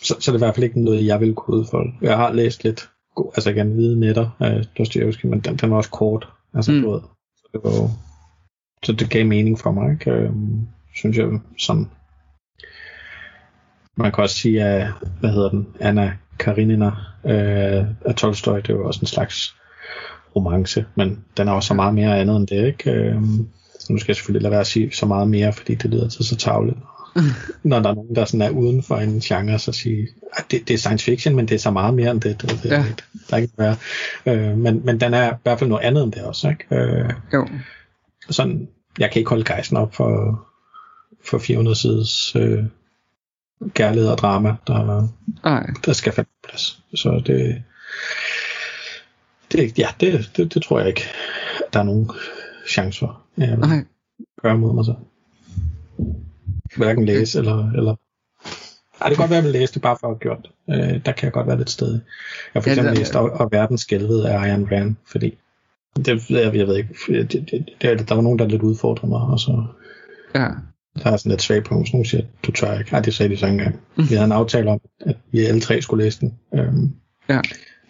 [0.01, 1.91] Så, så er det i hvert fald ikke noget, jeg vil kunne udfolde.
[2.01, 5.77] Jeg har læst lidt, god, altså igen, hvide netter af Dostoyevsky, men den, den var
[5.77, 6.27] også kort.
[6.53, 6.81] Altså, Mm.
[6.81, 7.01] du
[7.35, 7.89] så det var jo,
[8.83, 10.11] så det gav mening for mig, ikke?
[10.11, 11.27] Øhm, synes jeg,
[11.57, 11.89] sådan.
[13.95, 14.87] Man kan også sige, at,
[15.19, 16.87] hvad hedder den, Anna Karinina
[17.25, 18.57] øh, af Tolstoy.
[18.57, 19.55] Det er jo også en slags
[20.35, 22.91] romance, men den er også så meget mere andet end det, ikke?
[22.91, 23.21] Øh,
[23.89, 26.25] nu skal jeg selvfølgelig lade være at sige så meget mere, fordi det lyder til
[26.25, 26.77] så tavligt.
[27.63, 30.67] Når der er nogen, der sådan er uden for en genre, så sige, at det,
[30.67, 32.41] det er science fiction, men det er så meget mere end det.
[32.41, 32.83] det, det Ja.
[33.29, 33.75] Der er ikke være.
[34.25, 36.75] Øh, men, men den er i hvert fald noget andet end det også, ikke?
[36.75, 37.47] Øh, Jo.
[38.29, 38.67] sådan,
[38.99, 40.43] jeg kan ikke holde gejsten op for,
[41.25, 42.63] for 400 sides øh,
[43.73, 45.07] kærlighed og drama, der,
[45.43, 45.67] Nej.
[45.85, 46.83] der skal falde på plads.
[46.95, 47.63] Så det,
[49.51, 51.03] det, ja, det, det, det tror jeg ikke,
[51.73, 52.11] der er nogen
[52.69, 53.21] chance for.
[53.35, 53.83] Vil Nej.
[54.41, 54.95] gøre mod mig så.
[56.75, 57.71] Hverken læse eller...
[57.71, 57.95] eller
[59.01, 60.37] ej, det kan godt være, at læse det bare for at have gjort
[60.67, 60.73] det.
[60.75, 62.01] Øh, der kan jeg godt være lidt stedig.
[62.55, 65.37] Jeg for Ja, eksempel er- læst og, og Verdens Skælvede af Ayn Rand, fordi
[65.95, 69.21] det, jeg, jeg ved ikke, det, det, det, der var nogen, der lidt udfordrede mig,
[69.21, 69.63] og så
[70.35, 70.47] Ja.
[71.03, 72.91] der er sådan et svagt punkt, så nogen siger, du tør ikke.
[72.91, 73.79] Nej, det sagde de så engang.
[73.95, 76.33] Vi havde en aftale om, at vi alle tre skulle læse den.
[76.55, 76.95] Øhm,
[77.29, 77.41] Ja.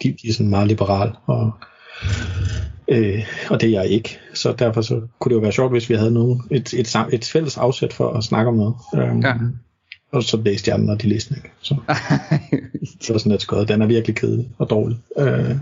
[0.02, 1.52] de, de er sådan meget liberal, og,
[2.88, 4.18] øh, og det er jeg ikke.
[4.34, 7.24] Så derfor så kunne det jo være sjovt, hvis vi havde nogen, et, et, et
[7.24, 8.74] fælles afsæt for at snakke om noget.
[8.94, 9.34] Øhm, Ja.
[10.12, 11.50] Og så læste jeg den, og de læste den ikke.
[11.60, 11.74] Så
[13.00, 13.68] det var sådan lidt skødt.
[13.68, 14.98] Den er virkelig kedelig og dårlig.
[15.18, 15.56] Øh,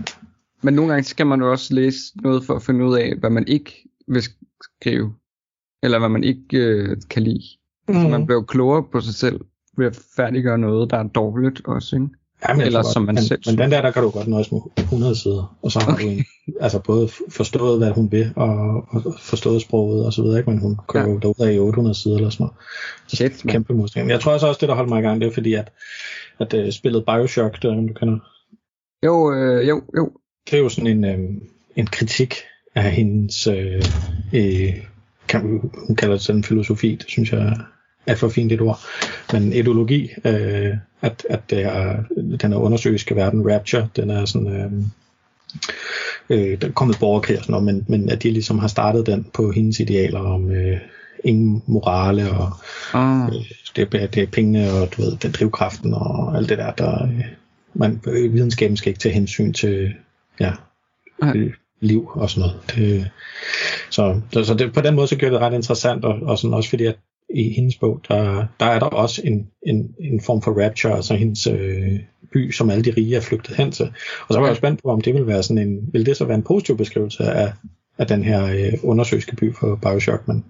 [0.61, 3.29] Men nogle gange skal man jo også læse noget for at finde ud af, hvad
[3.29, 4.23] man ikke vil
[4.61, 5.13] skrive.
[5.83, 7.43] Eller hvad man ikke øh, kan lide.
[7.87, 7.93] Mm.
[7.93, 9.41] Så man bliver jo klogere på sig selv
[9.77, 12.07] ved at færdiggøre noget, der er dårligt også, ikke?
[12.43, 14.27] Ja, men jeg Eller som man men, selv Men den der, der kan du godt
[14.27, 16.03] nøjes med 100 sider, og så har okay.
[16.03, 16.25] du en,
[16.65, 20.49] altså både forstået, hvad hun vil, og, og forstået sproget og så videre, ikke?
[20.49, 21.11] men hun kører Ja.
[21.11, 22.55] jo derud af i 800 sider eller sådan noget.
[23.07, 23.51] Shit, man.
[23.51, 24.09] Kæmpe modstand.
[24.09, 25.71] Jeg tror også, også det, der holdt mig i gang, det er fordi, at,
[26.39, 28.19] at uh, spillet Bioshock, der, du kender,
[29.05, 30.11] Jo, øh, jo, jo.
[30.45, 31.19] det er jo sådan en, øh,
[31.75, 32.33] en kritik
[32.75, 33.83] af hendes, øh,
[34.33, 34.73] øh,
[35.27, 35.41] kan,
[35.87, 37.57] hun kalder det sådan en filosofi, det synes jeg
[38.07, 38.79] er for fint et ord,
[39.33, 42.03] men ideologi, øh, at, at det er,
[42.41, 44.71] den er undersøgelske verden, Rapture, den er sådan, øh,
[46.29, 49.05] øh, der er kommet borgerkrig og sådan noget, men, men at de ligesom har startet
[49.05, 50.77] den på hendes idealer om øh,
[51.23, 52.51] ingen morale og
[52.93, 53.31] Ah,
[53.75, 57.03] det er, det er pengene og du ved, den drivkraften og alt det der, der
[57.03, 57.25] øh,
[57.73, 59.93] man, øh, videnskaben skal ikke tage hensyn til
[60.39, 60.51] ja,
[61.23, 62.61] øh, liv og sådan noget.
[62.75, 63.09] Det,
[63.89, 66.53] så så, så det, på den måde så gør det ret interessant, og, og sådan
[66.53, 66.95] også fordi, at
[67.35, 71.15] i hendes bog, der, der er der også en, en, en form for rapture, altså
[71.15, 71.99] hendes øh,
[72.33, 73.85] by, som alle de rige er flygtet hen til.
[74.27, 76.17] Og så var jeg jo spændt på, om det vil være sådan en, vil det
[76.17, 77.51] så være en positiv beskrivelse af,
[77.97, 80.45] af den her øh, undersøgelske by på Bioshock, men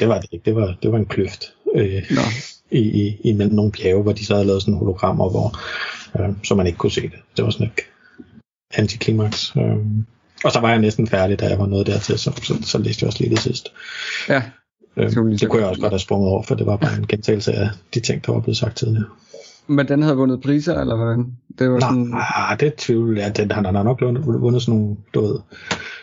[0.00, 0.44] det var det ikke.
[0.44, 1.52] Det var, det var en kløft.
[1.74, 2.20] Øh, nå.
[2.70, 5.58] i, i, imellem nogle bjerge, hvor de så havde lavet sådan hologrammer, hvor,
[6.20, 7.18] øh, så man ikke kunne se det.
[7.36, 7.82] Det var sådan et
[8.74, 9.52] antiklimaks.
[9.56, 9.76] Øh.
[10.44, 13.02] Og så var jeg næsten færdig, da jeg var nået dertil, så, så, så læste
[13.02, 13.70] jeg også lige det sidste.
[14.28, 14.42] Ja,
[14.96, 17.06] Øh, lige det kunne jeg også godt have sprunget over, for det var bare en
[17.06, 19.06] gentagelse af de ting, der var blevet sagt tidligere.
[19.66, 21.26] men den havde vundet priser, eller hvordan?
[21.58, 21.98] Det var sådan...
[21.98, 23.36] Nej, det tvivl jeg.
[23.36, 25.38] Den, han har nok vundet, vundet sådan nogle, du ved,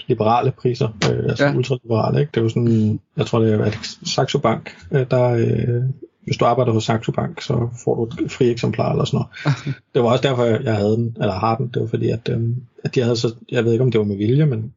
[0.08, 1.50] liberale priser, øh, altså Ja.
[1.52, 1.58] ja.
[1.58, 2.32] ultraliberale, ikke?
[2.36, 3.72] Det jo sådan, jeg tror det er,
[4.06, 5.84] Saxo Bank, øh, der, øh,
[6.24, 9.58] hvis du arbejder hos Saxo Bank, så får du et fri eksemplar eller sådan noget.
[9.94, 12.40] det var også derfor, jeg havde den, eller har den, det var fordi, at, øh,
[12.84, 14.74] at de havde så, jeg ved ikke om det var med vilje, men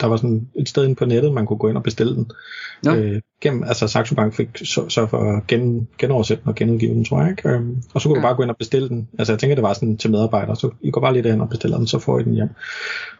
[0.00, 2.30] der var sådan et sted inde på nettet, man kunne gå ind og bestille den.
[2.84, 2.94] Nå.
[2.94, 6.94] Øh, gennem, altså Saxo Bank fik så, så for at gen, genoversætte den og genudgive
[6.94, 7.30] den, tror jeg.
[7.30, 7.48] Ikke?
[7.48, 8.20] Øhm, og så kunne ja.
[8.20, 8.22] Ja.
[8.22, 9.08] du bare gå ind og bestille den.
[9.18, 11.48] Altså jeg tænker, det var sådan til medarbejdere, så I går bare lige derhen og
[11.48, 12.48] bestiller den, så får I den hjem.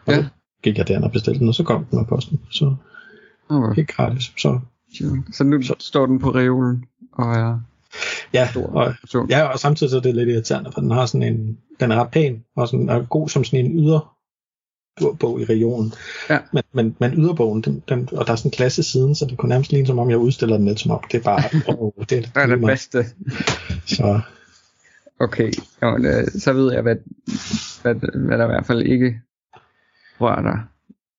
[0.07, 0.23] Og Ja.
[0.23, 0.29] så
[0.63, 2.41] gik jeg derhen og bestilte den, og så kom den med posten.
[2.51, 2.75] Så
[3.51, 3.75] Okay.
[3.77, 4.33] helt gratis.
[4.39, 4.61] Så
[5.33, 7.61] Så nu Så- står den på reolen, og er
[8.35, 8.67] ja, stor.
[8.67, 8.95] og,
[9.31, 11.97] ja, og samtidig så er det lidt irriterende, for den har sådan en, den er
[12.01, 14.15] ret pæn, og sådan, er god som sådan en yder
[15.21, 15.93] bog i regionen.
[16.31, 16.39] Ja.
[16.53, 19.39] Men, men, men yderbogen, den, den, og der er sådan en klasse siden, så det
[19.39, 21.01] kunne nærmest ligne som om, jeg udstiller den lidt som om.
[21.13, 21.43] Det er bare,
[21.79, 22.69] oh, det, det er det mig.
[22.69, 23.05] bedste.
[23.87, 24.21] Så
[25.21, 25.53] Okay,
[25.83, 26.97] jamen, øh, så ved jeg, hvad,
[27.83, 27.95] hvad,
[28.27, 29.21] hvad der i hvert fald ikke
[30.21, 30.59] rører dig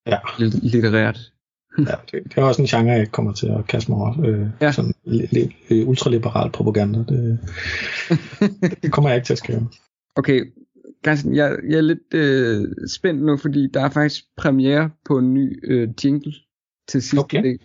[0.07, 1.19] ja, lit- litterært.
[1.77, 4.25] ja det, det er også en genre, jeg kommer til at kaste mig over.
[4.25, 4.71] Øh, Ja.
[4.71, 5.27] Sådan li,
[5.69, 6.99] li, ultraliberal propaganda.
[6.99, 7.39] Det,
[8.83, 9.69] det kommer jeg ikke til at skrive.
[10.15, 10.53] Okay,
[11.03, 15.33] Carsten, jeg, jeg er lidt øh, spændt nu, fordi der er faktisk premiere på en
[15.33, 16.33] ny øh, jingle
[16.87, 17.43] til sidste Okay.
[17.43, 17.59] del.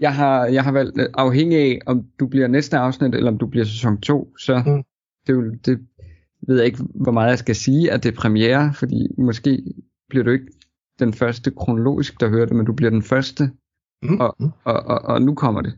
[0.00, 3.38] Jeg har, jeg har valgt, øh, afhængig af, om du bliver næste afsnit, eller om
[3.38, 4.82] du bliver sæson 2, så Mm.
[5.26, 5.80] det, det
[6.48, 9.62] ved jeg ikke, hvor meget jeg skal sige, at det er premiere, fordi måske
[10.08, 10.46] bliver du ikke
[10.98, 13.50] den første kronologisk, der hører det, men du bliver den første,
[14.04, 14.20] Mm.
[14.20, 15.72] Og- og, og, og nu kommer det.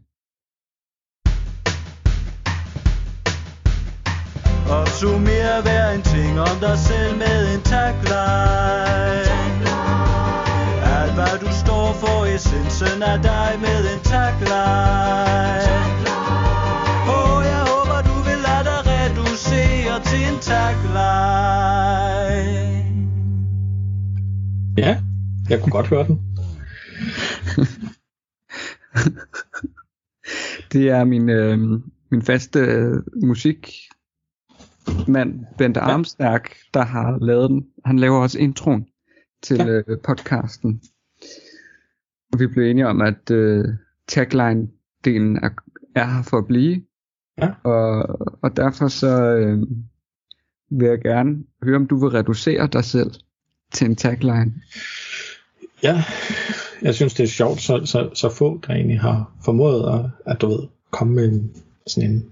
[4.71, 9.69] Og summer hver en ting om dig selv med en tagline.
[10.99, 15.75] Alt hvad du står for, essensen af dig med en tagline.
[17.09, 20.85] Åh, oh, jeg håber du vil lade dig reducere til en tagline.
[24.79, 24.93] Ja,
[25.51, 26.21] jeg kunne godt høre den.
[30.73, 31.59] Det er min, øh,
[32.11, 33.71] min faste øh, musik
[34.95, 35.87] musikmand, Bente Ja.
[35.87, 37.67] Armstærk, der har lavet den.
[37.85, 38.87] Han laver også introen
[39.43, 39.67] til Ja.
[39.67, 40.81] øh, podcasten.
[42.33, 43.65] Og vi blev enige om, at øh,
[44.13, 45.51] tagline-delen er,
[45.95, 46.83] er her for at blive.
[47.39, 47.51] Ja.
[47.63, 49.59] Og, og derfor så øh,
[50.71, 53.11] vil jeg gerne høre, om du vil reducere dig selv
[53.73, 54.55] til en tagline.
[55.83, 56.05] Ja,
[56.83, 60.41] jeg synes, det er sjovt, så, så, så få, der egentlig har formået at, at
[60.41, 60.59] du ved,
[60.91, 61.53] komme med en,
[61.87, 62.31] sådan en,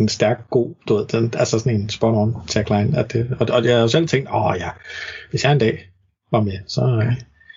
[0.00, 2.98] en stærk, god, du ved, den, altså sådan en spot-on tagline.
[2.98, 4.70] At det, og, og jeg har jo selv tænkt, åh ja,
[5.30, 5.90] hvis jeg en dag
[6.32, 7.12] var med, så, øh,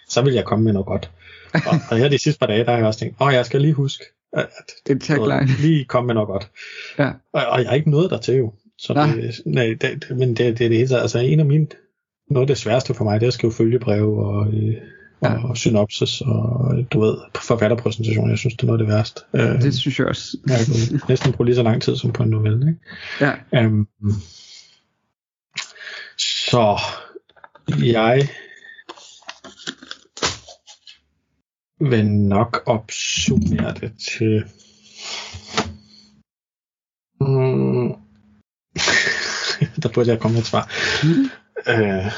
[0.09, 1.11] så vil jeg komme med noget godt.
[1.53, 3.61] Og, og her de sidste par dage, der har jeg også tænkt, åh, jeg skal
[3.61, 4.03] lige huske,
[4.33, 4.47] at,
[4.87, 5.47] du ved, tagline.
[5.61, 6.49] lige komme med noget godt.
[6.99, 7.09] Ja.
[7.33, 8.53] Og, og jeg har ikke noget der til jo.
[8.77, 9.15] Så Nej.
[9.15, 11.01] det, nej, det, det, men det, det er det hele taget.
[11.01, 11.67] Altså en af mine,
[12.29, 14.73] noget af det sværeste for mig, det er at skrive følgebreve og, øh,
[15.23, 15.47] Ja.
[15.49, 18.29] og synopsis og du ved, forfatterpræsentation.
[18.29, 19.21] Jeg synes, det er noget af det værste.
[19.33, 20.37] Øh, Det synes jeg også.
[20.47, 20.57] jeg
[20.89, 22.67] kan næsten bruge lige så lang tid som på en novelle.
[22.69, 22.79] Ikke?
[23.55, 23.65] Ja.
[23.65, 23.87] Um,
[26.17, 26.79] så
[27.83, 28.27] jeg
[31.79, 34.43] vil nok opsummere det til
[37.21, 37.87] mm,
[39.83, 40.71] der burde jeg komme med et svar.
[41.67, 42.11] Øh,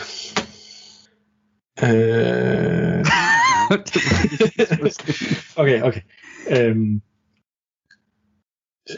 [1.83, 3.05] øh,
[5.61, 6.01] okay, okay.
[6.49, 7.01] Øhm,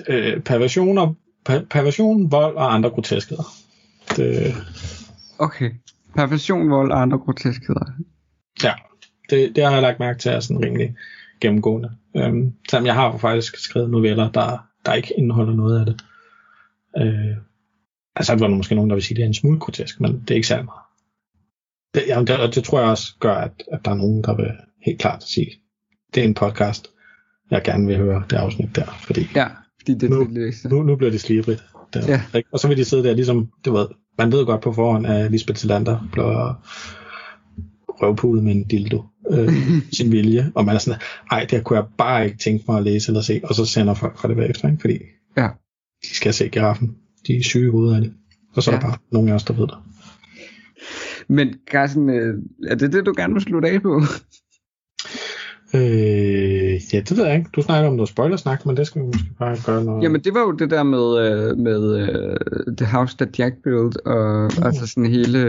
[0.07, 1.13] øh, perversioner,
[1.45, 3.43] per, perversion, vold og andre groteskheder.
[4.15, 4.55] Det,
[5.39, 5.71] okay.
[6.15, 7.85] Perversion, vold og andre groteskheder.
[8.63, 8.73] ja,
[9.29, 10.95] det, det har jeg lagt mærke til er sådan rimelig
[11.41, 11.91] gennemgående.
[12.15, 16.01] Øhm, selvom jeg har faktisk skrevet noveller, der, der ikke indeholder noget af det.
[16.97, 17.37] Øh,
[18.15, 20.01] altså, der er der måske nogen, der vil sige, at det er en smule grotesk,
[20.01, 20.84] men det er ikke særlig meget.
[21.95, 24.35] Det, jamen, det, og det tror jeg også gør, at, at der er nogen, der
[24.35, 24.51] vil
[24.85, 25.51] helt klart sige,
[26.15, 26.87] det er en podcast,
[27.51, 29.47] jeg gerne vil høre det afsnit der, fordi Ja,
[29.79, 31.63] fordi det er Nu- det nu, nu bliver det slibrigt.
[31.93, 32.21] Der, Ja.
[32.37, 32.49] ikke?
[32.51, 35.31] Og så vil de sidde der ligesom, du ved, man ved godt på forhånd, at
[35.31, 36.63] Lisbeth Salander bliver
[38.01, 39.49] røvpulet med en dildo øh,
[39.97, 40.99] sin vilje, og man er sådan,
[41.31, 43.93] ej, det kunne jeg bare ikke tænke mig at læse eller se, og så sender
[43.93, 44.81] folk fra det bagefter, ikke?
[44.81, 44.97] fordi
[45.37, 45.47] Ja.
[46.03, 46.95] de skal se giraffen.
[47.27, 48.13] De er syge i hovedet af det.
[48.55, 48.81] Og så er Ja.
[48.81, 49.75] der bare nogen af os, der ved det.
[51.27, 52.33] Men Carsten, øh,
[52.67, 54.01] er det det, du gerne vil slutte af på?
[55.75, 57.49] Øh, ja, det ved jeg ikke.
[57.55, 60.03] Du snakker om noget spoilersnak, men det skal vi måske bare gøre noget.
[60.03, 62.35] Jamen, det var jo det der med, øh, med øh,
[62.77, 64.63] The House That Jack Built, og Mm.
[64.63, 65.39] altså sådan hele,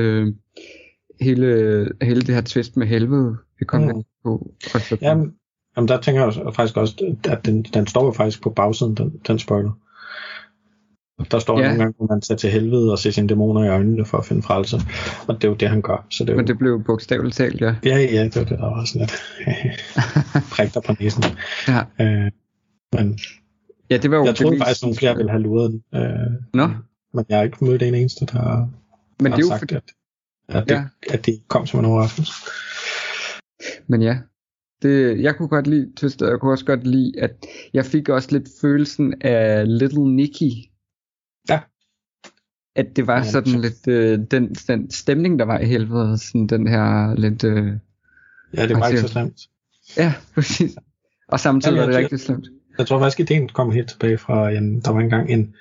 [1.21, 4.03] hele, hele det her twist med helvede, vi kom Mm.
[4.25, 4.51] på.
[4.75, 5.33] Og så, Jamen,
[5.77, 9.13] jamen, der tænker jeg også- faktisk også, at den, den står faktisk på bagsiden, den,
[9.27, 9.71] den spoiler.
[11.31, 11.65] Der står Ja.
[11.65, 14.25] nogle gange, hvor man tager til helvede og ser sine dæmoner i øjnene for at
[14.25, 14.77] finde frelse.
[15.29, 16.07] Og det er jo det, han gør.
[16.11, 17.75] Så det er jo, Men det blev bogstaveligt talt, ja.
[17.85, 19.13] Ja, ja, det var det, der var sådan lidt
[20.53, 21.25] prik på næsen.
[21.69, 21.81] ja.
[22.05, 22.31] Øh,
[22.93, 23.19] men
[23.91, 25.83] Ja, det var jo jeg troede faktisk, nogle flere ville have luret den.
[26.01, 26.11] Øh,
[26.55, 26.67] Nå,
[27.15, 28.69] men jeg har ikke mødt en eneste, der har
[29.21, 29.83] men det er jo sagt, fordi, at,
[30.49, 30.85] at, det, Ja.
[31.11, 32.33] at det kom som en overraskelse.
[33.87, 34.19] Men ja,
[34.83, 37.31] det, jeg kunne godt lide twistet, jeg kunne også godt lide, at
[37.75, 40.53] jeg fik også lidt følelsen af Little Nicky.
[42.77, 42.81] Ja.
[42.81, 46.19] At det var Ja, sådan så- lidt, øh, den, den stemning, der var i helvede,
[46.19, 47.73] sådan den her lidt, øh,
[48.57, 49.37] Ja, det var ikke så slemt.
[49.97, 50.77] ja, præcis.
[51.29, 52.47] Og samtidig Jamen, var det jeg- rigtig slemt.
[52.79, 55.55] Jeg tror faktisk, ideen kom helt tilbage fra, en, der var engang en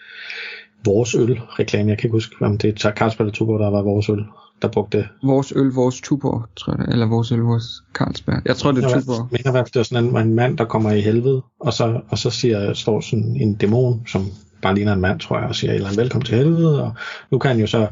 [0.86, 1.90] vores øl reklame.
[1.90, 4.24] Jeg kan ikke huske, om det er Carlsberg eller Tuborg, der var vores øl,
[4.62, 8.42] der brugte Vores øl, vores Tuborg, tror jeg det, eller vores øl, vores Carlsberg.
[8.46, 9.28] Jeg tror, det er Jeg Tuborg.
[9.32, 11.74] mener i hvert fald, det var sådan en, en mand, der kommer i helvede, og
[11.74, 14.26] så, og så siger, står sådan en dæmon, som
[14.62, 16.94] bare ligner en mand, tror jeg, og siger, eller velkommen til helvede, og
[17.32, 17.88] nu kan han jo så,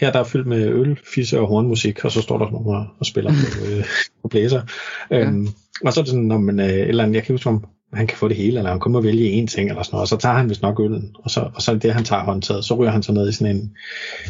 [0.00, 2.76] her der er fyldt med øl, fisse og hornmusik, og så står der sådan nogen
[2.76, 3.84] og, og spiller på, øh,
[4.22, 4.62] på blæser.
[5.10, 5.20] Ja.
[5.20, 5.48] Øhm,
[5.84, 8.18] og så er det sådan, når man, øh, eller jeg kan huske, om han kan
[8.18, 10.16] få det hele, eller han kun må vælge én ting, eller sådan noget, og så
[10.16, 12.64] tager han vist nok øllen, og så, og så er det det, han tager håndtaget,
[12.64, 13.76] så ryger han så ned i sådan en,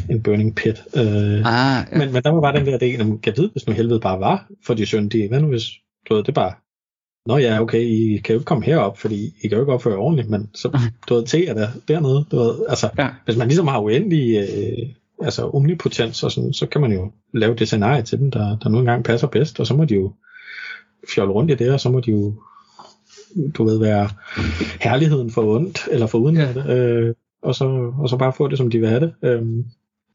[0.09, 0.83] en burning pit.
[0.95, 1.97] Øh, Ah, ja.
[1.97, 4.19] men, men der var bare den der del, om jeg ved, hvis nu helvede bare
[4.19, 5.27] var for de syndige.
[5.27, 5.63] Hvad nu hvis,
[6.09, 6.53] du ved, det bare,
[7.25, 9.93] Nå ja, okay, I kan jo ikke komme herop, fordi I kan jo ikke opføre
[9.93, 10.79] jer ordentligt, men så,
[11.09, 13.09] du ved, te er der dernede, du ved, altså, ja.
[13.25, 14.89] hvis man ligesom har uendelig, øh,
[15.21, 18.69] altså omnipotens og sådan, så kan man jo lave det scenarie til dem, der, der
[18.69, 20.13] nu engang passer bedst, og så må de jo
[21.13, 22.33] fjolle rundt i det, og så må de jo,
[23.57, 24.09] du ved, være
[24.81, 26.43] herligheden for ondt, eller for uden Ja.
[26.43, 26.53] ja.
[26.53, 29.13] det, øh, og, så, og så bare få det, som de vil have det.
[29.21, 29.65] Øhm,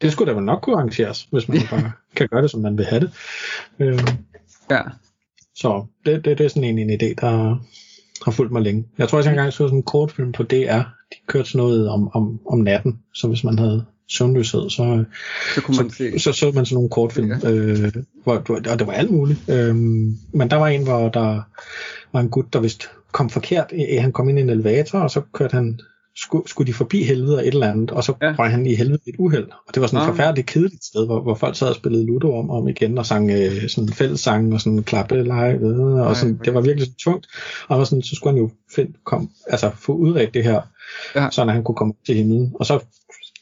[0.03, 2.79] det skulle da vel nok kunne arrangeres, hvis man bare kan gøre det, som man
[2.79, 3.11] vil have det.
[3.79, 3.99] Øhm,
[4.71, 4.81] ja.
[5.61, 7.57] Så det, det, det er sådan en, en idé, der
[8.25, 8.85] har fulgt mig længe.
[8.99, 10.79] Jeg tror også, jeg engang så sådan en kortfilm på DR.
[11.13, 12.99] De kørte sådan noget om, om, om natten.
[13.15, 15.05] Så hvis man havde søvnløshed, så,
[15.55, 16.19] Så kunne man så, se.
[16.19, 17.51] så så man sådan nogle kortfilm, Ja.
[17.51, 17.93] øh,
[18.25, 18.35] hvor,
[18.71, 19.41] og det var alt muligt.
[19.49, 21.43] Øhm, men der var en, hvor der
[22.13, 23.73] var en gut, der vist kom forkert.
[24.01, 25.79] Han kom ind i en elevator, og så kørte han
[26.23, 28.27] skulle, skulle de forbi helvede og et eller andet, og så Ja.
[28.27, 28.35] ja.
[28.39, 29.49] røg han i helvede et uheld.
[29.69, 30.09] Og det var sådan et Ah.
[30.09, 33.31] forfærdeligt kedeligt sted, hvor, hvor folk sad og spillede Ludo om om igen, og sang
[33.31, 37.27] øh, sådan fællessange og sådan klappeleje, øh, og sådan, det var virkelig sådan tungt.
[37.69, 40.61] Og var sådan, så skulle han jo find, kom, altså, få udredt det her,
[41.15, 41.23] Ja.
[41.23, 41.31] ja.
[41.31, 42.53] så han kunne komme op til himlen.
[42.55, 42.81] Og så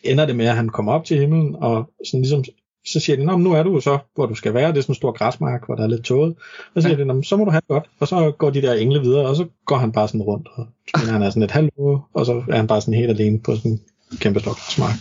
[0.04, 2.44] ender det med, at han kommer op til himlen, og sådan ligesom,
[2.92, 4.68] så siger de, Nå, nu er du så, hvor du skal være.
[4.72, 6.34] Det er sådan en stor græsmark, hvor der er lidt tåget.
[6.74, 7.14] Og så siger Ja.
[7.14, 7.84] de, så må du have det godt.
[8.00, 10.48] Og så går de der engle videre, og så går han bare sådan rundt.
[10.56, 11.74] Og så mener han er sådan et halvt
[12.14, 13.80] og så er han bare sådan helt alene på sådan en
[14.18, 14.94] kæmpe stor græsmark.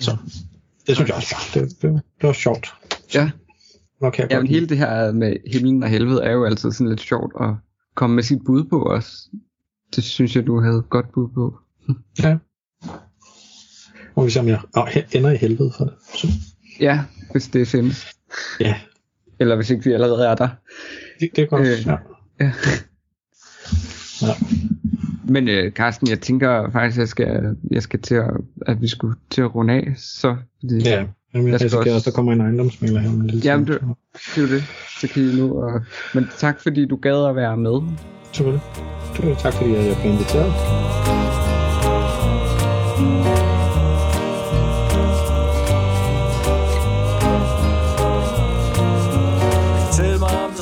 [0.00, 0.16] Så
[0.86, 2.74] det synes jeg også bare, det, det, det var sjovt.
[3.14, 3.30] Ja.
[4.00, 7.00] Nok Ja, men hele det her med himlen og helvede er jo altid sådan lidt
[7.00, 7.48] sjovt at
[7.94, 9.28] komme med sit bud på os.
[9.96, 11.54] Det synes jeg, du havde godt bud på.
[12.22, 12.36] Ja.
[14.16, 14.60] Må vi se, om jeg
[15.12, 15.94] ender i helvede for det.
[16.14, 16.28] Så,
[16.80, 17.00] Ja,
[17.32, 18.06] hvis det findes.
[18.60, 18.74] ja,
[19.38, 20.48] Eller hvis ikke vi allerede er der.
[21.20, 21.62] det, det er godt.
[21.66, 21.86] Øh.
[21.86, 21.96] Ja.
[22.40, 22.52] Ja.
[24.22, 24.34] Ja.
[25.28, 28.30] Men øh, Carsten, jeg tænker faktisk, jeg skal, jeg skal til at,
[28.66, 31.04] at vi skulle til at runde af, så fordi, Ja,
[31.34, 33.66] Jamen, jeg, Jeg risikerer også- også, der kommer en ejendomsmægler her om en lille Jamen,
[33.66, 33.74] tid.
[33.74, 33.82] det-
[34.34, 34.64] det er jo det.
[35.00, 35.80] Så kan I nu, og,
[36.14, 37.80] men tak fordi du gad at være med.
[38.32, 38.62] Selvfølgelig.
[39.16, 40.52] Det- Tak fordi jeg blev inviteret.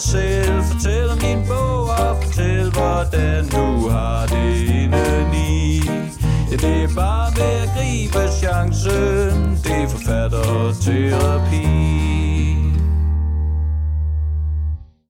[0.00, 5.82] Dig selv, fortæl om din bog og fortæl hvordan du har det indeni.
[6.50, 12.69] Ja, det er bare ved at gribe chancen, det er forfatterterapi.